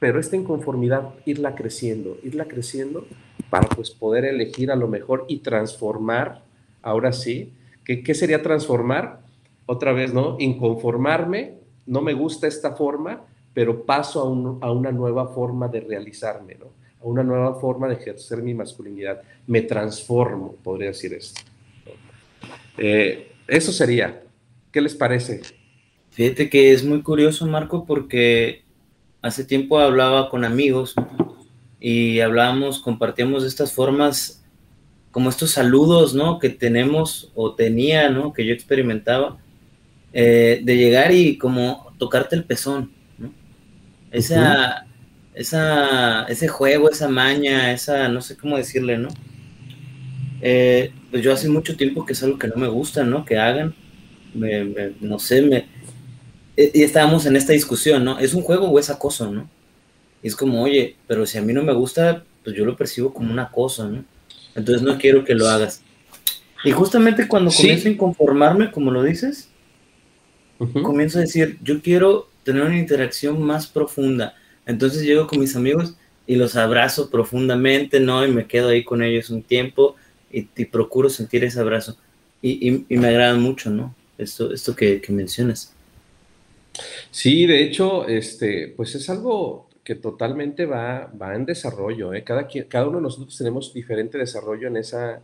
Pero 0.00 0.18
esta 0.18 0.34
inconformidad, 0.34 1.10
irla 1.26 1.54
creciendo, 1.54 2.18
irla 2.24 2.46
creciendo 2.46 3.06
para 3.50 3.68
pues 3.68 3.92
poder 3.92 4.24
elegir 4.24 4.72
a 4.72 4.76
lo 4.76 4.88
mejor 4.88 5.26
y 5.28 5.38
transformar, 5.38 6.42
ahora 6.82 7.12
sí, 7.12 7.52
¿qué, 7.84 8.02
qué 8.02 8.14
sería 8.14 8.42
transformar? 8.42 9.20
Otra 9.66 9.92
vez, 9.92 10.12
¿no? 10.12 10.36
Inconformarme, 10.40 11.54
no 11.86 12.02
me 12.02 12.14
gusta 12.14 12.48
esta 12.48 12.72
forma, 12.72 13.22
pero 13.54 13.84
paso 13.84 14.20
a, 14.62 14.70
una 14.70 14.92
nueva 14.92 15.28
forma 15.28 15.68
de 15.68 15.80
realizarme, 15.80 16.56
¿no? 16.56 16.66
A 17.00 17.04
una 17.04 17.22
nueva 17.22 17.54
forma 17.60 17.88
de 17.88 17.94
ejercer 17.94 18.42
mi 18.42 18.54
masculinidad. 18.54 19.22
Me 19.46 19.62
transformo, 19.62 20.54
podría 20.62 20.88
decir 20.88 21.12
esto. 21.12 21.40
Eh, 22.78 23.32
eso 23.46 23.72
sería. 23.72 24.22
¿Qué 24.70 24.80
les 24.80 24.94
parece? 24.94 25.42
Fíjate 26.10 26.48
que 26.48 26.72
es 26.72 26.84
muy 26.84 27.02
curioso, 27.02 27.46
Marco, 27.46 27.84
porque 27.84 28.64
hace 29.20 29.44
tiempo 29.44 29.78
hablaba 29.78 30.30
con 30.30 30.44
amigos 30.44 30.94
y 31.80 32.20
hablábamos, 32.20 32.80
compartíamos 32.80 33.44
estas 33.44 33.72
formas, 33.72 34.44
como 35.10 35.28
estos 35.28 35.50
saludos, 35.50 36.14
¿no? 36.14 36.38
Que 36.38 36.48
tenemos 36.48 37.30
o 37.34 37.54
tenía, 37.54 38.08
¿no? 38.08 38.32
Que 38.32 38.46
yo 38.46 38.54
experimentaba, 38.54 39.38
eh, 40.12 40.60
de 40.62 40.76
llegar 40.76 41.12
y 41.12 41.38
como 41.38 41.92
tocarte 41.98 42.36
el 42.36 42.44
pezón, 42.44 42.92
Esa, 44.12 44.86
esa, 45.34 46.24
ese 46.24 46.48
juego, 46.48 46.90
esa 46.90 47.08
maña, 47.08 47.72
esa, 47.72 48.08
no 48.08 48.20
sé 48.20 48.36
cómo 48.36 48.56
decirle, 48.56 48.98
¿no? 48.98 49.08
Eh, 50.42 50.92
pues 51.10 51.22
yo 51.22 51.32
hace 51.32 51.48
mucho 51.48 51.76
tiempo 51.76 52.04
que 52.04 52.12
es 52.12 52.22
algo 52.22 52.38
que 52.38 52.48
no 52.48 52.56
me 52.56 52.68
gusta, 52.68 53.04
¿no? 53.04 53.24
Que 53.24 53.38
hagan, 53.38 53.74
no 55.00 55.18
sé, 55.18 55.42
me... 55.42 55.66
Y 56.56 56.82
estábamos 56.82 57.24
en 57.24 57.36
esta 57.36 57.54
discusión, 57.54 58.04
¿no? 58.04 58.18
¿Es 58.18 58.34
un 58.34 58.42
juego 58.42 58.68
o 58.68 58.78
es 58.78 58.90
acoso, 58.90 59.32
no? 59.32 59.48
Y 60.22 60.28
es 60.28 60.36
como, 60.36 60.62
oye, 60.62 60.96
pero 61.06 61.24
si 61.24 61.38
a 61.38 61.42
mí 61.42 61.52
no 61.52 61.62
me 61.62 61.72
gusta, 61.72 62.24
pues 62.44 62.54
yo 62.54 62.64
lo 62.64 62.76
percibo 62.76 63.14
como 63.14 63.32
una 63.32 63.50
cosa, 63.50 63.88
¿no? 63.88 64.04
Entonces 64.54 64.82
no 64.82 64.98
quiero 64.98 65.24
que 65.24 65.34
lo 65.34 65.48
hagas. 65.48 65.82
Y 66.64 66.70
justamente 66.70 67.26
cuando 67.26 67.50
comienzo 67.50 67.88
a 67.88 67.92
inconformarme, 67.92 68.70
como 68.70 68.90
lo 68.90 69.02
dices, 69.02 69.48
comienzo 70.82 71.18
a 71.18 71.22
decir, 71.22 71.58
yo 71.62 71.80
quiero 71.80 72.28
tener 72.44 72.62
una 72.62 72.78
interacción 72.78 73.42
más 73.42 73.66
profunda. 73.66 74.34
Entonces 74.66 75.02
llego 75.02 75.26
con 75.26 75.40
mis 75.40 75.56
amigos 75.56 75.94
y 76.26 76.36
los 76.36 76.56
abrazo 76.56 77.10
profundamente, 77.10 78.00
¿no? 78.00 78.24
Y 78.26 78.30
me 78.30 78.46
quedo 78.46 78.68
ahí 78.68 78.84
con 78.84 79.02
ellos 79.02 79.30
un 79.30 79.42
tiempo 79.42 79.96
y, 80.30 80.42
procuro 80.64 81.10
sentir 81.10 81.44
ese 81.44 81.60
abrazo. 81.60 81.96
Y, 82.40 82.84
me 82.88 83.08
agrada 83.08 83.34
mucho, 83.34 83.70
¿no? 83.70 83.94
Esto, 84.18 84.52
esto 84.52 84.74
que, 84.74 85.00
que, 85.00 85.12
mencionas. 85.12 85.74
Sí, 87.10 87.46
de 87.46 87.62
hecho, 87.62 88.06
este, 88.08 88.72
pues 88.76 88.94
es 88.94 89.10
algo 89.10 89.68
que 89.84 89.94
totalmente 89.94 90.66
va, 90.66 91.10
va 91.20 91.34
en 91.34 91.44
desarrollo. 91.44 92.14
¿eh? 92.14 92.22
Cada, 92.24 92.46
cada 92.68 92.86
uno 92.86 92.98
de 92.98 93.02
nosotros 93.02 93.36
tenemos 93.36 93.74
diferente 93.74 94.18
desarrollo 94.18 94.68
en, 94.68 94.76
esa, 94.76 95.20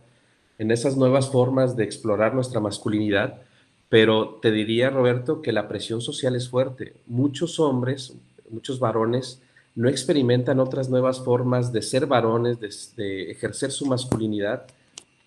en 0.57 0.71
esas 0.71 0.97
nuevas 0.97 1.29
formas 1.29 1.75
de 1.75 1.85
explorar 1.85 2.33
nuestra 2.33 2.59
masculinidad, 2.59 3.41
pero 3.89 4.39
te 4.41 4.51
diría, 4.51 4.91
Roberto, 4.91 5.41
que 5.41 5.51
la 5.51 5.67
presión 5.67 5.99
social 5.99 6.35
es 6.35 6.47
fuerte. 6.47 6.93
Muchos 7.07 7.59
hombres, 7.59 8.13
muchos 8.49 8.79
varones, 8.79 9.41
no 9.75 9.89
experimentan 9.89 10.59
otras 10.59 10.89
nuevas 10.89 11.19
formas 11.23 11.73
de 11.73 11.81
ser 11.81 12.05
varones, 12.05 12.59
de, 12.95 13.31
ejercer 13.31 13.71
su 13.71 13.87
masculinidad 13.87 14.67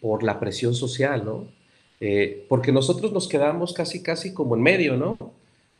por 0.00 0.22
la 0.22 0.38
presión 0.38 0.74
social, 0.74 1.24
¿no? 1.24 1.46
Eh, 2.00 2.46
porque 2.48 2.72
nosotros 2.72 3.12
nos 3.12 3.28
quedamos 3.28 3.72
casi, 3.72 4.02
casi 4.02 4.32
como 4.32 4.56
en 4.56 4.62
medio, 4.62 4.96
¿no? 4.96 5.16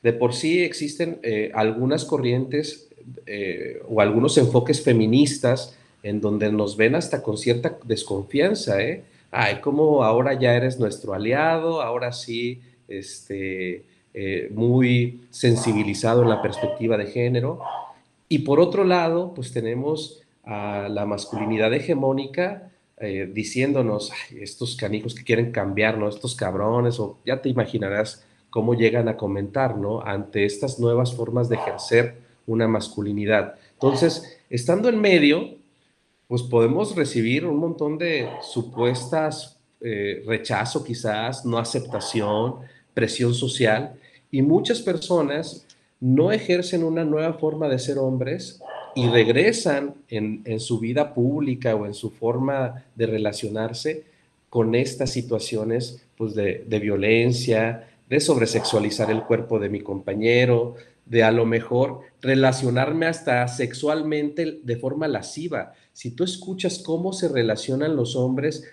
De 0.02 0.12
por 0.12 0.34
sí 0.34 0.62
existen 0.62 1.18
eh, 1.22 1.50
algunas 1.54 2.04
corrientes 2.04 2.88
eh, 3.26 3.82
o 3.88 4.00
algunos 4.00 4.38
enfoques 4.38 4.82
feministas 4.82 5.76
en 6.02 6.20
donde 6.20 6.50
nos 6.50 6.76
ven 6.76 6.94
hasta 6.94 7.22
con 7.22 7.36
cierta 7.36 7.78
desconfianza, 7.84 8.82
¿eh? 8.82 9.04
Ay, 9.30 9.60
como 9.60 10.04
ahora 10.04 10.34
ya 10.34 10.54
eres 10.54 10.78
nuestro 10.78 11.14
aliado, 11.14 11.80
ahora 11.80 12.12
sí, 12.12 12.60
este, 12.98 13.84
eh, 14.14 14.50
muy 14.54 15.22
sensibilizado 15.30 16.22
en 16.22 16.28
la 16.28 16.42
perspectiva 16.42 16.96
de 16.96 17.06
género. 17.06 17.60
Y 18.28 18.40
por 18.40 18.60
otro 18.60 18.84
lado, 18.84 19.32
pues 19.34 19.52
tenemos 19.52 20.22
a 20.44 20.88
la 20.88 21.06
masculinidad 21.06 21.72
hegemónica 21.72 22.70
eh, 22.98 23.28
diciéndonos, 23.32 24.12
estos 24.30 24.76
canijos 24.76 25.14
que 25.14 25.24
quieren 25.24 25.50
cambiarnos, 25.50 26.16
estos 26.16 26.36
cabrones, 26.36 27.00
o 27.00 27.18
ya 27.26 27.42
te 27.42 27.48
imaginarás 27.48 28.24
cómo 28.48 28.74
llegan 28.74 29.08
a 29.08 29.16
comentar, 29.16 29.76
¿no? 29.76 30.02
Ante 30.02 30.44
estas 30.44 30.78
nuevas 30.78 31.12
formas 31.14 31.48
de 31.48 31.56
ejercer 31.56 32.18
una 32.46 32.68
masculinidad. 32.68 33.56
Entonces, 33.72 34.38
estando 34.50 34.88
en 34.88 35.00
medio, 35.00 35.56
pues 36.28 36.42
podemos 36.42 36.94
recibir 36.94 37.44
un 37.44 37.56
montón 37.56 37.98
de 37.98 38.28
supuestas 38.40 39.58
eh, 39.80 40.22
rechazo 40.24 40.84
quizás, 40.84 41.44
no 41.44 41.58
aceptación, 41.58 42.58
presión 42.94 43.34
social, 43.34 43.94
y 44.30 44.42
muchas 44.42 44.80
personas 44.80 45.66
no 46.00 46.32
ejercen 46.32 46.82
una 46.82 47.04
nueva 47.04 47.34
forma 47.34 47.68
de 47.68 47.78
ser 47.78 47.98
hombres 47.98 48.60
y 48.94 49.06
regresan 49.06 49.94
en, 50.08 50.60
su 50.60 50.80
vida 50.80 51.14
pública 51.14 51.74
o 51.74 51.86
en 51.86 51.94
su 51.94 52.10
forma 52.10 52.84
de 52.94 53.06
relacionarse 53.06 54.04
con 54.50 54.74
estas 54.74 55.10
situaciones 55.10 56.02
pues, 56.16 56.34
de, 56.34 56.64
de 56.66 56.78
violencia, 56.78 57.88
de 58.08 58.20
sobresexualizar 58.20 59.10
el 59.10 59.22
cuerpo 59.22 59.58
de 59.58 59.68
mi 59.68 59.80
compañero, 59.80 60.74
de 61.06 61.22
a 61.22 61.30
lo 61.30 61.46
mejor 61.46 62.00
relacionarme 62.20 63.06
hasta 63.06 63.46
sexualmente 63.48 64.60
de 64.62 64.76
forma 64.76 65.08
lasciva. 65.08 65.72
Si 65.92 66.10
tú 66.10 66.24
escuchas 66.24 66.78
cómo 66.78 67.12
se 67.12 67.28
relacionan 67.28 67.96
los 67.96 68.16
hombres 68.16 68.64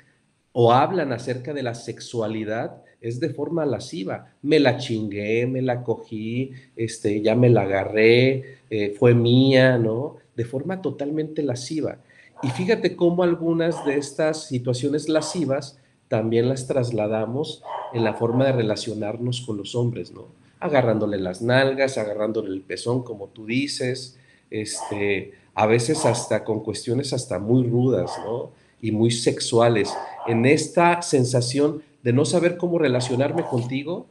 o 0.51 0.73
hablan 0.73 1.13
acerca 1.13 1.53
de 1.53 1.63
la 1.63 1.75
sexualidad, 1.75 2.81
es 3.01 3.19
de 3.19 3.29
forma 3.29 3.65
lasciva. 3.65 4.33
Me 4.41 4.59
la 4.59 4.77
chingué, 4.77 5.47
me 5.47 5.61
la 5.61 5.83
cogí, 5.83 6.51
este, 6.75 7.21
ya 7.21 7.35
me 7.35 7.49
la 7.49 7.61
agarré, 7.61 8.59
eh, 8.69 8.95
fue 8.97 9.13
mía, 9.13 9.77
¿no? 9.77 10.17
De 10.35 10.45
forma 10.45 10.81
totalmente 10.81 11.43
lasciva. 11.43 11.99
Y 12.43 12.47
fíjate 12.49 12.95
cómo 12.95 13.23
algunas 13.23 13.85
de 13.85 13.97
estas 13.97 14.47
situaciones 14.47 15.09
lascivas 15.09 15.79
también 16.07 16.49
las 16.49 16.67
trasladamos 16.67 17.63
en 17.93 18.03
la 18.03 18.13
forma 18.13 18.45
de 18.45 18.53
relacionarnos 18.53 19.41
con 19.41 19.57
los 19.57 19.75
hombres, 19.75 20.11
¿no? 20.11 20.39
agarrándole 20.59 21.17
las 21.17 21.41
nalgas, 21.41 21.97
agarrándole 21.97 22.49
el 22.49 22.61
pezón, 22.61 23.03
como 23.03 23.27
tú 23.27 23.45
dices, 23.45 24.17
este, 24.49 25.33
a 25.55 25.65
veces 25.65 26.05
hasta 26.05 26.43
con 26.43 26.61
cuestiones 26.63 27.13
hasta 27.13 27.39
muy 27.39 27.67
rudas, 27.67 28.11
¿no? 28.25 28.51
Y 28.81 28.91
muy 28.91 29.11
sexuales. 29.11 29.93
En 30.27 30.45
esta 30.45 31.01
sensación 31.01 31.81
de 32.03 32.13
no 32.13 32.25
saber 32.25 32.57
cómo 32.57 32.79
relacionarme 32.79 33.43
contigo, 33.43 34.07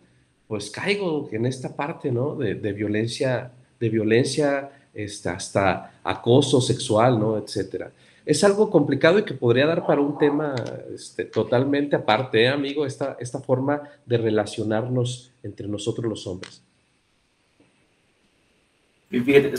pues 0.46 0.70
caigo 0.70 1.28
en 1.32 1.46
esta 1.46 1.76
parte, 1.76 2.10
¿no? 2.10 2.34
De, 2.34 2.54
violencia, 2.72 3.52
de 3.78 3.88
violencia 3.88 4.70
este, 4.94 5.28
hasta 5.28 6.00
acoso 6.02 6.60
sexual, 6.60 7.18
¿no? 7.18 7.36
Etcétera 7.38 7.90
es 8.28 8.44
algo 8.44 8.68
complicado 8.68 9.18
y 9.18 9.24
que 9.24 9.32
podría 9.32 9.64
dar 9.64 9.86
para 9.86 10.02
un 10.02 10.18
tema 10.18 10.54
este, 10.94 11.24
totalmente 11.24 11.96
aparte, 11.96 12.42
¿eh, 12.42 12.48
amigo, 12.48 12.84
esta, 12.84 13.16
esta 13.18 13.40
forma 13.40 13.80
de 14.04 14.18
relacionarnos 14.18 15.32
entre 15.42 15.66
nosotros 15.66 16.06
los 16.06 16.26
hombres. 16.26 16.62
Fíjate, 19.08 19.54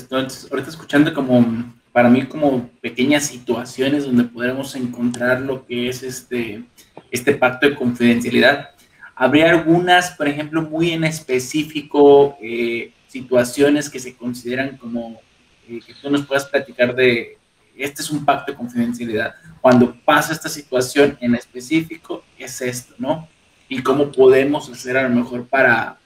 ahorita 0.52 0.70
escuchando 0.70 1.12
como, 1.16 1.74
para 1.92 2.10
mí, 2.10 2.28
como 2.28 2.70
pequeñas 2.80 3.26
situaciones 3.26 4.06
donde 4.06 4.26
podremos 4.26 4.76
encontrar 4.76 5.42
lo 5.42 5.66
que 5.66 5.90
es 5.90 6.04
este, 6.04 6.64
este 7.12 7.34
pacto 7.34 7.70
de 7.70 7.76
confidencialidad. 7.76 8.72
Habría 9.16 9.50
algunas, 9.50 10.12
por 10.12 10.28
ejemplo, 10.28 10.62
muy 10.62 10.92
en 10.92 11.04
específico, 11.04 12.38
eh, 12.42 12.94
situaciones 13.08 13.90
que 13.90 14.00
se 14.00 14.16
consideran 14.16 14.78
como, 14.78 15.20
eh, 15.68 15.80
que 15.86 15.94
tú 15.94 16.10
nos 16.10 16.26
puedas 16.26 16.46
platicar 16.46 16.96
de, 16.96 17.38
este 17.76 18.02
es 18.02 18.12
un 18.12 18.24
pacto 18.26 18.52
de 18.52 18.58
confidencialidad. 18.58 19.36
Cuando 19.62 19.96
pasa 20.06 20.34
esta 20.34 20.50
situación 20.50 21.18
en 21.22 21.36
específico, 21.36 22.24
es 22.38 22.62
esto, 22.62 22.94
¿no? 22.98 23.28
Y 23.68 23.82
cómo 23.82 24.12
podemos 24.12 24.70
hacer 24.70 24.98
a 24.98 25.04
lo 25.04 25.16
mejor 25.16 25.48
para, 25.48 25.98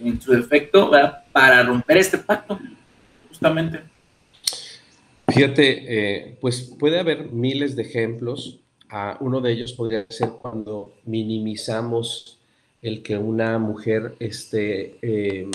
en 0.00 0.20
su 0.20 0.32
defecto, 0.32 0.90
para 1.32 1.62
romper 1.62 1.98
este 1.98 2.18
pacto, 2.18 2.58
justamente. 3.28 3.80
Fíjate, 5.28 5.84
eh, 5.88 6.38
pues 6.40 6.62
puede 6.78 6.98
haber 6.98 7.30
miles 7.30 7.76
de 7.76 7.82
ejemplos. 7.82 8.60
Uno 9.20 9.40
de 9.40 9.52
ellos 9.52 9.72
podría 9.74 10.06
ser 10.08 10.30
cuando 10.40 10.94
minimizamos 11.04 12.38
el 12.80 13.02
que 13.02 13.18
una 13.18 13.58
mujer 13.58 14.14
esté 14.18 14.98
eh, 15.02 15.50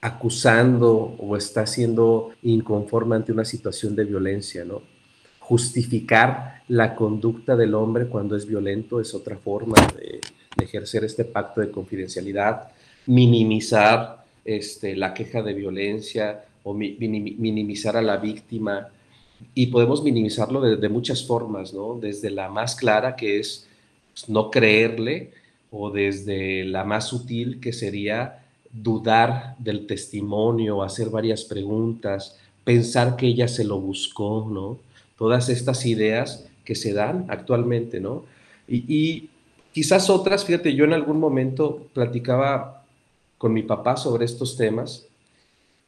acusando 0.00 0.92
o 1.18 1.36
está 1.36 1.66
siendo 1.66 2.30
inconforme 2.42 3.16
ante 3.16 3.32
una 3.32 3.44
situación 3.44 3.96
de 3.96 4.04
violencia, 4.04 4.64
¿no? 4.64 4.82
Justificar 5.40 6.62
la 6.68 6.94
conducta 6.94 7.56
del 7.56 7.74
hombre 7.74 8.06
cuando 8.06 8.36
es 8.36 8.46
violento 8.46 9.00
es 9.00 9.14
otra 9.14 9.36
forma 9.36 9.76
de, 9.96 10.20
ejercer 10.62 11.04
este 11.04 11.26
pacto 11.26 11.60
de 11.60 11.70
confidencialidad, 11.70 12.68
minimizar 13.04 14.24
este, 14.42 14.96
la 14.96 15.12
queja 15.12 15.42
de 15.42 15.52
violencia 15.52 16.46
o 16.62 16.72
minimizar 16.72 17.94
a 17.94 18.00
la 18.00 18.16
víctima, 18.16 18.88
y 19.54 19.66
podemos 19.66 20.02
minimizarlo 20.02 20.60
de, 20.60 20.88
muchas 20.88 21.26
formas, 21.26 21.72
¿no? 21.72 21.98
Desde 22.00 22.30
la 22.30 22.48
más 22.48 22.76
clara, 22.76 23.16
que 23.16 23.38
es 23.38 23.66
pues, 24.12 24.28
no 24.28 24.50
creerle, 24.50 25.32
o 25.70 25.90
desde 25.90 26.64
la 26.64 26.84
más 26.84 27.08
sutil, 27.08 27.60
que 27.60 27.72
sería 27.72 28.44
dudar 28.70 29.56
del 29.58 29.86
testimonio, 29.86 30.82
hacer 30.82 31.10
varias 31.10 31.44
preguntas, 31.44 32.38
pensar 32.64 33.16
que 33.16 33.26
ella 33.26 33.48
se 33.48 33.64
lo 33.64 33.80
buscó, 33.80 34.46
¿no? 34.50 34.78
Todas 35.18 35.48
estas 35.48 35.86
ideas 35.86 36.46
que 36.64 36.74
se 36.74 36.92
dan 36.92 37.26
actualmente, 37.28 38.00
¿no? 38.00 38.24
Y, 38.68 38.84
y 38.88 39.30
quizás 39.72 40.10
otras, 40.10 40.44
fíjate, 40.44 40.74
yo 40.74 40.84
en 40.84 40.92
algún 40.92 41.18
momento 41.18 41.86
platicaba 41.94 42.84
con 43.38 43.52
mi 43.52 43.62
papá 43.62 43.96
sobre 43.96 44.24
estos 44.24 44.56
temas 44.56 45.06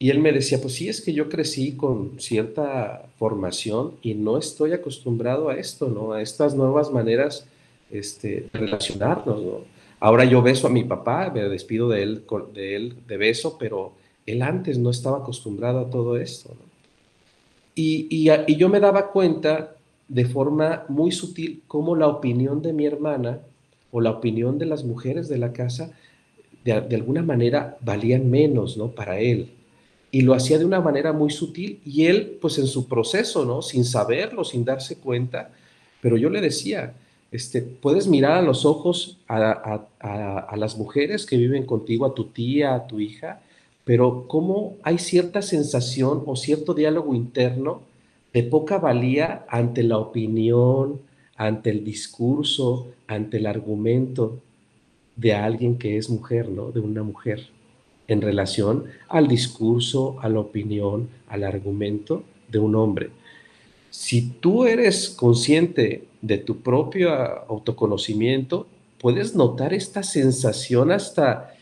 y 0.00 0.10
él 0.10 0.20
me 0.20 0.32
decía, 0.32 0.60
pues 0.60 0.74
sí, 0.74 0.88
es 0.88 1.00
que 1.00 1.12
yo 1.12 1.28
crecí 1.28 1.72
con 1.72 2.20
cierta 2.20 3.06
formación 3.18 3.94
y 4.00 4.14
no 4.14 4.38
estoy 4.38 4.72
acostumbrado 4.72 5.48
a 5.48 5.56
esto, 5.56 5.88
¿no? 5.88 6.12
A 6.12 6.22
estas 6.22 6.54
nuevas 6.54 6.92
maneras 6.92 7.48
este, 7.90 8.48
de 8.52 8.58
relacionarnos, 8.58 9.42
¿no? 9.42 9.60
Ahora 9.98 10.24
yo 10.24 10.40
beso 10.40 10.68
a 10.68 10.70
mi 10.70 10.84
papá, 10.84 11.32
me 11.34 11.42
despido 11.48 11.88
de 11.88 12.04
él, 12.04 12.24
de 12.54 12.76
él 12.76 12.96
de 13.08 13.16
beso, 13.16 13.56
pero 13.58 13.92
él 14.24 14.42
antes 14.42 14.78
no 14.78 14.90
estaba 14.90 15.18
acostumbrado 15.18 15.80
a 15.80 15.90
todo 15.90 16.16
esto. 16.16 16.50
Y, 17.74 18.06
y, 18.08 18.30
y 18.46 18.56
yo 18.56 18.68
me 18.68 18.78
daba 18.78 19.10
cuenta 19.10 19.74
de 20.06 20.24
forma 20.26 20.84
muy 20.88 21.10
sutil 21.10 21.64
cómo 21.66 21.96
la 21.96 22.06
opinión 22.06 22.62
de 22.62 22.72
mi 22.72 22.86
hermana 22.86 23.40
o 23.90 24.00
la 24.00 24.10
opinión 24.12 24.58
de 24.58 24.66
las 24.66 24.84
mujeres 24.84 25.28
de 25.28 25.38
la 25.38 25.52
casa 25.52 25.90
de, 26.64 26.80
de 26.80 26.94
alguna 26.94 27.22
manera 27.22 27.76
valían 27.80 28.30
menos, 28.30 28.76
¿no? 28.76 28.92
Para 28.92 29.18
él 29.18 29.57
y 30.10 30.22
lo 30.22 30.34
hacía 30.34 30.58
de 30.58 30.64
una 30.64 30.80
manera 30.80 31.12
muy 31.12 31.30
sutil 31.30 31.80
y 31.84 32.06
él 32.06 32.38
pues 32.40 32.58
en 32.58 32.66
su 32.66 32.88
proceso, 32.88 33.44
¿no? 33.44 33.62
Sin 33.62 33.84
saberlo, 33.84 34.44
sin 34.44 34.64
darse 34.64 34.96
cuenta, 34.96 35.50
pero 36.00 36.16
yo 36.16 36.30
le 36.30 36.40
decía, 36.40 36.94
este, 37.30 37.60
puedes 37.60 38.06
mirar 38.06 38.38
a 38.38 38.42
los 38.42 38.64
ojos 38.64 39.18
a, 39.28 39.84
a, 40.00 40.56
las 40.56 40.78
mujeres 40.78 41.26
que 41.26 41.36
viven 41.36 41.66
contigo, 41.66 42.06
a 42.06 42.14
tu 42.14 42.24
tía, 42.24 42.74
a 42.74 42.86
tu 42.86 43.00
hija, 43.00 43.40
pero 43.84 44.26
cómo 44.28 44.76
hay 44.82 44.98
cierta 44.98 45.42
sensación 45.42 46.22
o 46.26 46.36
cierto 46.36 46.74
diálogo 46.74 47.14
interno 47.14 47.82
de 48.32 48.42
poca 48.42 48.78
valía 48.78 49.44
ante 49.48 49.82
la 49.82 49.98
opinión, 49.98 51.00
ante 51.36 51.70
el 51.70 51.84
discurso, 51.84 52.88
ante 53.06 53.38
el 53.38 53.46
argumento 53.46 54.40
de 55.16 55.34
alguien 55.34 55.76
que 55.78 55.96
es 55.98 56.08
mujer, 56.08 56.48
¿no? 56.48 56.70
De 56.70 56.80
una 56.80 57.02
mujer 57.02 57.48
en 58.08 58.22
relación 58.22 58.86
al 59.08 59.28
discurso, 59.28 60.16
a 60.20 60.28
la 60.28 60.40
opinión, 60.40 61.08
al 61.28 61.44
argumento 61.44 62.24
de 62.48 62.58
un 62.58 62.74
hombre. 62.74 63.10
Si 63.90 64.22
tú 64.22 64.64
eres 64.64 65.10
consciente 65.10 66.08
de 66.20 66.38
tu 66.38 66.60
propio 66.62 67.12
autoconocimiento, 67.48 68.66
puedes 68.98 69.34
notar 69.34 69.72
esta 69.72 70.02
sensación 70.02 70.90
hasta 70.90 71.54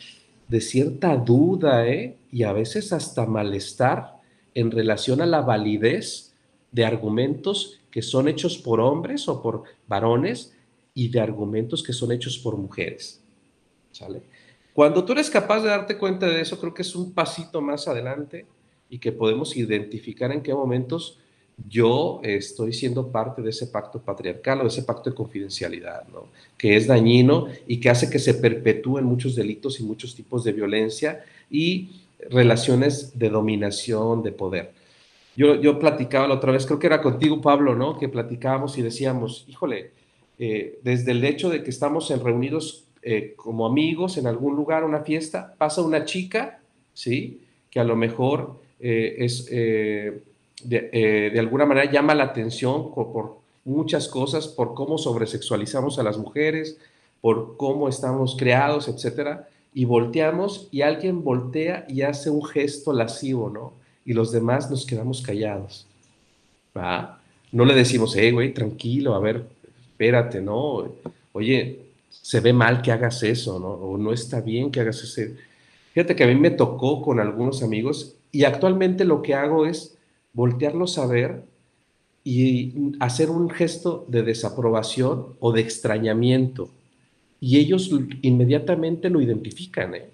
de 0.48 0.60
cierta 0.60 1.16
duda 1.16 1.86
¿eh? 1.88 2.16
y 2.30 2.44
a 2.44 2.52
veces 2.52 2.92
hasta 2.92 3.26
malestar 3.26 4.20
en 4.54 4.70
relación 4.70 5.20
a 5.20 5.26
la 5.26 5.40
validez 5.40 6.32
de 6.70 6.84
argumentos 6.84 7.80
que 7.90 8.02
son 8.02 8.28
hechos 8.28 8.58
por 8.58 8.80
hombres 8.80 9.28
o 9.28 9.42
por 9.42 9.64
varones 9.88 10.54
y 10.94 11.08
de 11.08 11.20
argumentos 11.20 11.82
que 11.82 11.92
son 11.92 12.12
hechos 12.12 12.38
por 12.38 12.56
mujeres. 12.56 13.20
¿Sale? 13.92 14.22
Cuando 14.76 15.06
tú 15.06 15.14
eres 15.14 15.30
capaz 15.30 15.62
de 15.62 15.70
darte 15.70 15.96
cuenta 15.96 16.26
de 16.26 16.42
eso, 16.42 16.60
creo 16.60 16.74
que 16.74 16.82
es 16.82 16.94
un 16.94 17.14
pasito 17.14 17.62
más 17.62 17.88
adelante 17.88 18.44
y 18.90 18.98
que 18.98 19.10
podemos 19.10 19.56
identificar 19.56 20.30
en 20.32 20.42
qué 20.42 20.52
momentos 20.52 21.18
yo 21.66 22.20
estoy 22.22 22.74
siendo 22.74 23.10
parte 23.10 23.40
de 23.40 23.48
ese 23.48 23.68
pacto 23.68 24.02
patriarcal 24.02 24.60
o 24.60 24.62
de 24.64 24.68
ese 24.68 24.82
pacto 24.82 25.08
de 25.08 25.16
confidencialidad, 25.16 26.06
¿no? 26.08 26.26
que 26.58 26.76
es 26.76 26.86
dañino 26.86 27.46
y 27.66 27.80
que 27.80 27.88
hace 27.88 28.10
que 28.10 28.18
se 28.18 28.34
perpetúen 28.34 29.06
muchos 29.06 29.34
delitos 29.34 29.80
y 29.80 29.82
muchos 29.82 30.14
tipos 30.14 30.44
de 30.44 30.52
violencia 30.52 31.24
y 31.50 32.02
relaciones 32.28 33.18
de 33.18 33.30
dominación, 33.30 34.22
de 34.22 34.32
poder. 34.32 34.72
Yo, 35.38 35.54
yo 35.58 35.78
platicaba 35.78 36.28
la 36.28 36.34
otra 36.34 36.52
vez, 36.52 36.66
creo 36.66 36.78
que 36.78 36.88
era 36.88 37.00
contigo, 37.00 37.40
Pablo, 37.40 37.74
¿no? 37.74 37.98
Que 37.98 38.10
platicábamos 38.10 38.76
y 38.76 38.82
decíamos, 38.82 39.46
híjole, 39.48 39.92
eh, 40.38 40.78
desde 40.82 41.12
el 41.12 41.24
hecho 41.24 41.48
de 41.48 41.62
que 41.62 41.70
estamos 41.70 42.10
en 42.10 42.22
reunidos 42.22 42.85
eh, 43.08 43.34
como 43.36 43.66
amigos 43.66 44.18
en 44.18 44.26
algún 44.26 44.56
lugar, 44.56 44.82
una 44.82 45.02
fiesta, 45.02 45.54
pasa 45.58 45.80
una 45.80 46.04
chica, 46.04 46.58
¿sí? 46.92 47.40
Que 47.70 47.78
a 47.78 47.84
lo 47.84 47.94
mejor 47.94 48.56
eh, 48.80 49.14
es, 49.18 49.46
eh, 49.52 50.22
de, 50.64 51.32
alguna 51.38 51.66
manera 51.66 51.88
llama 51.88 52.16
la 52.16 52.24
atención 52.24 52.92
por, 52.92 53.36
muchas 53.64 54.08
cosas, 54.08 54.48
por 54.48 54.74
cómo 54.74 54.98
sobresexualizamos 54.98 56.00
a 56.00 56.02
las 56.02 56.18
mujeres, 56.18 56.78
por 57.20 57.56
cómo 57.56 57.88
estamos 57.88 58.34
creados, 58.36 58.88
etcétera, 58.88 59.48
y 59.72 59.84
volteamos 59.84 60.66
y 60.72 60.82
alguien 60.82 61.22
voltea 61.22 61.86
y 61.88 62.02
hace 62.02 62.28
un 62.28 62.44
gesto 62.44 62.92
lascivo, 62.92 63.50
¿no? 63.50 63.72
Y 64.04 64.14
los 64.14 64.32
demás 64.32 64.68
nos 64.68 64.84
quedamos 64.84 65.22
callados, 65.22 65.86
¿va? 66.76 67.20
No 67.52 67.64
le 67.64 67.74
decimos, 67.76 68.16
hey, 68.16 68.32
güey, 68.32 68.52
tranquilo, 68.52 69.14
a 69.14 69.20
ver, 69.20 69.46
espérate, 69.92 70.40
¿no? 70.40 70.88
Oye, 71.32 71.85
se 72.26 72.40
ve 72.40 72.52
mal 72.52 72.82
que 72.82 72.90
hagas 72.90 73.22
eso, 73.22 73.60
¿no? 73.60 73.68
O 73.68 73.96
no 73.96 74.12
está 74.12 74.40
bien 74.40 74.72
que 74.72 74.80
hagas 74.80 75.00
ese. 75.00 75.36
Fíjate 75.92 76.16
que 76.16 76.24
a 76.24 76.26
mí 76.26 76.34
me 76.34 76.50
tocó 76.50 77.00
con 77.00 77.20
algunos 77.20 77.62
amigos 77.62 78.16
y 78.32 78.42
actualmente 78.42 79.04
lo 79.04 79.22
que 79.22 79.34
hago 79.34 79.64
es 79.64 79.96
voltearlos 80.32 80.98
a 80.98 81.06
ver 81.06 81.44
y 82.24 82.74
hacer 82.98 83.30
un 83.30 83.48
gesto 83.48 84.04
de 84.08 84.24
desaprobación 84.24 85.36
o 85.38 85.52
de 85.52 85.60
extrañamiento. 85.60 86.68
Y 87.38 87.58
ellos 87.58 87.92
inmediatamente 88.22 89.08
lo 89.08 89.20
identifican. 89.20 89.94
¿eh? 89.94 90.10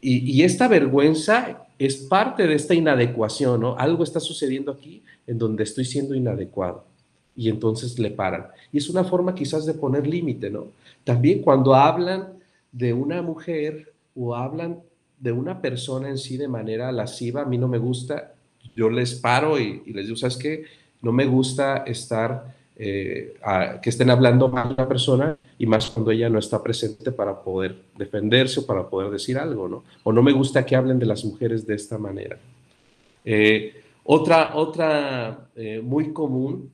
Y, 0.00 0.18
y, 0.38 0.44
esta 0.44 0.68
vergüenza 0.68 1.66
es 1.80 1.96
parte 1.96 2.46
de 2.46 2.54
esta 2.54 2.74
inadecuación, 2.74 3.60
¿no? 3.60 3.76
Algo 3.76 4.04
está 4.04 4.20
sucediendo 4.20 4.70
aquí 4.70 5.02
en 5.26 5.36
donde 5.36 5.64
estoy 5.64 5.84
siendo 5.84 6.14
inadecuado. 6.14 6.84
Y 7.34 7.48
entonces 7.48 7.98
le 7.98 8.12
paran. 8.12 8.46
Y 8.72 8.78
es 8.78 8.88
una 8.88 9.02
forma 9.02 9.34
quizás 9.34 9.66
de 9.66 9.74
poner 9.74 10.06
límite, 10.06 10.48
¿no? 10.48 10.68
También 11.04 11.42
cuando 11.42 11.74
hablan 11.74 12.38
de 12.70 12.92
una 12.92 13.22
mujer 13.22 13.92
o 14.14 14.34
hablan 14.34 14.80
de 15.18 15.32
una 15.32 15.60
persona 15.60 16.08
en 16.08 16.18
sí 16.18 16.36
de 16.36 16.48
manera 16.48 16.90
lasciva, 16.90 17.42
a 17.42 17.44
mí 17.44 17.58
no 17.58 17.68
me 17.68 17.78
gusta, 17.78 18.34
yo 18.74 18.90
les 18.90 19.14
paro 19.14 19.58
y, 19.58 19.82
les 19.86 20.06
digo, 20.06 20.16
¿sabes 20.16 20.36
qué? 20.36 20.64
No 21.00 21.12
me 21.12 21.26
gusta 21.26 21.78
estar, 21.86 22.54
eh, 22.76 23.34
que 23.82 23.90
estén 23.90 24.10
hablando 24.10 24.48
mal 24.48 24.68
de 24.68 24.74
una 24.74 24.88
persona 24.88 25.36
y 25.58 25.66
más 25.66 25.90
cuando 25.90 26.10
ella 26.10 26.28
no 26.28 26.38
está 26.38 26.62
presente 26.62 27.12
para 27.12 27.40
poder 27.40 27.76
defenderse 27.96 28.60
o 28.60 28.66
para 28.66 28.88
poder 28.88 29.10
decir 29.10 29.38
algo, 29.38 29.68
¿no? 29.68 29.84
O 30.02 30.12
no 30.12 30.22
me 30.22 30.32
gusta 30.32 30.64
que 30.64 30.74
hablen 30.74 30.98
de 30.98 31.06
las 31.06 31.24
mujeres 31.24 31.66
de 31.66 31.74
esta 31.74 31.98
manera. 31.98 32.38
Eh, 33.24 33.82
otra, 34.04 34.56
otra 34.56 35.48
eh, 35.54 35.80
muy 35.82 36.12
común 36.12 36.70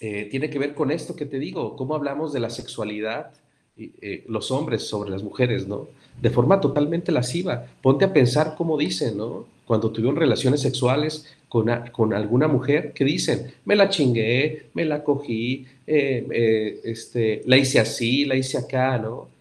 eh, 0.00 0.28
tiene 0.30 0.50
que 0.50 0.58
ver 0.58 0.74
con 0.74 0.90
esto 0.90 1.16
que 1.16 1.24
te 1.24 1.38
digo, 1.38 1.74
cómo 1.76 1.94
hablamos 1.94 2.32
de 2.32 2.40
la 2.40 2.50
sexualidad, 2.50 3.30
eh, 3.78 4.24
los 4.28 4.50
hombres 4.50 4.82
sobre 4.86 5.10
las 5.10 5.22
mujeres, 5.22 5.66
¿no? 5.66 5.88
De 6.20 6.30
forma 6.30 6.60
totalmente 6.60 7.12
lasciva. 7.12 7.66
Ponte 7.82 8.04
a 8.04 8.12
pensar 8.12 8.54
cómo 8.56 8.76
dicen, 8.76 9.16
¿no? 9.16 9.46
Cuando 9.66 9.90
tuvieron 9.90 10.16
relaciones 10.16 10.60
sexuales 10.60 11.26
con, 11.48 11.68
con 11.92 12.14
alguna 12.14 12.48
mujer, 12.48 12.92
¿qué 12.94 13.04
dicen? 13.04 13.52
Me 13.64 13.76
la 13.76 13.88
chingué, 13.88 14.66
me 14.74 14.84
la 14.84 15.02
cogí, 15.02 15.66
eh, 15.86 16.80
este, 16.84 17.42
la 17.46 17.56
hice 17.56 17.80
así, 17.80 18.24
la 18.24 18.36
hice 18.36 18.58
acá, 18.58 18.98
¿no? 18.98 19.34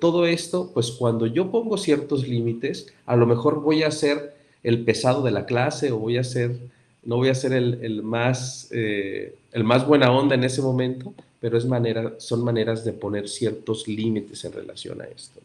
todo 0.00 0.24
esto, 0.24 0.70
pues 0.72 0.92
cuando 0.92 1.26
yo 1.26 1.50
pongo 1.50 1.76
ciertos 1.76 2.26
límites, 2.26 2.94
a 3.04 3.16
lo 3.16 3.26
mejor 3.26 3.60
voy 3.60 3.82
a 3.82 3.90
ser 3.90 4.34
el 4.62 4.82
pesado 4.82 5.22
de 5.22 5.30
la 5.30 5.44
clase 5.44 5.92
o 5.92 5.98
voy 5.98 6.16
a 6.16 6.24
ser 6.24 6.56
no 7.04 7.16
voy 7.16 7.28
a 7.28 7.34
ser 7.34 7.52
el, 7.52 8.02
más, 8.02 8.68
eh, 8.72 9.34
el 9.52 9.64
más 9.64 9.86
buena 9.86 10.10
onda 10.10 10.34
en 10.34 10.44
ese 10.44 10.62
momento, 10.62 11.14
pero 11.40 11.58
es 11.58 11.66
manera, 11.66 12.14
son 12.18 12.42
maneras 12.42 12.84
de 12.84 12.92
poner 12.92 13.28
ciertos 13.28 13.86
límites 13.86 14.44
en 14.44 14.52
relación 14.52 15.00
a 15.02 15.04
esto. 15.04 15.40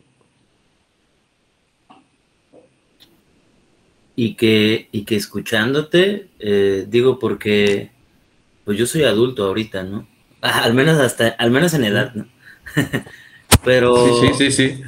Y 4.15 4.35
que, 4.35 4.89
y 4.91 5.05
que 5.05 5.15
escuchándote, 5.15 6.27
eh, 6.39 6.85
digo 6.89 7.19
porque 7.19 7.91
pues 8.65 8.77
yo 8.77 8.85
soy 8.85 9.03
adulto 9.03 9.45
ahorita, 9.45 9.83
¿no? 9.83 10.07
al 10.41 10.73
menos 10.73 10.99
hasta, 10.99 11.29
al 11.29 11.51
menos 11.51 11.73
en 11.73 11.85
edad, 11.85 12.13
¿no? 12.13 12.27
pero 13.63 14.21
sí, 14.21 14.27
sí, 14.37 14.51
sí, 14.51 14.81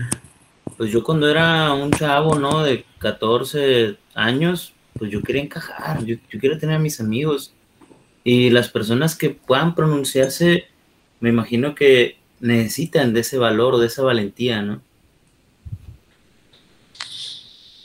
Pues 0.77 0.91
yo 0.91 1.03
cuando 1.03 1.29
era 1.29 1.73
un 1.73 1.91
chavo, 1.91 2.35
¿no? 2.35 2.63
De 2.63 2.85
14 2.99 3.97
años, 4.13 4.73
pues 5.01 5.09
yo 5.11 5.23
quería 5.23 5.41
encajar, 5.41 6.05
yo, 6.05 6.17
quiero 6.39 6.59
tener 6.59 6.75
a 6.75 6.79
mis 6.79 7.01
amigos. 7.01 7.55
Y 8.23 8.51
las 8.51 8.69
personas 8.69 9.15
que 9.15 9.31
puedan 9.31 9.73
pronunciarse, 9.73 10.65
me 11.19 11.29
imagino 11.29 11.73
que 11.73 12.17
necesitan 12.39 13.11
de 13.11 13.21
ese 13.21 13.39
valor 13.39 13.79
de 13.79 13.87
esa 13.87 14.03
valentía, 14.03 14.61
¿no? 14.61 14.79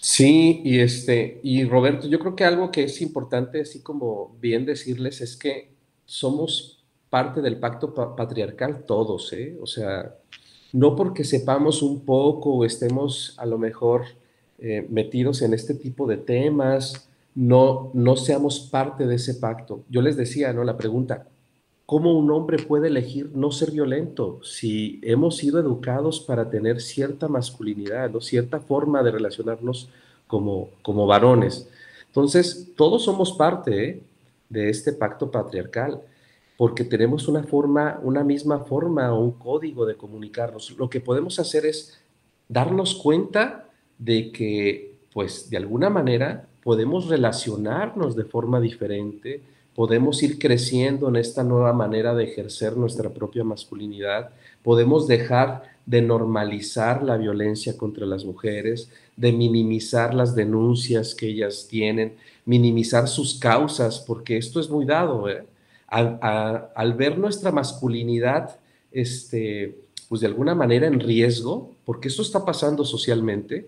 Sí, 0.02 0.60
y 0.62 0.80
este, 0.80 1.40
y 1.42 1.64
Roberto, 1.64 2.06
yo 2.06 2.18
creo 2.18 2.36
que 2.36 2.44
algo 2.44 2.70
que 2.70 2.84
es 2.84 3.00
importante, 3.00 3.62
así 3.62 3.80
como 3.80 4.36
bien 4.38 4.66
decirles, 4.66 5.22
es 5.22 5.38
que 5.38 5.70
somos 6.04 6.84
parte 7.08 7.40
del 7.40 7.56
pacto 7.56 7.94
patriarcal 8.14 8.84
todos, 8.84 9.32
¿eh? 9.32 9.56
O 9.62 9.66
sea, 9.66 10.14
no 10.74 10.94
porque 10.94 11.24
sepamos 11.24 11.80
un 11.80 12.04
poco 12.04 12.56
o 12.56 12.64
estemos 12.66 13.34
a 13.38 13.46
lo 13.46 13.56
mejor 13.56 14.04
eh, 14.58 14.86
metidos 14.88 15.42
en 15.42 15.54
este 15.54 15.74
tipo 15.74 16.06
de 16.06 16.16
temas, 16.16 17.08
no, 17.34 17.90
no 17.92 18.16
seamos 18.16 18.60
parte 18.60 19.06
de 19.06 19.16
ese 19.16 19.34
pacto. 19.34 19.84
Yo 19.90 20.00
les 20.00 20.16
decía, 20.16 20.52
¿no? 20.52 20.64
La 20.64 20.78
pregunta, 20.78 21.26
¿cómo 21.84 22.18
un 22.18 22.30
hombre 22.30 22.58
puede 22.58 22.88
elegir 22.88 23.30
no 23.34 23.50
ser 23.52 23.70
violento 23.70 24.40
si 24.42 25.00
hemos 25.02 25.36
sido 25.36 25.60
educados 25.60 26.20
para 26.20 26.48
tener 26.48 26.80
cierta 26.80 27.28
masculinidad, 27.28 28.10
¿no? 28.10 28.20
cierta 28.20 28.60
forma 28.60 29.02
de 29.02 29.10
relacionarnos 29.10 29.90
como, 30.26 30.70
como 30.82 31.06
varones? 31.06 31.68
Entonces, 32.06 32.70
todos 32.76 33.04
somos 33.04 33.32
parte 33.32 33.88
¿eh? 33.88 34.02
de 34.48 34.70
este 34.70 34.94
pacto 34.94 35.30
patriarcal 35.30 36.00
porque 36.56 36.84
tenemos 36.84 37.28
una 37.28 37.42
forma, 37.42 38.00
una 38.02 38.24
misma 38.24 38.60
forma 38.60 39.12
o 39.12 39.20
un 39.20 39.32
código 39.32 39.84
de 39.84 39.96
comunicarnos. 39.96 40.70
Lo 40.78 40.88
que 40.88 41.00
podemos 41.00 41.38
hacer 41.38 41.66
es 41.66 42.00
darnos 42.48 42.94
cuenta 42.94 43.65
de 43.98 44.30
que, 44.32 44.94
pues, 45.12 45.50
de 45.50 45.56
alguna 45.56 45.90
manera 45.90 46.46
podemos 46.62 47.08
relacionarnos 47.08 48.16
de 48.16 48.24
forma 48.24 48.60
diferente, 48.60 49.40
podemos 49.74 50.22
ir 50.22 50.38
creciendo 50.38 51.08
en 51.08 51.16
esta 51.16 51.44
nueva 51.44 51.72
manera 51.72 52.14
de 52.14 52.24
ejercer 52.24 52.76
nuestra 52.76 53.10
propia 53.10 53.44
masculinidad, 53.44 54.30
podemos 54.62 55.06
dejar 55.06 55.62
de 55.84 56.02
normalizar 56.02 57.02
la 57.02 57.16
violencia 57.16 57.76
contra 57.76 58.06
las 58.06 58.24
mujeres, 58.24 58.90
de 59.16 59.32
minimizar 59.32 60.14
las 60.14 60.34
denuncias 60.34 61.14
que 61.14 61.28
ellas 61.28 61.66
tienen, 61.70 62.14
minimizar 62.44 63.06
sus 63.06 63.38
causas, 63.38 64.00
porque 64.00 64.36
esto 64.36 64.58
es 64.60 64.68
muy 64.68 64.84
dado, 64.84 65.28
¿eh? 65.28 65.44
al, 65.88 66.94
ver 66.94 67.18
nuestra 67.18 67.52
masculinidad, 67.52 68.58
este, 68.92 69.76
pues 70.08 70.20
de 70.20 70.26
alguna 70.26 70.54
manera 70.54 70.86
en 70.86 71.00
riesgo, 71.00 71.70
porque 71.84 72.08
esto 72.08 72.22
está 72.22 72.44
pasando 72.44 72.84
socialmente, 72.84 73.66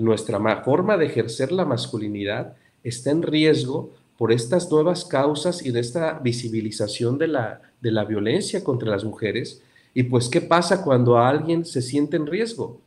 nuestra 0.00 0.62
forma 0.62 0.96
de 0.96 1.06
ejercer 1.06 1.52
la 1.52 1.64
masculinidad 1.64 2.56
está 2.82 3.10
en 3.10 3.22
riesgo 3.22 3.92
por 4.16 4.32
estas 4.32 4.70
nuevas 4.70 5.04
causas 5.04 5.64
y 5.64 5.70
de 5.70 5.80
esta 5.80 6.18
visibilización 6.20 7.18
de 7.18 7.28
la, 7.28 7.60
de 7.80 7.90
la 7.90 8.04
violencia 8.04 8.62
contra 8.62 8.90
las 8.90 9.04
mujeres. 9.04 9.62
Y 9.92 10.04
pues, 10.04 10.28
¿qué 10.28 10.40
pasa 10.40 10.82
cuando 10.82 11.18
alguien 11.18 11.64
se 11.64 11.82
siente 11.82 12.16
en 12.16 12.26
riesgo? 12.26 12.80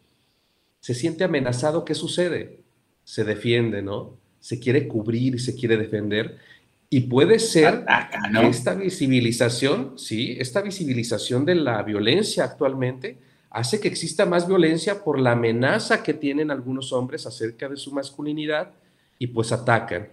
Se 0.80 0.94
siente 0.94 1.24
amenazado, 1.24 1.84
¿qué 1.84 1.96
sucede? 1.96 2.60
Se 3.04 3.24
defiende, 3.24 3.82
¿no? 3.82 4.14
Se 4.40 4.60
quiere 4.60 4.88
cubrir 4.88 5.36
y 5.36 5.40
se 5.40 5.56
quiere 5.56 5.78
defender. 5.78 6.38
Y 6.90 7.02
puede 7.02 7.40
ser 7.40 7.86
esta 8.44 8.74
visibilización, 8.74 10.00
sí, 10.00 10.38
esta 10.40 10.62
visibilización 10.62 11.46
de 11.46 11.56
la 11.56 11.84
violencia 11.84 12.46
actualmente 12.46 13.18
hace 13.58 13.80
que 13.80 13.88
exista 13.88 14.28
más 14.28 14.48
violencia 14.48 15.04
por 15.04 15.20
la 15.20 15.32
amenaza 15.32 16.04
que 16.04 16.14
tienen 16.14 16.52
algunos 16.52 16.94
hombres 16.94 17.26
acerca 17.26 17.68
de 17.68 17.76
su 17.76 17.92
masculinidad 17.92 18.74
y 19.18 19.26
pues 19.26 19.52
atacan. 19.52 20.10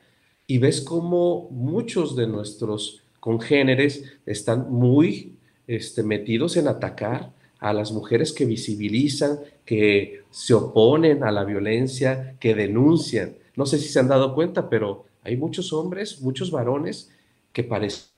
Y 0.47 0.57
ves 0.57 0.81
cómo 0.81 1.51
muchos 1.51 2.17
de 2.17 2.27
nuestros 2.27 3.03
congéneres 3.21 4.17
están 4.25 4.73
muy 4.73 5.37
este, 5.67 6.03
metidos 6.03 6.57
en 6.57 6.69
atacar 6.69 7.33
a 7.59 7.75
las 7.75 7.93
mujeres 7.93 8.33
que 8.33 8.47
visibilizan, 8.47 9.41
que 9.67 10.23
se 10.31 10.55
oponen 10.55 11.23
a 11.23 11.31
la 11.31 11.45
violencia, 11.45 12.37
que 12.41 12.55
denuncian. 12.55 13.35
No 13.57 13.67
sé 13.67 13.79
si 13.79 13.89
se 13.89 14.01
han 14.01 14.09
dado 14.09 14.35
cuenta, 14.35 14.71
pero 14.71 15.05
hay 15.23 15.37
muchos 15.37 15.75
hombres, 15.75 16.23
muchos 16.23 16.51
varones 16.51 17.11
que 17.53 17.63
parecen 17.63 18.13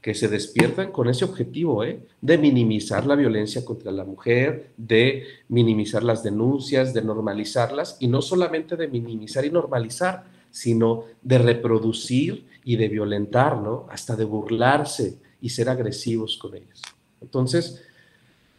que 0.00 0.14
se 0.14 0.28
despiertan 0.28 0.92
con 0.92 1.08
ese 1.08 1.24
objetivo 1.24 1.84
¿eh? 1.84 2.00
de 2.20 2.38
minimizar 2.38 3.06
la 3.06 3.16
violencia 3.16 3.64
contra 3.64 3.92
la 3.92 4.04
mujer, 4.04 4.72
de 4.76 5.24
minimizar 5.48 6.02
las 6.02 6.22
denuncias, 6.22 6.94
de 6.94 7.02
normalizarlas, 7.02 7.98
y 8.00 8.08
no 8.08 8.22
solamente 8.22 8.76
de 8.76 8.88
minimizar 8.88 9.44
y 9.44 9.50
normalizar, 9.50 10.24
sino 10.50 11.04
de 11.22 11.38
reproducir 11.38 12.46
y 12.64 12.76
de 12.76 12.88
violentar, 12.88 13.58
¿no? 13.58 13.86
Hasta 13.90 14.16
de 14.16 14.24
burlarse 14.24 15.18
y 15.40 15.50
ser 15.50 15.68
agresivos 15.68 16.38
con 16.38 16.56
ellas. 16.56 16.82
Entonces, 17.20 17.82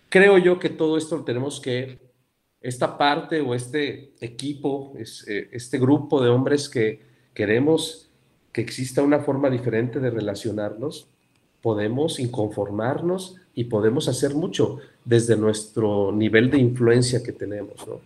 creo 0.09 0.37
yo 0.37 0.59
que 0.59 0.69
todo 0.69 0.97
esto 0.97 1.23
tenemos 1.23 1.59
que, 1.59 1.99
esta 2.61 2.97
parte 2.97 3.41
o 3.41 3.55
este 3.55 4.13
equipo, 4.21 4.93
eh, 4.95 5.49
este 5.51 5.79
grupo 5.79 6.21
de 6.21 6.29
hombres 6.29 6.69
que 6.69 7.01
queremos 7.33 8.09
que 8.51 8.61
exista 8.61 9.01
una 9.01 9.19
forma 9.19 9.49
diferente 9.49 9.99
de 9.99 10.11
relacionarnos, 10.11 11.07
podemos 11.61 12.19
inconformarnos 12.19 13.35
y 13.53 13.65
podemos 13.65 14.07
hacer 14.07 14.33
mucho 14.33 14.79
desde 15.05 15.35
nuestro 15.37 16.11
nivel 16.11 16.49
de 16.49 16.57
influencia 16.57 17.23
que 17.23 17.31
tenemos. 17.31 17.87
¿no? 17.87 17.99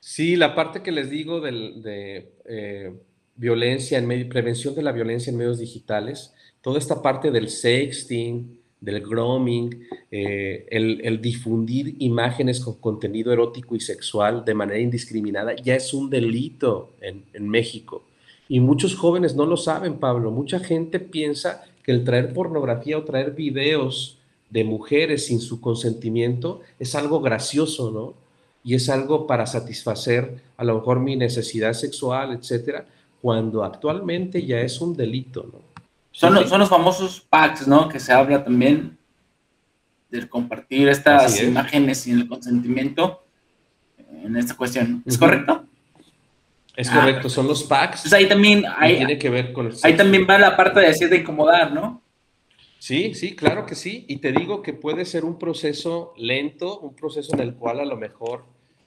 Sí, 0.00 0.36
la 0.36 0.54
parte 0.54 0.82
que 0.82 0.92
les 0.92 1.10
digo 1.10 1.40
de 1.40 2.28
eh, 2.44 2.92
violencia 3.36 3.98
en 3.98 4.06
medio, 4.06 4.28
prevención 4.28 4.74
de 4.74 4.82
la 4.82 4.92
violencia 4.92 5.30
en 5.30 5.36
medios 5.36 5.58
digitales, 5.58 6.32
toda 6.60 6.78
esta 6.78 7.02
parte 7.02 7.30
del 7.30 7.48
sexting, 7.48 8.58
del 8.80 9.00
grooming, 9.00 9.86
eh, 10.10 10.66
el, 10.70 11.20
difundir 11.20 11.94
imágenes 12.00 12.60
con 12.60 12.74
contenido 12.74 13.32
erótico 13.32 13.76
y 13.76 13.80
sexual 13.80 14.44
de 14.44 14.54
manera 14.54 14.80
indiscriminada, 14.80 15.54
ya 15.54 15.76
es 15.76 15.94
un 15.94 16.10
delito 16.10 16.94
en, 17.00 17.24
en 17.32 17.48
México. 17.48 18.04
Y 18.48 18.60
muchos 18.60 18.96
jóvenes 18.96 19.36
no 19.36 19.46
lo 19.46 19.56
saben, 19.56 19.94
Pablo. 19.94 20.30
Mucha 20.32 20.58
gente 20.58 20.98
piensa 20.98 21.64
que 21.82 21.92
el 21.92 22.04
traer 22.04 22.32
pornografía 22.32 22.98
o 22.98 23.04
traer 23.04 23.32
videos 23.32 24.18
de 24.50 24.64
mujeres 24.64 25.26
sin 25.26 25.40
su 25.40 25.60
consentimiento 25.60 26.60
es 26.78 26.94
algo 26.94 27.20
gracioso, 27.20 27.90
¿no? 27.90 28.14
Y 28.64 28.74
es 28.74 28.88
algo 28.88 29.26
para 29.26 29.46
satisfacer 29.46 30.42
a 30.56 30.64
lo 30.64 30.76
mejor 30.76 31.00
mi 31.00 31.16
necesidad 31.16 31.72
sexual, 31.72 32.32
etcétera, 32.32 32.86
cuando 33.20 33.64
actualmente 33.64 34.44
ya 34.44 34.60
es 34.60 34.80
un 34.80 34.94
delito, 34.94 35.48
¿no? 35.52 35.60
Son, 36.10 36.34
los, 36.34 36.48
son 36.48 36.60
los 36.60 36.68
famosos 36.68 37.20
packs, 37.20 37.66
¿no? 37.66 37.88
Que 37.88 37.98
se 37.98 38.12
habla 38.12 38.44
también 38.44 38.98
de 40.10 40.28
compartir 40.28 40.88
estas 40.88 41.42
imágenes 41.42 42.00
sin 42.00 42.20
el 42.20 42.28
consentimiento 42.28 43.24
en 44.22 44.36
esta 44.36 44.54
cuestión. 44.54 45.02
¿Es 45.06 45.16
correcto? 45.16 45.64
Es 46.76 46.88
correcto, 46.88 47.28
son 47.28 47.46
los 47.46 47.64
packs. 47.64 48.02
Pues 48.02 48.12
ahí 48.14 48.26
también 48.26 48.64
hay, 48.78 48.96
tiene 48.96 49.18
que 49.18 49.28
ver 49.28 49.52
con 49.52 49.70
Ahí 49.82 49.94
también 49.94 50.26
va 50.28 50.38
la 50.38 50.56
parte 50.56 50.80
de 50.80 50.86
decir 50.88 51.08
de 51.08 51.18
incomodar, 51.18 51.72
¿no? 51.72 52.02
Sí, 52.78 53.14
sí, 53.14 53.36
claro 53.36 53.66
que 53.66 53.74
sí. 53.74 54.04
Y 54.08 54.16
te 54.16 54.32
digo 54.32 54.62
que 54.62 54.72
puede 54.72 55.04
ser 55.04 55.24
un 55.24 55.38
proceso 55.38 56.14
lento, 56.16 56.80
un 56.80 56.94
proceso 56.94 57.34
en 57.34 57.40
el 57.40 57.54
cual 57.54 57.80
a 57.80 57.84
lo 57.84 57.96
mejor 57.96 58.44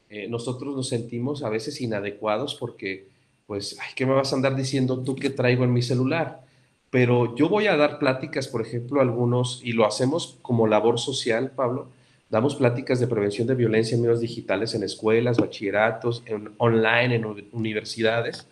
eh, 0.09 0.27
nosotros 0.27 0.75
nos 0.75 0.89
sentimos 0.89 1.43
a 1.43 1.49
veces 1.49 1.79
inadecuados 1.79 2.55
porque, 2.55 3.07
pues, 3.47 3.77
ay, 3.79 3.93
¿qué 3.95 4.05
me 4.05 4.13
vas 4.13 4.33
a 4.33 4.35
andar 4.35 4.55
diciendo 4.55 5.01
tú 5.03 5.15
que 5.15 5.29
traigo 5.29 5.63
en 5.63 5.71
mi 5.71 5.81
celular? 5.81 6.43
Pero 6.89 7.35
yo 7.35 7.49
voy 7.49 7.67
a 7.67 7.77
dar 7.77 7.99
pláticas, 7.99 8.47
por 8.47 8.61
ejemplo, 8.61 8.99
algunos, 8.99 9.61
y 9.63 9.73
lo 9.73 9.85
hacemos 9.85 10.39
como 10.41 10.67
labor 10.67 10.99
social, 10.99 11.51
Pablo, 11.51 11.89
Damos 12.29 12.55
pláticas 12.55 12.99
de 12.99 13.07
prevención 13.07 13.47
de 13.47 13.55
violencia 13.55 13.95
en 13.95 14.01
medios 14.01 14.19
digitales 14.19 14.73
en 14.73 14.83
escuelas, 14.83 15.37
bachilleratos, 15.37 16.23
en, 16.25 16.51
online, 16.57 17.15
en 17.15 17.47
universidades. 17.51 18.47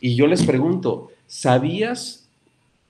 Y 0.00 0.14
yo 0.14 0.26
les 0.26 0.44
pregunto, 0.44 1.10
¿sabías 1.26 2.28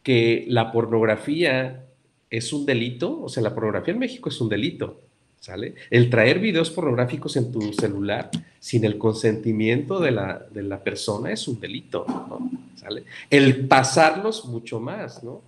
que 0.02 0.44
la 0.48 0.70
pornografía 0.70 1.86
es 2.30 2.52
un 2.52 2.66
delito? 2.66 3.22
O 3.22 3.28
sea, 3.28 3.42
la 3.42 3.54
pornografía 3.54 3.94
en 3.94 4.00
México 4.00 4.28
es 4.28 4.38
un 4.40 4.50
delito, 4.50 5.00
¿sale? 5.40 5.74
El 5.90 6.10
traer 6.10 6.40
videos 6.40 6.70
pornográficos 6.70 7.36
en 7.36 7.50
tu 7.50 7.72
celular 7.72 8.30
sin 8.60 8.84
el 8.84 8.98
consentimiento 8.98 9.98
de 9.98 10.10
la, 10.10 10.46
de 10.50 10.62
la 10.62 10.82
persona 10.82 11.32
es 11.32 11.48
un 11.48 11.58
delito, 11.58 12.04
¿no? 12.06 12.50
¿Sale? 12.76 13.04
El 13.30 13.66
pasarlos 13.66 14.44
mucho 14.44 14.78
más, 14.78 15.24
¿no? 15.24 15.42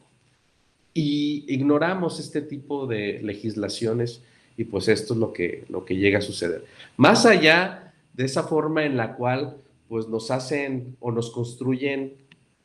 Y 0.95 1.45
ignoramos 1.49 2.19
este 2.19 2.41
tipo 2.41 2.87
de 2.87 3.21
legislaciones 3.23 4.23
y 4.57 4.65
pues 4.65 4.89
esto 4.89 5.15
es 5.15 5.21
lo 5.21 5.33
que, 5.33 5.65
lo 5.69 5.85
que 5.85 5.97
llega 5.97 6.19
a 6.19 6.23
suceder. 6.23 6.65
Más 6.97 7.27
allá 7.27 7.93
de 8.13 8.25
esa 8.25 8.43
forma 8.43 8.85
en 8.85 8.97
la 8.97 9.15
cual 9.17 9.57
pues 9.89 10.09
nos 10.09 10.31
hacen 10.31 10.97
o 11.01 11.11
nos 11.11 11.31
construyen 11.31 12.15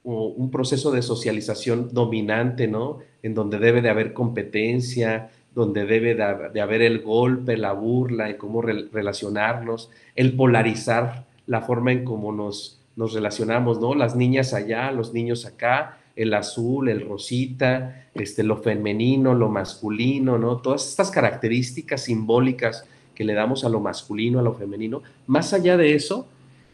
un 0.03 0.51
proceso 0.51 0.91
de 0.91 1.01
socialización 1.01 1.89
dominante, 1.91 2.67
¿no? 2.67 2.99
En 3.23 3.33
donde 3.33 3.57
debe 3.57 3.81
de 3.81 3.89
haber 3.89 4.13
competencia, 4.13 5.31
donde 5.55 5.85
debe 5.85 6.13
de, 6.13 6.61
haber 6.61 6.81
el 6.83 7.01
golpe, 7.01 7.57
la 7.57 7.71
burla, 7.71 8.29
en 8.29 8.37
cómo 8.37 8.61
relacionarnos, 8.61 9.89
el 10.15 10.35
polarizar 10.35 11.25
la 11.47 11.61
forma 11.61 11.91
en 11.91 12.03
cómo 12.03 12.31
nos, 12.31 12.81
nos 12.95 13.13
relacionamos, 13.13 13.79
¿no? 13.79 13.95
Las 13.95 14.15
niñas 14.15 14.53
allá, 14.53 14.91
los 14.91 15.13
niños 15.13 15.45
acá, 15.45 15.97
el 16.15 16.33
azul, 16.33 16.89
el 16.89 17.07
rosita, 17.07 18.07
este, 18.13 18.43
lo 18.43 18.57
femenino, 18.57 19.33
lo 19.33 19.49
masculino, 19.49 20.37
¿no? 20.37 20.57
Todas 20.57 20.87
estas 20.87 21.11
características 21.11 22.03
simbólicas 22.03 22.85
que 23.13 23.23
le 23.23 23.33
damos 23.33 23.63
a 23.63 23.69
lo 23.69 23.79
masculino, 23.79 24.39
a 24.39 24.43
lo 24.43 24.53
femenino. 24.53 25.01
Más 25.27 25.53
allá 25.53 25.77
de 25.77 25.95
eso, 25.95 26.27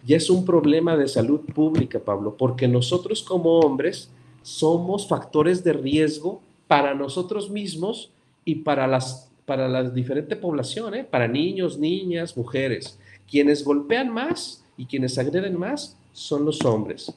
ya 0.06 0.18
es 0.18 0.30
un 0.30 0.46
problema 0.46 0.98
de 0.98 1.08
salud 1.08 1.42
pública, 1.54 2.00
Pablo, 2.00 2.36
porque 2.38 2.68
nosotros 2.68 3.24
como 3.24 3.60
hombres 3.60 4.10
somos 4.42 5.08
factores 5.08 5.64
de 5.64 5.74
riesgo 5.74 6.42
para 6.68 6.94
nosotros 6.94 7.50
mismos 7.50 8.12
y 8.46 8.56
para 8.56 8.88
las 8.88 9.32
para 9.46 9.68
la 9.68 9.90
diferente 9.90 10.38
población, 10.38 10.94
¿eh? 10.94 11.04
para 11.04 11.28
niños, 11.28 11.78
niñas, 11.78 12.38
mujeres. 12.38 12.98
Quienes 13.30 13.66
golpean 13.66 14.10
más 14.10 14.64
y 14.78 14.86
quienes 14.86 15.18
agreden 15.18 15.60
más 15.60 15.98
son 16.14 16.46
los 16.46 16.64
hombres. 16.64 17.14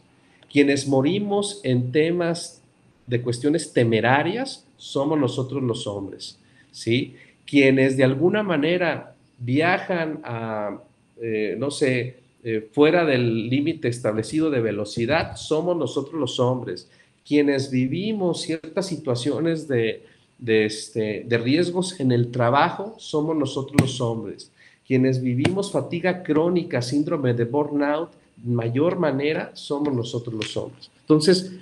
Quienes 0.54 0.86
morimos 0.86 1.60
en 1.64 1.90
temas 1.90 2.62
de 3.08 3.20
cuestiones 3.20 3.72
temerarias 3.72 4.64
somos 4.76 5.18
nosotros 5.18 5.60
los 5.64 5.88
hombres, 5.88 6.38
¿sí? 6.70 7.16
Quienes 7.44 7.96
de 7.96 8.04
alguna 8.04 8.44
manera 8.44 9.16
viajan 9.40 10.20
a, 10.22 10.78
eh, 11.20 11.56
no 11.58 11.72
sé, 11.72 12.18
eh, 12.44 12.68
fuera 12.70 13.04
del 13.04 13.48
límite 13.48 13.88
establecido 13.88 14.48
de 14.48 14.60
velocidad, 14.60 15.34
somos 15.34 15.76
nosotros 15.76 16.20
los 16.20 16.38
hombres. 16.38 16.88
Quienes 17.26 17.72
vivimos 17.72 18.42
ciertas 18.42 18.86
situaciones 18.86 19.66
de, 19.66 20.04
este, 20.46 21.24
de 21.26 21.38
riesgos 21.38 21.98
en 21.98 22.12
el 22.12 22.30
trabajo, 22.30 22.94
somos 22.98 23.36
nosotros 23.36 23.80
los 23.80 24.00
hombres. 24.00 24.52
Quienes 24.86 25.20
vivimos 25.20 25.72
fatiga 25.72 26.22
crónica, 26.22 26.80
síndrome 26.80 27.34
de 27.34 27.44
burnout, 27.44 28.10
mayor 28.44 28.98
manera, 28.98 29.50
somos 29.54 29.92
nosotros 29.92 30.34
los 30.34 30.56
hombres. 30.56 30.90
Entonces, 31.00 31.52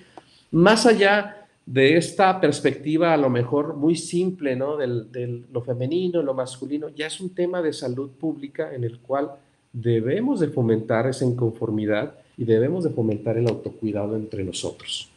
más 0.50 0.86
allá 0.86 1.46
de 1.64 1.96
esta 1.96 2.40
perspectiva 2.40 3.14
a 3.14 3.16
lo 3.16 3.30
mejor 3.30 3.76
muy 3.76 3.96
simple, 3.96 4.56
¿no? 4.56 4.76
De 4.76 5.42
lo 5.52 5.62
femenino, 5.62 6.22
lo 6.22 6.34
masculino, 6.34 6.88
ya 6.88 7.06
es 7.06 7.20
un 7.20 7.34
tema 7.34 7.62
de 7.62 7.72
salud 7.72 8.10
pública 8.10 8.74
en 8.74 8.84
el 8.84 8.98
cual 8.98 9.30
debemos 9.72 10.40
de 10.40 10.48
fomentar 10.48 11.06
esa 11.06 11.24
inconformidad 11.24 12.14
y 12.36 12.44
debemos 12.44 12.84
de 12.84 12.90
fomentar 12.90 13.36
el 13.36 13.48
autocuidado 13.48 14.16
entre 14.16 14.44
nosotros. 14.44 15.08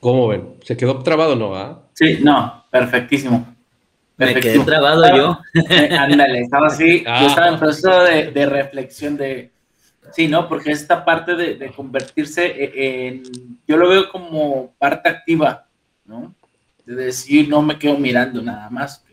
¿Cómo 0.00 0.28
ven? 0.28 0.54
¿Se 0.62 0.76
quedó 0.76 1.02
trabado 1.02 1.32
o 1.32 1.36
no? 1.36 1.54
Ah? 1.54 1.80
Sí, 1.94 2.18
no, 2.22 2.64
perfectísimo. 2.70 3.54
Me 4.16 4.34
quedé 4.34 4.58
trabado 4.60 5.16
yo. 5.16 5.38
Eh, 5.70 5.88
ándale, 5.90 6.40
estaba 6.42 6.66
así, 6.66 7.02
yo 7.02 7.10
ah. 7.10 7.26
estaba 7.26 7.48
en 7.48 7.58
proceso 7.58 8.02
de, 8.02 8.46
reflexión 8.46 9.16
de, 9.16 9.50
sí, 10.14 10.28
¿no? 10.28 10.48
Porque 10.48 10.70
esta 10.70 11.04
parte 11.04 11.34
de, 11.34 11.72
convertirse 11.72 12.46
e, 12.46 13.08
en, 13.08 13.22
yo 13.66 13.76
lo 13.76 13.88
veo 13.88 14.08
como 14.08 14.72
parte 14.78 15.08
activa, 15.08 15.66
¿no? 16.04 16.34
De 16.84 16.94
decir, 16.94 17.48
no 17.48 17.62
me 17.62 17.78
quedo 17.78 17.96
mirando 17.96 18.42
nada 18.42 18.68
más, 18.70 19.04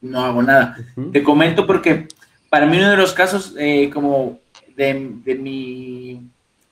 no 0.00 0.24
hago 0.24 0.42
nada. 0.42 0.76
Te 1.12 1.22
comento 1.22 1.66
porque 1.66 2.06
para 2.48 2.66
mí 2.66 2.76
uno 2.78 2.90
de 2.90 2.96
los 2.96 3.12
casos 3.12 3.54
eh, 3.58 3.90
como 3.92 4.38
de, 4.76 5.10
de 5.24 5.34
mi 5.34 6.22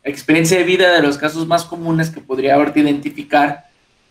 experiencia 0.03 0.59
de 0.59 0.64
vida 0.64 0.93
de 0.93 1.03
los 1.03 1.18
casos 1.18 1.47
más 1.47 1.64
comunes 1.64 2.11
que 2.11 2.20
podría 2.20 2.55
haberte 2.55 2.81
identificar 2.81 3.64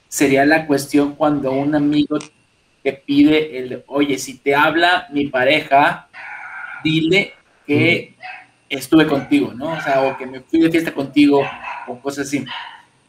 sería 0.07 0.45
la 0.45 0.65
cuestión 0.65 1.15
cuando 1.15 1.51
un 1.51 1.75
amigo 1.75 2.17
te 2.83 2.93
pide 2.93 3.57
el, 3.57 3.83
oye, 3.87 4.17
si 4.17 4.37
te 4.37 4.55
habla 4.55 5.07
mi 5.11 5.27
pareja, 5.27 6.09
dile 6.83 7.33
que 7.65 8.15
estuve 8.77 9.07
contigo, 9.07 9.53
¿no? 9.53 9.73
O 9.73 9.81
sea, 9.81 10.03
o 10.03 10.17
que 10.17 10.25
me 10.25 10.41
fui 10.41 10.59
de 10.59 10.71
fiesta 10.71 10.93
contigo, 10.93 11.41
o 11.87 11.99
cosas 11.99 12.27
así. 12.27 12.45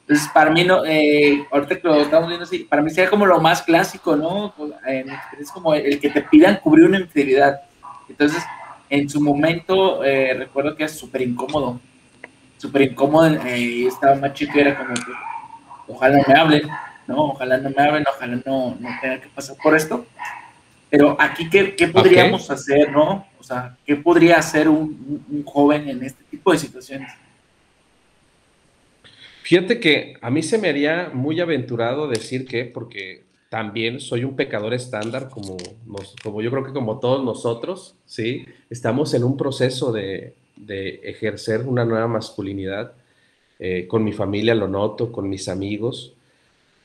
Entonces, 0.00 0.28
para 0.34 0.50
mí, 0.50 0.64
no, 0.64 0.84
eh, 0.84 1.46
ahorita 1.50 1.80
que 1.80 1.88
lo 1.88 2.00
estamos 2.02 2.28
viendo 2.28 2.44
así, 2.44 2.60
para 2.60 2.82
mí 2.82 2.90
sería 2.90 3.08
como 3.08 3.24
lo 3.24 3.40
más 3.40 3.62
clásico, 3.62 4.16
¿no? 4.16 4.54
es 5.38 5.50
como 5.50 5.74
el 5.74 5.98
que 5.98 6.10
te 6.10 6.22
pidan 6.22 6.60
cubrir 6.62 6.86
una 6.86 7.00
infidelidad. 7.00 7.62
Entonces, 8.08 8.42
en 8.90 9.08
su 9.08 9.20
momento, 9.20 10.04
eh, 10.04 10.34
recuerdo 10.34 10.76
que 10.76 10.84
es 10.84 10.92
súper 10.92 11.22
incómodo 11.22 11.80
súper 12.64 12.82
incómodo 12.82 13.26
eh, 13.44 13.86
estaba 13.86 14.14
más 14.14 14.32
chico 14.32 14.58
era 14.58 14.76
como 14.76 14.94
que 14.94 15.12
ojalá 15.88 16.16
no 16.16 16.24
me 16.26 16.34
hablen, 16.34 16.62
¿no? 17.06 17.16
Ojalá 17.32 17.58
no 17.58 17.68
me 17.68 17.82
hablen, 17.82 18.04
ojalá 18.08 18.40
no, 18.46 18.76
no 18.80 18.88
tenga 19.02 19.20
que 19.20 19.28
pasar 19.28 19.56
por 19.62 19.76
esto. 19.76 20.06
Pero 20.91 21.16
aquí, 21.18 21.49
¿qué, 21.51 21.74
qué 21.74 21.89
podríamos 21.89 22.51
hacer, 22.51 22.91
no? 22.93 23.26
O 23.39 23.43
sea, 23.43 23.76
¿qué 23.85 23.97
podría 23.97 24.39
hacer 24.39 24.68
un, 24.68 25.24
un, 25.28 25.45
joven 25.45 25.89
en 25.89 26.05
este 26.05 26.22
tipo 26.24 26.53
de 26.53 26.59
situaciones? 26.59 27.12
Fíjate 29.43 29.80
que 29.80 30.16
a 30.20 30.30
mí 30.30 30.43
se 30.43 30.57
me 30.59 30.68
haría 30.68 31.11
muy 31.12 31.41
aventurado 31.41 32.09
decir 32.09 32.47
que, 32.47 32.64
porque 32.64 33.24
también 33.49 34.01
soy 34.01 34.24
un 34.24 34.37
pecador 34.37 34.72
estándar, 34.72 35.28
como, 35.28 35.57
como 36.22 36.41
yo 36.41 36.51
creo 36.51 36.64
que 36.64 36.72
como 36.72 36.99
todos 36.99 37.24
nosotros, 37.24 37.97
¿sí? 38.07 38.47
Estamos 38.70 39.14
en 39.14 39.24
un 39.24 39.37
proceso 39.37 39.93
de, 39.93 40.35
de 40.57 41.01
ejercer 41.05 41.62
una 41.62 41.85
nueva 41.85 42.09
masculinidad. 42.09 42.93
Eh, 43.59 43.87
con 43.87 44.03
mi 44.03 44.12
familia 44.12 44.55
lo 44.55 44.68
noto, 44.68 45.12
con 45.12 45.28
mis 45.28 45.49
amigos. 45.49 46.14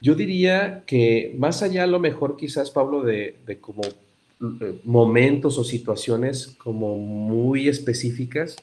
Yo 0.01 0.15
diría 0.15 0.83
que 0.85 1.35
más 1.37 1.61
allá 1.61 1.83
a 1.83 1.87
lo 1.87 1.99
mejor 1.99 2.37
quizás, 2.37 2.71
Pablo, 2.71 3.03
de, 3.03 3.35
como 3.59 3.81
eh, 3.83 4.79
momentos 4.83 5.57
o 5.57 5.63
situaciones 5.63 6.55
como 6.57 6.97
muy 6.97 7.67
específicas, 7.67 8.55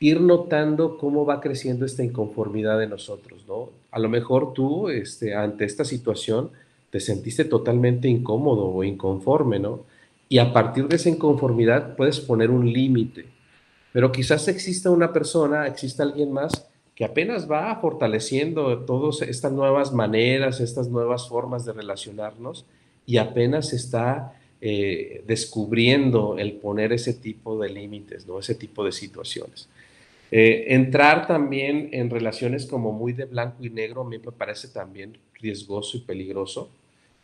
ir 0.00 0.20
notando 0.20 0.98
cómo 0.98 1.24
va 1.24 1.40
creciendo 1.40 1.84
esta 1.84 2.04
inconformidad 2.04 2.78
de 2.78 2.86
nosotros, 2.86 3.44
¿no? 3.46 3.70
A 3.90 3.98
lo 3.98 4.08
mejor 4.08 4.52
tú, 4.52 4.88
este, 4.88 5.34
ante 5.34 5.64
esta 5.64 5.84
situación, 5.84 6.50
te 6.90 7.00
sentiste 7.00 7.44
totalmente 7.44 8.08
incómodo 8.08 8.66
o 8.66 8.84
inconforme, 8.84 9.58
¿no? 9.58 9.84
Y 10.28 10.38
a 10.38 10.52
partir 10.52 10.88
de 10.88 10.96
esa 10.96 11.08
inconformidad 11.08 11.96
puedes 11.96 12.20
poner 12.20 12.50
un 12.50 12.70
límite 12.70 13.36
pero 13.96 14.12
quizás 14.12 14.46
exista 14.48 14.90
una 14.90 15.10
persona, 15.10 15.66
exista 15.66 16.02
alguien 16.02 16.30
más 16.30 16.66
que 16.96 17.04
apenas 17.04 17.48
va 17.48 17.76
fortaleciendo 17.76 18.78
todas 18.80 19.20
estas 19.20 19.52
nuevas 19.52 19.92
maneras, 19.92 20.60
estas 20.60 20.88
nuevas 20.88 21.28
formas 21.28 21.66
de 21.66 21.74
relacionarnos 21.74 22.64
y 23.04 23.18
apenas 23.18 23.74
está 23.74 24.32
eh, 24.62 25.22
descubriendo 25.26 26.38
el 26.38 26.54
poner 26.54 26.94
ese 26.94 27.12
tipo 27.12 27.60
de 27.60 27.68
límites, 27.68 28.26
¿no? 28.26 28.38
ese 28.38 28.54
tipo 28.54 28.82
de 28.82 28.92
situaciones. 28.92 29.68
Eh, 30.30 30.68
entrar 30.68 31.26
también 31.26 31.90
en 31.92 32.08
relaciones 32.08 32.64
como 32.64 32.92
muy 32.92 33.12
de 33.12 33.26
blanco 33.26 33.62
y 33.62 33.68
negro 33.68 34.00
a 34.00 34.08
mí 34.08 34.16
me 34.18 34.32
parece 34.32 34.68
también 34.68 35.18
riesgoso 35.34 35.98
y 35.98 36.00
peligroso, 36.00 36.70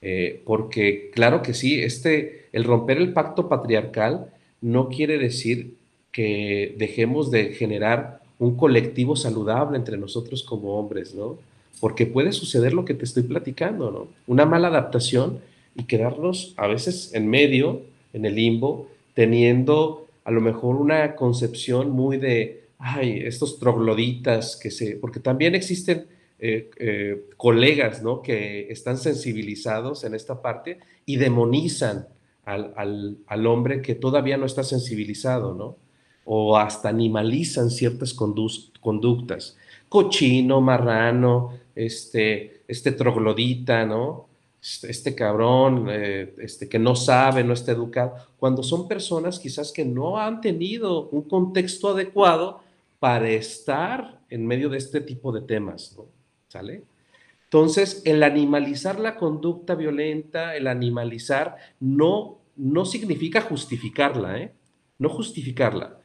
eh, 0.02 0.42
porque 0.44 1.10
claro 1.14 1.40
que 1.40 1.54
sí, 1.54 1.80
este, 1.80 2.48
el 2.52 2.64
romper 2.64 2.98
el 2.98 3.14
pacto 3.14 3.48
patriarcal 3.48 4.30
no 4.60 4.90
quiere 4.90 5.16
decir 5.16 5.76
que 6.12 6.74
dejemos 6.76 7.30
de 7.30 7.54
generar 7.54 8.21
un 8.42 8.56
colectivo 8.56 9.14
saludable 9.14 9.78
entre 9.78 9.96
nosotros 9.96 10.42
como 10.42 10.78
hombres, 10.78 11.14
¿no? 11.14 11.38
Porque 11.80 12.06
puede 12.06 12.32
suceder 12.32 12.72
lo 12.74 12.84
que 12.84 12.94
te 12.94 13.04
estoy 13.04 13.22
platicando, 13.22 13.90
¿no? 13.92 14.08
Una 14.26 14.44
mala 14.44 14.68
adaptación 14.68 15.38
y 15.76 15.84
quedarnos 15.84 16.52
a 16.56 16.66
veces 16.66 17.14
en 17.14 17.28
medio, 17.28 17.82
en 18.12 18.24
el 18.24 18.34
limbo, 18.34 18.88
teniendo 19.14 20.08
a 20.24 20.32
lo 20.32 20.40
mejor 20.40 20.74
una 20.74 21.14
concepción 21.14 21.90
muy 21.90 22.16
de, 22.16 22.64
ay, 22.78 23.22
estos 23.24 23.60
trogloditas 23.60 24.56
que 24.56 24.72
se, 24.72 24.96
porque 24.96 25.20
también 25.20 25.54
existen 25.54 26.06
eh, 26.40 26.68
eh, 26.78 27.24
colegas, 27.36 28.02
¿no? 28.02 28.22
Que 28.22 28.72
están 28.72 28.98
sensibilizados 28.98 30.02
en 30.02 30.16
esta 30.16 30.42
parte 30.42 30.78
y 31.06 31.14
demonizan 31.16 32.08
al, 32.44 32.72
al, 32.76 33.18
al 33.28 33.46
hombre 33.46 33.82
que 33.82 33.94
todavía 33.94 34.36
no 34.36 34.46
está 34.46 34.64
sensibilizado, 34.64 35.54
¿no? 35.54 35.76
O 36.24 36.56
hasta 36.56 36.88
animalizan 36.88 37.70
ciertas 37.70 38.14
conductas. 38.14 39.56
Cochino, 39.88 40.60
marrano, 40.60 41.52
este, 41.74 42.62
este 42.68 42.92
troglodita, 42.92 43.84
¿no? 43.84 44.28
Este, 44.62 44.90
este 44.90 45.14
cabrón, 45.14 45.88
eh, 45.90 46.34
este, 46.38 46.68
que 46.68 46.78
no 46.78 46.94
sabe, 46.94 47.42
no 47.42 47.52
está 47.52 47.72
educado, 47.72 48.14
cuando 48.38 48.62
son 48.62 48.86
personas 48.86 49.40
quizás 49.40 49.72
que 49.72 49.84
no 49.84 50.18
han 50.18 50.40
tenido 50.40 51.08
un 51.08 51.22
contexto 51.22 51.88
adecuado 51.88 52.60
para 53.00 53.28
estar 53.30 54.20
en 54.30 54.46
medio 54.46 54.68
de 54.68 54.78
este 54.78 55.00
tipo 55.00 55.32
de 55.32 55.40
temas, 55.40 55.94
¿no? 55.96 56.06
¿Sale? 56.46 56.84
Entonces, 57.44 58.02
el 58.04 58.22
animalizar 58.22 59.00
la 59.00 59.16
conducta 59.16 59.74
violenta, 59.74 60.56
el 60.56 60.68
animalizar, 60.68 61.56
no, 61.80 62.38
no 62.56 62.84
significa 62.84 63.40
justificarla, 63.40 64.38
¿eh? 64.38 64.52
No 64.98 65.08
justificarla, 65.08 65.98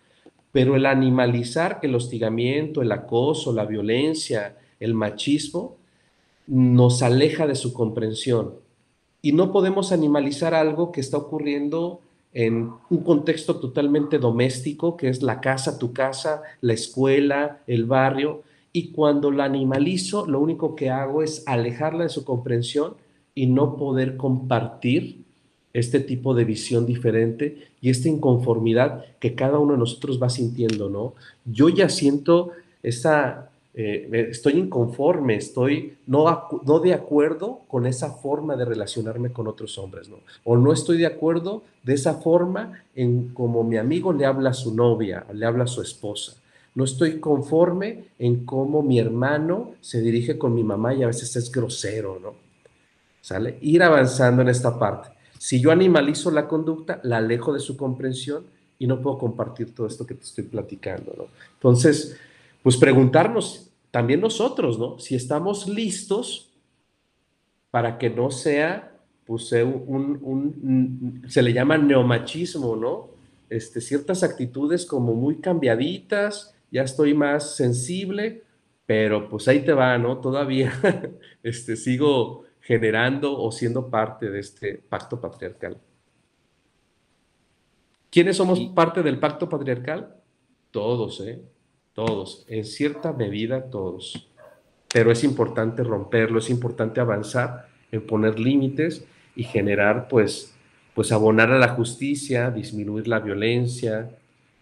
pero 0.58 0.76
el 0.76 0.88
animalizar 0.88 1.78
el 1.84 1.94
hostigamiento, 1.94 2.82
el 2.82 2.92
acoso, 2.92 3.54
la 3.54 3.64
violencia, 3.64 4.58
el 4.80 4.96
machismo, 4.96 5.76
nos 6.48 7.04
aleja 7.04 7.46
de 7.46 7.54
su 7.54 7.74
comprensión. 7.74 8.56
Y 9.22 9.34
no 9.34 9.52
podemos 9.52 9.92
animalizar 9.92 10.56
algo 10.56 10.92
que 10.92 11.00
está 11.00 11.18
ocurriendo 11.18 12.02
en 12.34 12.72
un 12.90 13.04
contexto 13.04 13.58
totalmente 13.58 14.18
doméstico, 14.18 14.98
que 14.98 15.10
es 15.10 15.22
la 15.22 15.42
casa, 15.42 15.78
tu 15.78 15.94
casa, 15.94 16.42
la 16.62 16.74
escuela, 16.74 17.60
el 17.68 17.86
barrio. 17.86 18.42
Y 18.74 18.94
cuando 18.94 19.30
la 19.30 19.44
animalizo, 19.44 20.26
lo 20.26 20.40
único 20.40 20.76
que 20.76 20.90
hago 20.90 21.22
es 21.22 21.44
alejarla 21.46 22.06
de 22.06 22.10
su 22.10 22.26
comprensión 22.26 22.96
y 23.36 23.46
no 23.46 23.78
poder 23.78 24.18
compartir 24.18 25.24
este 25.80 26.00
tipo 26.00 26.34
de 26.34 26.44
visión 26.44 26.88
diferente 26.88 27.68
y 27.82 27.92
esta 27.92 28.10
inconformidad 28.10 29.06
que 29.20 29.36
cada 29.36 29.60
uno 29.60 29.74
de 29.74 29.80
nosotros 29.80 30.22
va 30.22 30.30
sintiendo, 30.30 30.90
¿no? 30.90 31.14
Yo 31.46 31.70
ya 31.70 31.88
siento 31.88 32.52
esa, 32.82 33.50
eh, 33.76 34.28
estoy 34.32 34.54
inconforme, 34.54 35.36
estoy 35.36 35.98
no, 36.08 36.48
no 36.66 36.80
de 36.80 36.96
acuerdo 36.96 37.62
con 37.68 37.86
esa 37.86 38.10
forma 38.12 38.56
de 38.56 38.66
relacionarme 38.66 39.32
con 39.32 39.48
otros 39.48 39.78
hombres, 39.78 40.10
¿no? 40.10 40.18
O 40.44 40.58
no 40.58 40.74
estoy 40.74 40.98
de 40.98 41.06
acuerdo 41.06 41.62
de 41.84 41.94
esa 41.94 42.16
forma 42.16 42.82
en 42.96 43.30
como 43.30 43.64
mi 43.64 43.78
amigo 43.78 44.12
le 44.12 44.26
habla 44.26 44.50
a 44.50 44.54
su 44.56 44.74
novia, 44.74 45.28
le 45.32 45.46
habla 45.46 45.66
a 45.66 45.68
su 45.68 45.84
esposa. 45.84 46.38
No 46.74 46.86
estoy 46.86 47.20
conforme 47.20 48.06
en 48.18 48.46
cómo 48.46 48.82
mi 48.82 48.98
hermano 48.98 49.74
se 49.82 50.02
dirige 50.02 50.40
con 50.40 50.56
mi 50.56 50.64
mamá 50.64 50.96
y 50.96 51.04
a 51.04 51.08
veces 51.08 51.36
es 51.36 51.52
grosero, 51.52 52.20
¿no? 52.20 52.34
¿Sale? 53.22 53.58
Ir 53.62 53.84
avanzando 53.84 54.42
en 54.42 54.50
esta 54.50 54.80
parte. 54.80 55.17
Si 55.40 55.62
yo 55.62 55.72
animalizo 55.72 56.32
la 56.32 56.48
conducta, 56.48 57.00
la 57.04 57.18
alejo 57.18 57.54
de 57.54 57.60
su 57.60 57.78
comprensión 57.78 58.46
y 58.80 58.88
no 58.88 59.02
puedo 59.02 59.18
compartir 59.18 59.74
todo 59.74 59.88
esto 59.88 60.06
que 60.06 60.14
te 60.14 60.24
estoy 60.24 60.46
platicando, 60.46 61.14
¿no? 61.18 61.26
Entonces, 61.54 62.18
pues 62.64 62.78
preguntarnos 62.78 63.70
también 63.92 64.22
nosotros, 64.22 64.78
¿no? 64.78 65.00
Si 65.00 65.16
estamos 65.16 65.68
listos 65.68 66.50
para 67.72 67.98
que 67.98 68.10
no 68.10 68.32
sea, 68.32 68.94
pues, 69.26 69.52
un, 69.52 71.24
se 71.28 71.42
le 71.42 71.54
llama 71.54 71.78
neomachismo, 71.78 72.76
¿no? 72.76 73.10
Este, 73.50 73.82
ciertas 73.82 74.24
actitudes 74.24 74.86
como 74.86 75.14
muy 75.14 75.38
cambiaditas, 75.38 76.56
ya 76.72 76.84
estoy 76.84 77.14
más 77.14 77.56
sensible, 77.56 78.44
pero 78.86 79.30
pues 79.30 79.48
ahí 79.48 79.62
te 79.62 79.74
va, 79.74 79.98
¿no? 79.98 80.18
Todavía 80.18 80.74
este, 81.44 81.76
sigo 81.76 82.47
generando 82.68 83.40
o 83.40 83.50
siendo 83.50 83.90
parte 83.90 84.30
de 84.30 84.42
este 84.42 84.74
pacto 84.90 85.22
patriarcal. 85.22 85.78
¿Quiénes 88.10 88.36
somos 88.36 88.60
parte 88.76 89.02
del 89.02 89.20
pacto 89.20 89.48
patriarcal? 89.48 90.14
Todos, 90.72 91.22
¿eh? 91.22 91.40
Todos, 91.94 92.46
en 92.50 92.66
cierta 92.66 93.14
medida 93.14 93.70
todos. 93.70 94.28
Pero 94.94 95.14
es 95.14 95.24
importante 95.24 95.82
romperlo, 95.82 96.40
es 96.40 96.50
importante 96.50 97.00
avanzar 97.00 97.70
en 97.90 98.06
poner 98.06 98.38
límites 98.38 99.06
y 99.34 99.46
generar, 99.46 100.10
pues, 100.10 100.54
pues 100.94 101.14
abonar 101.14 101.50
a 101.54 101.60
la 101.60 101.70
justicia, 101.70 102.52
disminuir 102.52 103.08
la 103.08 103.20
violencia, 103.20 104.10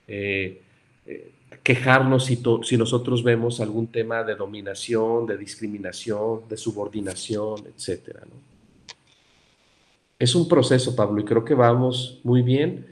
eh, 0.08 0.62
eh, 1.08 1.32
quejarnos 1.66 2.26
si, 2.26 2.39
si, 2.61 2.78
nosotros 2.78 3.24
vemos 3.24 3.59
algún 3.59 3.88
tema 3.88 4.24
de 4.24 4.36
dominación, 4.36 5.26
de 5.26 5.36
discriminación, 5.36 6.41
de 6.47 6.57
subordinación, 6.57 7.55
etcétera. 7.66 8.22
Es 10.20 10.36
un 10.36 10.47
proceso, 10.47 10.95
Pablo, 10.95 11.20
y 11.22 11.26
creo 11.26 11.43
que 11.43 11.55
vamos 11.55 12.20
muy 12.24 12.43
bien 12.43 12.86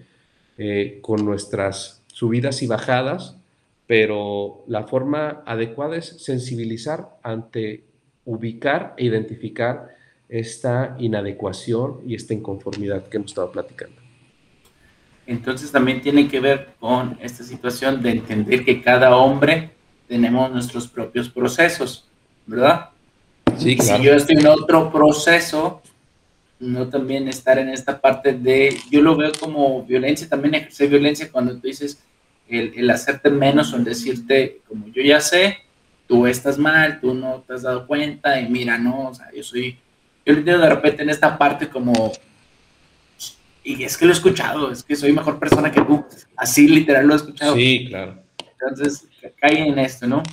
eh, 0.58 0.98
con 1.04 1.24
nuestras 1.24 2.02
subidas 2.08 2.64
y 2.64 2.68
bajadas, 2.68 3.38
pero 3.86 4.64
la 4.68 4.88
forma 4.88 5.44
adecuada 5.46 5.96
es 5.96 6.08
sensibilizar 6.08 7.10
ante 7.22 7.84
ubicar 8.26 8.96
e 8.98 9.06
identificar 9.06 9.96
esta 10.28 10.96
inadecuación 10.98 12.00
y 12.08 12.16
esta 12.16 12.34
inconformidad 12.34 13.08
que 13.08 13.18
hemos 13.18 13.30
estado 13.30 13.52
platicando. 13.52 14.03
Entonces 15.26 15.72
también 15.72 16.02
tiene 16.02 16.28
que 16.28 16.40
ver 16.40 16.74
con 16.80 17.18
esta 17.22 17.44
situación 17.44 18.02
de 18.02 18.12
entender 18.12 18.66
que 18.66 18.82
cada 18.82 19.16
hombre 19.16 19.72
tenemos 20.08 20.52
nuestros 20.52 20.88
propios 20.88 21.30
procesos, 21.30 22.06
¿verdad? 22.46 22.90
Sí, 23.58 23.78
claro. 23.78 23.98
Si 23.98 24.04
yo 24.04 24.14
estoy 24.16 24.38
en 24.38 24.48
otro 24.48 24.92
proceso, 24.92 25.82
no 26.60 26.88
también 26.90 27.28
estar 27.28 27.58
en 27.58 27.70
esta 27.70 28.00
parte 28.00 28.34
de, 28.34 28.78
yo 28.90 29.02
lo 29.02 29.16
veo 29.16 29.32
como 29.40 29.84
violencia, 29.84 30.28
también 30.28 30.56
ejercer 30.56 30.90
violencia 30.90 31.32
cuando 31.32 31.54
tú 31.54 31.68
dices 31.68 32.00
el, 32.50 32.74
el 32.76 32.90
hacerte 32.90 33.30
menos 33.30 33.74
o 33.74 33.78
el 33.78 33.84
decirte, 33.84 34.62
como 34.68 34.88
yo 34.88 35.02
ya 35.02 35.22
sé, 35.22 35.60
tú 36.08 36.28
estás 36.28 36.58
mal, 36.58 37.00
tú 37.00 37.14
no 37.14 37.44
te 37.48 37.54
has 37.54 37.62
dado 37.64 37.88
cuenta 37.88 38.40
y 38.40 38.50
mira, 38.50 38.78
no, 38.78 39.10
o 39.10 39.14
sea, 39.14 39.28
yo 39.36 39.44
soy, 39.44 39.78
yo 40.26 40.34
le 40.34 40.42
digo 40.42 40.58
de 40.58 40.70
repente 40.70 41.04
en 41.04 41.10
esta 41.10 41.38
parte 41.38 41.70
como 41.70 42.12
y 43.64 43.84
es 43.84 43.98
que 43.98 44.06
lo 44.06 44.12
he 44.12 44.16
escuchado, 44.16 44.72
es 44.72 44.84
que 44.84 44.96
soy 44.96 45.12
mejor 45.14 45.40
persona 45.40 45.72
que 45.72 45.82
tú. 45.82 46.06
Así 46.36 46.68
literal 46.68 47.08
lo 47.08 47.14
he 47.14 47.18
escuchado. 47.18 47.56
Sí, 47.56 47.86
claro. 47.88 48.22
Entonces, 48.38 49.08
cae 49.40 49.68
en 49.68 49.80
esto, 49.80 50.08
¿no? 50.08 50.24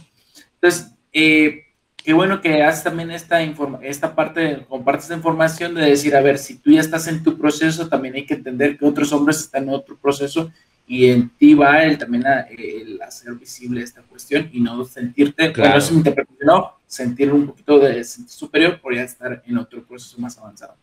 Entonces, 0.54 0.92
eh, 1.12 1.64
qué 1.96 2.12
bueno 2.12 2.40
que 2.40 2.62
haces 2.62 2.84
también 2.84 3.10
esta, 3.10 3.42
esta 3.82 4.14
parte, 4.14 4.64
compartes 4.68 5.04
esta 5.04 5.16
información 5.16 5.74
de 5.74 5.82
decir, 5.82 6.14
a 6.16 6.20
ver, 6.20 6.38
si 6.38 6.58
tú 6.58 6.72
ya 6.72 6.80
estás 6.80 7.06
en 7.08 7.22
tu 7.22 7.38
proceso, 7.38 7.88
también 7.88 8.14
hay 8.14 8.26
que 8.26 8.34
entender 8.34 8.76
que 8.76 8.84
otros 8.84 9.12
hombres 9.12 9.40
están 9.40 9.64
en 9.64 9.74
otro 9.74 9.96
proceso 9.96 10.50
y 10.86 11.08
en 11.08 11.28
ti 11.30 11.54
va 11.54 11.84
el, 11.84 11.98
también 11.98 12.24
el 12.50 13.00
hacer 13.02 13.34
visible 13.34 13.82
esta 13.82 14.02
cuestión 14.02 14.50
y 14.52 14.60
no 14.60 14.84
sentirte, 14.84 15.52
claro. 15.52 15.78
bueno, 15.78 15.96
interpretación, 15.96 16.46
no, 16.46 16.72
sentir 16.86 17.32
un 17.32 17.46
poquito 17.46 17.78
de 17.78 18.02
superior 18.02 18.80
por 18.80 18.94
ya 18.94 19.02
estar 19.02 19.42
en 19.46 19.58
otro 19.58 19.84
proceso 19.84 20.20
más 20.20 20.36
avanzado. 20.38 20.74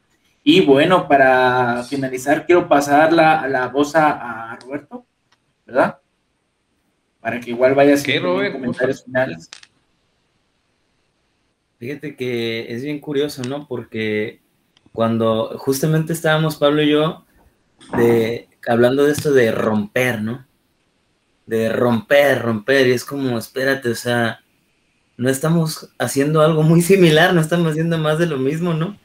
Y 0.50 0.62
bueno, 0.62 1.10
para 1.10 1.84
finalizar, 1.84 2.45
quiero 2.45 2.70
pasar 2.70 3.12
la, 3.12 3.45
la 3.50 3.68
voz 3.68 3.93
a, 3.98 4.58
Roberto, 4.62 5.06
¿verdad? 5.66 6.00
Para 7.20 7.41
que 7.41 7.50
igual 7.50 7.76
vaya 7.76 7.95
haciendo 7.95 8.39
comentarios 8.54 9.04
finales. 9.04 9.50
Fíjate 11.80 12.16
que 12.16 12.74
es 12.74 12.82
bien 12.82 13.02
curioso, 13.02 13.43
¿no? 13.43 13.68
Porque 13.68 14.39
cuando 14.93 15.58
justamente 15.58 16.14
estábamos 16.14 16.56
Pablo 16.56 16.82
y 16.82 16.91
yo 16.91 17.26
de, 17.98 18.48
hablando 18.70 19.04
de 19.04 19.12
esto 19.12 19.34
de 19.34 19.52
romper, 19.52 20.22
¿no? 20.22 20.48
De 21.45 21.68
romper, 21.74 22.41
romper, 22.41 22.88
y 22.88 22.91
es 22.91 23.04
como, 23.04 23.38
espérate, 23.38 23.89
o 23.89 23.95
sea, 23.95 24.39
no 25.18 25.28
estamos 25.28 25.93
haciendo 26.00 26.39
algo 26.39 26.64
muy 26.64 26.82
similar, 26.82 27.34
no 27.34 27.41
estamos 27.41 27.72
haciendo 27.72 27.98
más 27.98 28.18
de 28.18 28.28
lo 28.28 28.38
mismo, 28.38 28.74
¿no? 28.74 28.98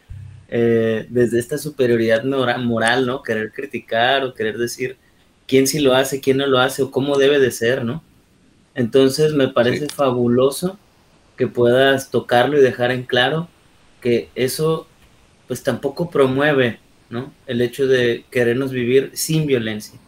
Eh, 0.55 1.07
desde 1.09 1.39
esta 1.39 1.57
superioridad 1.57 2.25
moral, 2.25 3.07
¿no? 3.07 3.23
Querer 3.23 3.53
criticar 3.53 4.23
o 4.23 4.35
querer 4.35 4.59
decir 4.59 4.99
quién 5.47 5.67
sí 5.67 5.79
lo 5.79 5.95
hace, 5.95 6.21
quién 6.21 6.37
no 6.37 6.47
lo 6.47 6.59
hace 6.59 6.83
o 6.83 6.91
cómo 6.91 7.17
debe 7.17 7.39
de 7.39 7.51
ser, 7.51 7.87
¿no? 7.87 8.03
Entonces 8.75 9.33
me 9.33 9.49
parece 9.49 9.87
fabuloso 9.89 10.77
que 11.39 11.47
puedas 11.47 12.11
tocarlo 12.11 12.59
y 12.59 12.61
dejar 12.61 12.91
en 12.91 13.05
claro 13.05 13.49
que 14.03 14.29
eso 14.35 14.87
pues 15.49 15.63
tampoco 15.63 16.11
promueve, 16.11 16.81
¿no? 17.09 17.33
El 17.47 17.63
hecho 17.63 17.87
de 17.87 18.27
querernos 18.31 18.73
vivir 18.73 19.11
sin 19.15 19.47
violencia. 19.47 19.99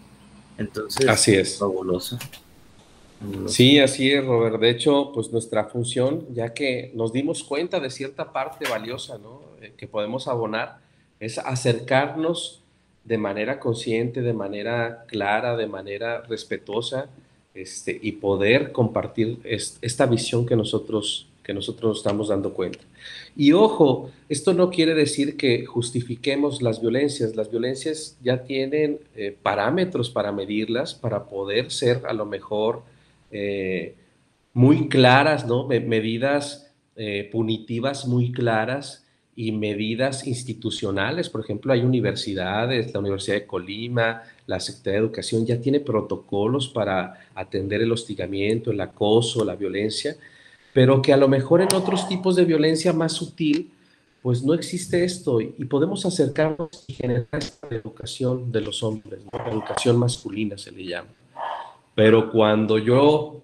Entonces, 0.59 1.09
así 1.09 1.35
es. 1.35 1.59
Fabuloso. 1.59 2.19
Sí, 3.47 3.79
así 3.79 4.13
es, 4.13 4.23
Robert. 4.23 4.61
De 4.61 4.69
hecho, 4.69 5.11
pues 5.15 5.33
nuestra 5.33 5.65
función, 5.65 6.27
ya 6.35 6.53
que 6.53 6.93
nos 6.95 7.15
dimos 7.15 7.43
cuenta 7.43 7.81
de 7.81 7.89
cierta 7.89 8.31
parte 8.31 8.69
valiosa, 8.69 9.17
¿no? 9.17 9.44
Eh, 9.65 9.73
que 9.77 9.87
podemos 9.87 10.29
abonar, 10.29 10.79
es 11.21 11.39
acercarnos 11.39 12.63
de 13.05 13.19
manera 13.19 13.59
consciente, 13.61 14.21
de 14.23 14.33
manera 14.33 15.05
clara, 15.07 15.57
de 15.57 15.67
manera 15.67 16.23
respetuosa, 16.23 17.09
este, 17.55 17.99
y 18.03 18.13
poder 18.13 18.73
compartir 18.73 19.39
esta 19.45 20.07
visión 20.07 20.45
que 20.45 20.57
nosotros, 20.57 21.29
que 21.43 21.55
nosotros 21.55 21.91
nos 21.91 21.99
estamos 21.99 22.29
dando 22.29 22.53
cuenta. 22.53 22.81
Y 23.37 23.53
ojo, 23.53 24.11
esto 24.29 24.55
no 24.55 24.71
quiere 24.71 24.95
decir 24.95 25.37
que 25.37 25.65
justifiquemos 25.65 26.63
las 26.63 26.81
violencias. 26.81 27.37
Las 27.37 27.51
violencias 27.51 28.19
ya 28.23 28.43
tienen 28.43 28.99
eh, 29.15 29.37
parámetros 29.41 30.11
para 30.11 30.33
medirlas, 30.33 30.95
para 30.95 31.25
poder 31.27 31.71
ser 31.71 32.03
a 32.07 32.13
lo 32.13 32.27
mejor 32.27 32.83
eh, 33.31 33.95
muy 34.53 34.89
claras, 34.89 35.47
¿no? 35.47 35.67
medidas 35.67 36.73
eh, 36.97 37.29
punitivas 37.31 38.07
muy 38.07 38.33
claras 38.33 39.04
y 39.37 39.53
medidas 39.53 40.27
institucionales. 40.27 41.29
Por 41.29 41.41
ejemplo, 41.41 41.73
hay 41.73 41.81
universidades, 41.81 42.93
la 42.93 43.01
Universidad 43.01 43.37
de 43.37 43.47
Colima, 43.47 44.23
la 44.47 44.61
Secretaría 44.61 45.01
de 45.01 45.07
Educación 45.07 45.47
ya 45.47 45.61
tiene 45.61 45.81
protocolos 45.81 46.69
para 46.69 47.15
atender 47.35 47.83
el 47.83 47.93
hostigamiento, 47.93 48.71
el 48.71 48.81
acoso, 48.81 49.45
la 49.45 49.57
violencia, 49.57 50.17
pero 50.73 51.03
que 51.03 51.13
a 51.13 51.17
lo 51.17 51.29
mejor 51.29 51.61
en 51.61 51.75
otros 51.75 52.09
tipos 52.09 52.37
de 52.37 52.45
violencia 52.45 52.93
más 52.93 53.13
sutil, 53.13 53.71
pues 54.23 54.43
no 54.43 54.55
existe 54.55 55.05
esto 55.05 55.41
y 55.41 55.65
podemos 55.67 56.07
acercarnos 56.07 56.85
y 56.87 56.95
generar 56.95 57.27
esta 57.33 57.69
educación 57.69 58.51
de 58.51 58.63
los 58.63 58.83
hombres, 58.83 59.21
educación 59.51 59.99
masculina 59.99 60.57
se 60.57 60.73
le 60.73 60.87
llama. 60.87 61.11
Pero 61.95 62.33
cuando 62.33 62.79
yo, 62.79 63.43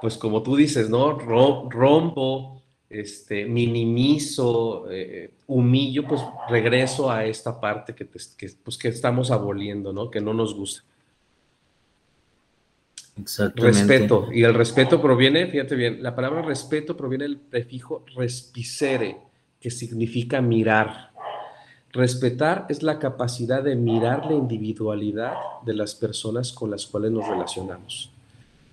pues 0.00 0.16
como 0.16 0.42
tú 0.42 0.56
dices, 0.56 0.90
¿no? 0.90 1.18
Rompo, 1.18 2.57
este, 2.90 3.44
minimizo, 3.44 4.90
eh, 4.90 5.30
humillo, 5.46 6.06
pues 6.06 6.22
regreso 6.48 7.10
a 7.10 7.24
esta 7.24 7.60
parte 7.60 7.94
que, 7.94 8.04
pues, 8.04 8.78
que 8.78 8.88
estamos 8.88 9.30
aboliendo, 9.30 9.92
¿no? 9.92 10.10
Que 10.10 10.20
no 10.20 10.32
nos 10.32 10.54
gusta. 10.54 10.82
Exactamente. 13.20 13.78
Respeto. 13.78 14.28
Y 14.32 14.42
el 14.44 14.54
respeto 14.54 15.02
proviene, 15.02 15.46
fíjate 15.48 15.74
bien, 15.74 16.02
la 16.02 16.14
palabra 16.14 16.42
respeto 16.42 16.96
proviene 16.96 17.24
del 17.24 17.38
prefijo 17.38 18.04
respicere, 18.14 19.18
que 19.60 19.70
significa 19.70 20.40
mirar. 20.40 21.10
Respetar 21.90 22.66
es 22.68 22.82
la 22.82 22.98
capacidad 22.98 23.62
de 23.62 23.74
mirar 23.74 24.26
la 24.26 24.34
individualidad 24.34 25.34
de 25.64 25.74
las 25.74 25.94
personas 25.94 26.52
con 26.52 26.70
las 26.70 26.86
cuales 26.86 27.10
nos 27.10 27.26
relacionamos. 27.26 28.12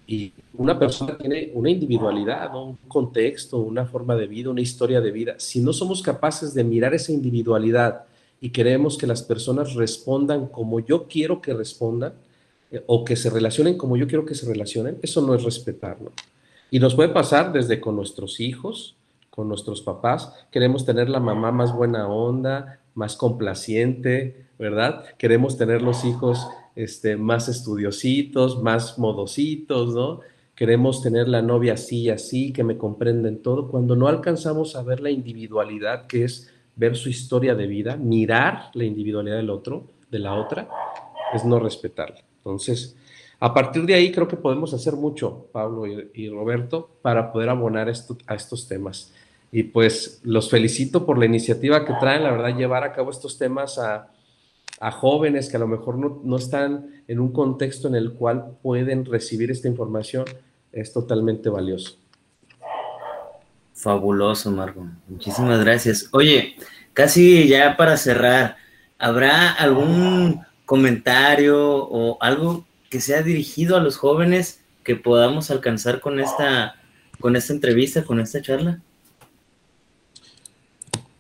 Y 0.08 0.34
una 0.53 0.78
persona 0.78 1.18
tiene 1.18 1.51
una 1.53 1.70
individualidad, 1.70 2.56
un 2.56 2.78
contexto, 2.88 3.58
una 3.58 3.86
forma 3.86 4.16
de 4.16 4.28
vida, 4.28 4.49
una 4.49 4.62
historia 4.62 5.01
de 5.01 5.12
vida. 5.12 5.36
Si 5.38 5.62
no 5.62 5.74
somos 5.74 6.01
capaces 6.01 6.53
de 6.53 6.64
mirar 6.64 6.93
esa 6.93 7.12
individualidad 7.12 8.03
y 8.39 8.49
queremos 8.51 8.97
que 8.97 9.08
las 9.08 9.24
personas 9.24 9.74
respondan 9.74 10.47
como 10.47 10.80
yo 10.80 11.08
quiero 11.08 11.41
que 11.41 11.53
respondan, 11.53 12.14
eh, 12.72 12.84
o 12.88 13.06
que 13.06 13.16
se 13.16 13.30
relacionen 13.30 13.78
como 13.78 13.95
yo 13.95 14.08
quiero 14.08 14.26
que 14.26 14.36
se 14.36 14.47
relacionen, 14.47 14.97
eso 15.01 15.22
no 15.22 15.34
es 15.36 15.43
respetarlo. 15.43 16.12
Y 16.72 16.80
nos 16.80 16.95
puede 16.95 17.10
pasar 17.10 17.53
desde 17.53 17.80
con 17.80 17.95
nuestros 17.95 18.39
hijos, 18.39 18.95
con 19.30 19.47
nuestros 19.47 19.82
papás. 19.82 20.34
Queremos 20.51 20.86
tener 20.86 21.10
la 21.10 21.20
mamá 21.20 21.51
más 21.51 21.74
buena 21.74 22.08
onda, 22.08 22.80
más 22.95 23.16
complaciente, 23.16 24.45
¿verdad? 24.58 25.06
Queremos 25.18 25.58
tener 25.58 25.82
los 25.82 26.03
hijos 26.06 26.47
este, 26.76 27.16
más 27.16 27.48
estudiositos, 27.48 28.62
más 28.62 29.00
modositos, 29.00 29.94
¿no? 29.94 30.22
Queremos 30.56 31.02
tener 31.02 31.28
la 31.28 31.42
novia 31.42 31.74
así 31.74 32.04
y 32.04 32.10
así, 32.10 32.54
que 32.54 32.64
me 32.64 32.78
comprenden 32.78 33.42
todo, 33.42 33.68
cuando 33.68 33.96
no 33.96 34.08
alcanzamos 34.08 34.76
a 34.76 34.84
ver 34.84 35.02
la 35.02 35.10
individualidad, 35.10 36.08
que 36.08 36.24
es 36.24 36.52
ver 36.76 36.96
su 36.96 37.10
historia 37.10 37.56
de 37.56 37.68
vida, 37.68 37.98
mirar 37.98 38.72
la 38.74 38.84
individualidad 38.84 39.38
del 39.38 39.50
otro, 39.50 39.88
de 40.12 40.20
la 40.20 40.34
otra, 40.36 40.70
es 41.34 41.44
no 41.44 41.60
respetarla. 41.60 42.24
Entonces, 42.38 42.96
a 43.40 43.54
partir 43.54 43.86
de 43.86 43.96
ahí 43.96 44.12
creo 44.12 44.28
que 44.28 44.38
podemos 44.38 44.74
hacer 44.74 44.94
mucho, 44.94 45.48
Pablo 45.52 45.86
y, 45.88 46.30
Roberto, 46.30 46.90
para 47.02 47.32
poder 47.32 47.50
abonar 47.50 47.90
a 47.90 48.36
estos 48.36 48.68
temas. 48.68 49.14
Y 49.52 49.64
pues 49.64 50.22
los 50.24 50.50
felicito 50.50 51.06
por 51.06 51.18
la 51.18 51.26
iniciativa 51.26 51.86
que 51.86 51.94
traen, 52.00 52.24
la 52.24 52.32
verdad, 52.32 52.58
llevar 52.58 52.84
a 52.84 52.94
cabo 52.94 53.12
estos 53.12 53.38
temas 53.38 53.78
a, 53.78 54.10
a 54.80 54.92
jóvenes 54.92 55.50
que 55.50 55.58
a 55.58 55.60
lo 55.60 55.68
mejor 55.68 55.98
no, 55.98 56.22
no, 56.24 56.38
están 56.38 57.04
en 57.08 57.20
un 57.20 57.32
contexto 57.32 57.88
en 57.88 57.96
el 57.96 58.14
cual 58.14 58.58
pueden 58.62 59.06
recibir 59.06 59.52
esta 59.52 59.68
información 59.68 60.26
es 60.72 60.92
totalmente 60.92 61.50
valioso. 61.50 61.98
Fabuloso, 63.74 64.52
Marco. 64.52 64.88
Muchísimas 65.08 65.60
gracias. 65.64 66.10
Oye, 66.12 66.56
casi 66.94 67.48
ya 67.48 67.78
para 67.78 67.98
cerrar, 67.98 68.58
¿habrá 68.98 69.52
algún 69.52 70.42
comentario 70.66 71.86
o 71.86 72.18
algo 72.22 72.66
que 72.90 73.02
sea 73.02 73.22
dirigido 73.22 73.76
a 73.76 73.82
los 73.82 73.98
jóvenes 73.98 74.62
que 74.84 74.96
podamos 74.96 75.52
alcanzar 75.52 76.00
con 76.00 76.20
esta, 76.20 76.76
con 77.20 77.36
esta 77.36 77.54
entrevista, 77.54 78.04
con 78.04 78.20
esta 78.20 78.42
charla? 78.42 78.82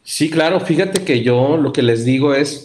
Sí, 0.03 0.29
claro. 0.29 0.59
Fíjate 0.59 1.03
que 1.03 1.23
yo 1.23 1.57
lo 1.57 1.73
que 1.73 1.81
les 1.81 2.05
digo 2.05 2.33
es, 2.33 2.64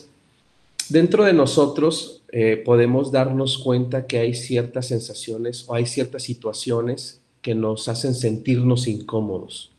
dentro 0.90 1.24
de 1.24 1.32
nosotros 1.32 2.22
eh, 2.32 2.62
podemos 2.64 3.10
darnos 3.10 3.58
cuenta 3.58 4.06
que 4.06 4.18
hay 4.18 4.34
ciertas 4.34 4.86
sensaciones 4.86 5.64
o 5.68 5.74
hay 5.74 5.86
ciertas 5.86 6.22
situaciones 6.22 7.20
que 7.42 7.54
nos 7.54 7.88
hacen 7.88 8.14
sentirnos 8.14 8.86
incómodos, 8.86 9.72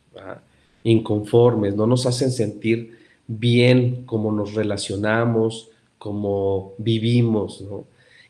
inconformes, 0.82 1.76
no 1.76 1.86
nos 1.86 2.06
hacen 2.06 2.32
sentir 2.32 2.98
bien 3.26 4.04
como 4.04 4.32
nos 4.32 4.54
relacionamos, 4.54 5.70
como 5.98 6.74
vivimos, 6.78 7.60
¿no? 7.60 7.84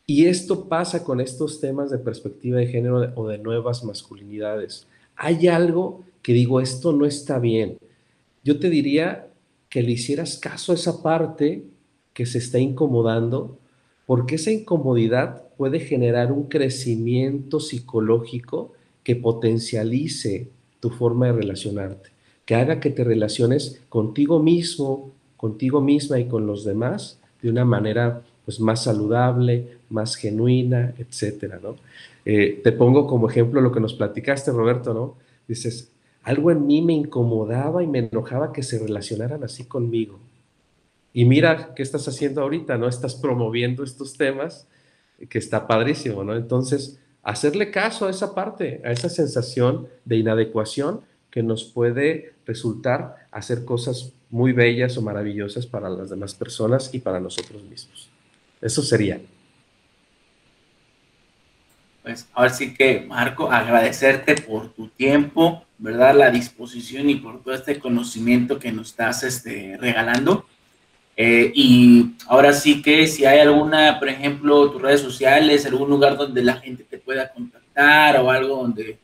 Y 0.07 0.27
esto 0.27 0.69
pasa 0.69 1.05
con 1.05 1.21
estos 1.21 1.61
temas 1.61 1.91
de 1.91 1.99
perspectiva 1.99 2.59
de 2.59 2.67
género 2.67 3.13
o 3.15 3.29
de 3.29 3.39
nuevas 3.39 3.85
masculinidades. 3.85 4.87
Hay 5.17 5.47
algo 5.49 6.05
que 6.23 6.33
digo, 6.33 6.61
esto 6.61 6.93
no 6.93 7.07
está 7.07 7.39
bien. 7.39 7.79
Yo 8.45 8.59
te 8.59 8.69
diría 8.69 9.29
que 9.69 9.83
le 9.83 9.93
hicieras 9.93 10.37
caso 10.37 10.73
a 10.73 10.75
esa 10.75 11.03
parte 11.03 11.65
que 12.15 12.27
se 12.27 12.39
está 12.39 12.59
incomodando, 12.59 13.59
porque 14.07 14.37
esa 14.37 14.51
incomodidad 14.51 15.45
puede 15.57 15.81
generar 15.81 16.33
un 16.33 16.45
crecimiento 16.45 17.61
psicológico 17.61 18.73
que 19.05 19.17
potencialice 19.17 20.49
tu 20.81 20.91
forma 20.91 21.27
de 21.27 21.33
relacionarte, 21.33 22.11
que 22.45 22.55
haga 22.55 22.81
que 22.81 22.91
te 22.91 23.05
relaciones 23.05 23.81
contigo 23.89 24.41
mismo, 24.41 25.11
contigo 25.37 25.81
misma 25.81 26.19
y 26.19 26.27
con 26.27 26.47
los 26.47 26.65
demás 26.65 27.19
de 27.41 27.51
una 27.51 27.65
manera 27.65 28.23
pues 28.45 28.61
más 28.61 28.85
saludable, 28.85 29.79
más 29.89 30.17
genuina, 30.17 30.95
etcétera, 30.99 31.61
¿no? 31.63 31.77
Eh, 32.25 32.61
te 32.63 32.73
pongo 32.73 33.07
como 33.07 33.29
ejemplo 33.29 33.61
lo 33.61 33.73
que 33.73 33.81
nos 33.81 33.95
platicaste, 33.95 34.51
Roberto, 34.53 34.95
¿no? 34.95 35.15
Dices, 35.47 35.91
algo 36.23 36.51
en 36.51 36.67
mí 36.67 36.83
me 36.83 36.93
incomodaba 36.93 37.83
y 37.83 37.87
me 37.87 37.99
enojaba 37.99 38.53
que 38.53 38.63
se 38.63 38.79
relacionaran 38.79 39.43
así 39.43 39.65
conmigo. 39.65 40.19
Y 41.13 41.25
mira 41.25 41.75
qué 41.75 41.83
estás 41.83 42.09
haciendo 42.09 42.43
ahorita, 42.43 42.79
¿no? 42.79 42.89
Estás 42.89 43.15
promoviendo 43.15 43.85
estos 43.85 44.17
temas, 44.17 44.67
que 45.29 45.39
está 45.39 45.67
padrísimo, 45.67 46.25
¿no? 46.25 46.35
Entonces, 46.35 46.99
hacerle 47.23 47.71
caso 47.71 48.07
a 48.07 48.11
esa 48.11 48.35
parte, 48.35 48.81
a 48.85 48.91
esa 48.91 49.09
sensación 49.09 49.89
de 50.05 50.17
inadecuación 50.17 51.03
que 51.31 51.43
nos 51.43 51.65
puede 51.65 52.35
resultar 52.45 53.27
hacer 53.31 53.65
cosas 53.65 54.13
muy 54.31 54.53
bellas 54.53 54.97
o 54.97 55.03
maravillosas 55.03 55.67
para 55.67 55.89
las 55.89 56.11
demás 56.11 56.35
personas 56.35 56.93
y 56.93 56.99
para 56.99 57.21
nosotros 57.21 57.63
mismos. 57.63 58.11
Eso 58.61 58.83
sería. 58.83 59.21
Pues 62.03 62.29
ahora 62.33 62.51
sí 62.51 62.75
que, 62.75 63.01
Marco, 63.01 63.51
agradecerte 63.51 64.35
por 64.43 64.73
tu 64.73 64.89
tiempo, 64.89 65.65
¿verdad? 65.79 66.17
La 66.17 66.31
disposición 66.31 67.09
y 67.09 67.17
por 67.17 67.43
todo 67.43 67.55
este 67.55 67.79
conocimiento 67.79 68.59
que 68.59 68.73
nos 68.73 68.89
estás 68.89 69.23
este, 69.23 69.77
regalando. 69.79 70.47
Eh, 71.17 71.53
y 71.55 72.13
ahora 72.27 72.53
sí 72.53 72.81
que 72.81 73.07
si 73.07 73.25
hay 73.25 73.41
alguna, 73.41 73.99
por 73.99 74.09
ejemplo, 74.09 74.71
tus 74.71 74.81
redes 74.81 75.01
sociales, 75.01 75.67
algún 75.67 75.91
lugar 75.91 76.17
donde 76.17 76.43
la 76.43 76.57
gente 76.57 76.85
te 76.85 76.99
pueda 76.99 77.31
contactar 77.33 78.17
o 78.21 78.31
algo 78.31 78.57
donde 78.57 78.99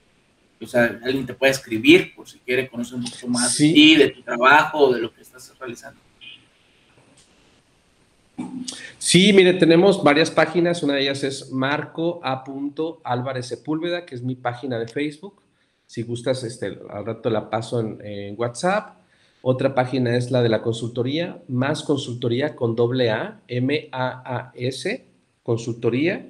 o 0.61 0.67
sea, 0.67 0.99
alguien 1.05 1.25
te 1.25 1.35
puede 1.35 1.53
escribir 1.53 2.15
por 2.15 2.29
si 2.29 2.39
quiere 2.39 2.69
conocer 2.69 2.97
un 2.97 3.05
poco 3.05 3.29
más 3.29 3.57
de 3.57 3.73
ti, 3.73 3.97
de 3.97 4.11
tu 4.11 4.23
trabajo 4.23 4.79
o 4.79 4.95
de 4.95 5.01
lo 5.01 5.13
que 5.15 5.23
estás 5.23 5.53
realizando. 5.59 6.01
Sí, 8.99 9.33
mire, 9.33 9.55
tenemos 9.55 10.03
varias 10.03 10.31
páginas. 10.31 10.83
Una 10.83 10.95
de 10.95 11.03
ellas 11.03 11.23
es 11.25 11.51
Marco 11.51 12.21
A. 12.23 12.45
Álvarez 13.05 13.47
Sepúlveda, 13.47 14.05
que 14.05 14.15
es 14.15 14.23
mi 14.23 14.35
página 14.35 14.79
de 14.79 14.89
Facebook. 14.89 15.43
Si 15.87 16.03
gustas, 16.03 16.45
este, 16.45 16.79
al 16.91 17.07
rato 17.07 17.31
la 17.31 17.49
paso 17.49 17.81
en, 17.81 18.35
WhatsApp. 18.37 18.98
Otra 19.43 19.75
página 19.75 20.17
es 20.17 20.31
la 20.31 20.43
de 20.43 20.49
la 20.49 20.63
consultoría, 20.63 21.41
más 21.49 21.83
consultoría 21.83 22.57
con 22.57 22.75
doble 22.75 23.11
A, 23.11 23.41
M-A-A-S, 23.49 25.05
consultoría. 25.43 26.27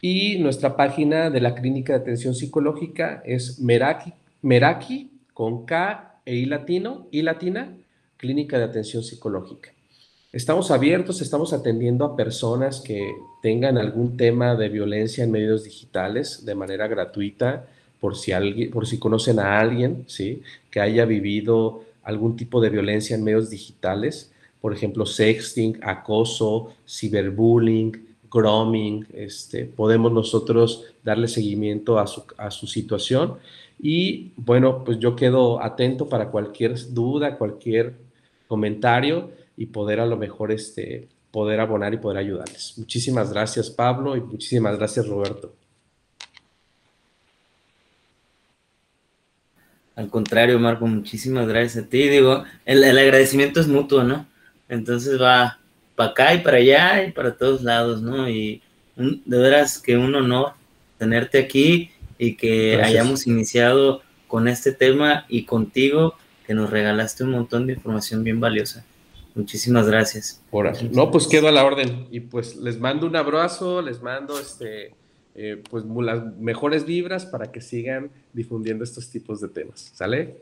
Y 0.00 0.38
nuestra 0.38 0.76
página 0.76 1.30
de 1.30 1.40
la 1.40 1.54
Clínica 1.54 1.94
de 1.94 2.00
Atención 2.00 2.34
Psicológica 2.34 3.22
es 3.24 3.58
Meraki, 3.60 4.12
Meraki 4.42 5.10
con 5.32 5.64
K 5.64 6.20
e 6.24 6.34
I 6.36 6.44
latino, 6.46 7.06
I 7.10 7.22
latina, 7.22 7.74
Clínica 8.16 8.58
de 8.58 8.64
Atención 8.64 9.02
Psicológica. 9.02 9.70
Estamos 10.32 10.70
abiertos, 10.70 11.20
estamos 11.20 11.52
atendiendo 11.52 12.04
a 12.04 12.16
personas 12.16 12.80
que 12.80 13.12
tengan 13.42 13.76
algún 13.76 14.16
tema 14.16 14.54
de 14.56 14.68
violencia 14.68 15.24
en 15.24 15.30
medios 15.30 15.64
digitales 15.64 16.44
de 16.44 16.54
manera 16.54 16.86
gratuita, 16.86 17.66
por 18.00 18.16
si, 18.16 18.32
alguien, 18.32 18.70
por 18.70 18.86
si 18.86 18.98
conocen 18.98 19.38
a 19.38 19.60
alguien 19.60 20.04
¿sí? 20.08 20.42
que 20.70 20.80
haya 20.80 21.04
vivido 21.04 21.84
algún 22.02 22.36
tipo 22.36 22.60
de 22.60 22.70
violencia 22.70 23.16
en 23.16 23.24
medios 23.24 23.50
digitales, 23.50 24.32
por 24.60 24.72
ejemplo, 24.72 25.06
sexting, 25.06 25.78
acoso, 25.82 26.74
ciberbullying, 26.86 27.92
grooming, 28.30 29.06
este, 29.12 29.64
podemos 29.64 30.12
nosotros 30.12 30.84
darle 31.02 31.28
seguimiento 31.28 31.98
a 31.98 32.06
su, 32.06 32.24
a 32.38 32.50
su 32.50 32.66
situación. 32.66 33.34
Y 33.80 34.32
bueno, 34.36 34.84
pues 34.84 34.98
yo 34.98 35.16
quedo 35.16 35.62
atento 35.62 36.08
para 36.08 36.30
cualquier 36.30 36.76
duda, 36.94 37.36
cualquier 37.36 37.94
comentario 38.46 39.30
y 39.56 39.66
poder 39.66 40.00
a 40.00 40.06
lo 40.06 40.16
mejor 40.16 40.52
este, 40.52 41.08
poder 41.30 41.60
abonar 41.60 41.92
y 41.94 41.98
poder 41.98 42.18
ayudarles. 42.18 42.74
Muchísimas 42.76 43.32
gracias 43.32 43.70
Pablo 43.70 44.16
y 44.16 44.20
muchísimas 44.20 44.78
gracias 44.78 45.08
Roberto. 45.08 45.61
Al 49.94 50.08
contrario, 50.08 50.58
Marco, 50.58 50.86
muchísimas 50.86 51.46
gracias 51.46 51.84
a 51.84 51.88
ti. 51.88 52.08
Digo, 52.08 52.44
el, 52.64 52.82
agradecimiento 52.84 53.60
es 53.60 53.68
mutuo, 53.68 54.02
¿no? 54.02 54.26
Entonces 54.68 55.20
va 55.20 55.58
para 55.94 56.10
acá 56.10 56.34
y 56.34 56.38
para 56.38 56.56
allá 56.56 57.04
y 57.04 57.12
para 57.12 57.36
todos 57.36 57.62
lados, 57.62 58.00
¿no? 58.00 58.28
Y 58.28 58.62
de 58.96 59.38
veras 59.38 59.78
que 59.78 59.96
un 59.96 60.14
honor 60.14 60.52
tenerte 60.98 61.38
aquí 61.38 61.90
y 62.18 62.36
que 62.36 62.80
hayamos 62.82 63.26
iniciado 63.26 64.02
con 64.28 64.48
este 64.48 64.72
tema 64.72 65.26
y 65.28 65.44
contigo, 65.44 66.14
que 66.46 66.54
nos 66.54 66.70
regalaste 66.70 67.24
un 67.24 67.32
montón 67.32 67.66
de 67.66 67.74
información 67.74 68.24
bien 68.24 68.40
valiosa. 68.40 68.84
Muchísimas 69.34 69.86
gracias. 69.86 70.42
no, 70.92 71.10
pues 71.10 71.26
quedo 71.26 71.48
a 71.48 71.52
la 71.52 71.64
orden. 71.64 72.06
Y 72.10 72.20
pues 72.20 72.56
les 72.56 72.78
mando 72.78 73.06
un 73.06 73.16
abrazo, 73.16 73.82
les 73.82 74.02
mando 74.02 74.38
este, 74.38 74.94
eh, 75.34 75.62
pues 75.70 75.84
las 75.84 76.36
mejores 76.36 76.84
vibras 76.84 77.24
para 77.24 77.50
que 77.50 77.60
sigan 77.60 78.10
difundiendo 78.32 78.84
estos 78.84 79.08
tipos 79.10 79.40
de 79.40 79.48
temas. 79.48 79.90
¿Sale? 79.94 80.36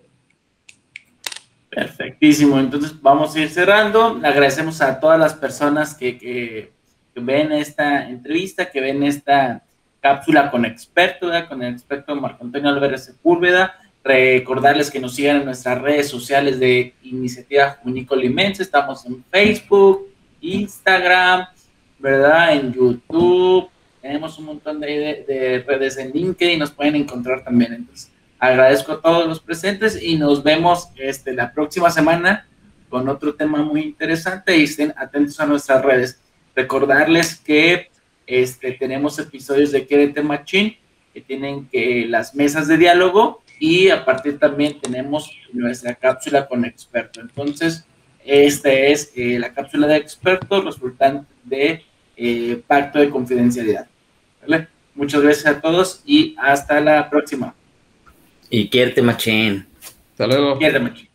Perfectísimo. 1.71 2.59
Entonces 2.59 3.01
vamos 3.01 3.35
a 3.35 3.41
ir 3.41 3.49
cerrando. 3.49 4.21
Agradecemos 4.25 4.81
a 4.81 4.99
todas 4.99 5.19
las 5.19 5.35
personas 5.35 5.95
que, 5.95 6.73
ven 7.15 7.53
esta 7.53 8.09
entrevista, 8.09 8.71
que 8.71 8.81
ven 8.81 9.03
esta 9.03 9.63
cápsula 10.01 10.51
con 10.51 10.65
experto, 10.65 11.31
con 11.49 11.63
el 11.63 11.75
experto 11.75 12.17
Marco 12.17 12.45
Antonio 12.45 12.71
Álvarez 12.71 13.05
Sepúlveda. 13.05 13.79
Recordarles 14.03 14.91
que 14.91 14.99
nos 14.99 15.15
sigan 15.15 15.37
en 15.37 15.45
nuestras 15.45 15.81
redes 15.81 16.09
sociales 16.09 16.59
de 16.59 16.95
Iniciativa 17.03 17.79
Junícola 17.83 18.23
Limense. 18.23 18.63
Estamos 18.63 19.05
en 19.05 19.23
Facebook, 19.31 20.09
Instagram, 20.41 21.47
¿verdad? 21.99 22.55
En 22.55 22.73
YouTube. 22.73 23.69
Tenemos 24.01 24.39
un 24.39 24.47
montón 24.47 24.81
de, 24.81 25.25
de 25.27 25.65
redes 25.67 25.97
en 25.99 26.11
LinkedIn 26.13 26.57
y 26.57 26.59
nos 26.59 26.71
pueden 26.71 26.97
encontrar 26.97 27.45
también. 27.45 27.75
Entonces, 27.75 28.11
Agradezco 28.41 28.93
a 28.93 29.03
todos 29.03 29.29
los 29.29 29.39
presentes 29.39 30.03
y 30.03 30.17
nos 30.17 30.43
vemos 30.43 30.89
este, 30.97 31.35
la 31.35 31.53
próxima 31.53 31.91
semana 31.91 32.49
con 32.89 33.07
otro 33.11 33.35
tema 33.35 33.63
muy 33.63 33.83
interesante 33.83 34.57
y 34.57 34.65
estén 34.65 34.95
atentos 34.97 35.39
a 35.41 35.47
nuestras 35.47 35.85
redes. 35.85 36.23
Recordarles 36.57 37.37
que 37.37 37.91
este, 38.27 38.73
tenemos 38.73 39.19
episodios 39.19 39.73
de 39.73 39.87
Querete 39.87 40.23
Machín 40.23 40.75
que 41.13 41.21
tienen 41.21 41.69
que 41.69 42.07
las 42.09 42.35
mesas 42.35 42.67
de 42.67 42.79
diálogo 42.79 43.43
y 43.59 43.91
a 43.91 44.07
partir 44.07 44.39
también 44.39 44.81
tenemos 44.81 45.31
nuestra 45.53 45.95
cápsula 45.95 46.49
con 46.49 46.65
experto. 46.65 47.21
Entonces, 47.21 47.85
esta 48.25 48.73
es 48.73 49.13
eh, 49.17 49.39
la 49.39 49.53
cápsula 49.53 49.87
de 49.87 49.97
experto 49.97 50.63
resultante 50.63 51.31
de 51.45 51.85
eh, 52.23 52.63
Pacto 52.67 52.99
de 52.99 53.09
Confidencialidad. 53.09 53.87
Muchas 54.95 55.23
gracias 55.23 55.47
a 55.47 55.61
todos 55.61 56.03
y 56.05 56.37
hasta 56.39 56.79
la 56.81 57.09
próxima. 57.09 57.55
Y 58.51 58.69
quierte 58.69 59.01
machín. 59.01 59.67
Hasta 60.13 60.27
luego. 60.27 60.59
Quierte 60.59 60.81
machín. 60.81 61.09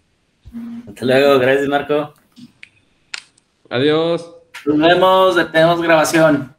Hasta 0.87 1.05
luego, 1.05 1.37
gracias 1.37 1.67
Marco. 1.67 2.13
Adiós. 3.69 4.35
Nos 4.65 4.77
vemos, 4.79 5.51
tenemos 5.51 5.81
grabación. 5.81 6.55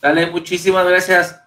Dale, 0.00 0.30
muchísimas 0.30 0.86
gracias. 0.86 1.37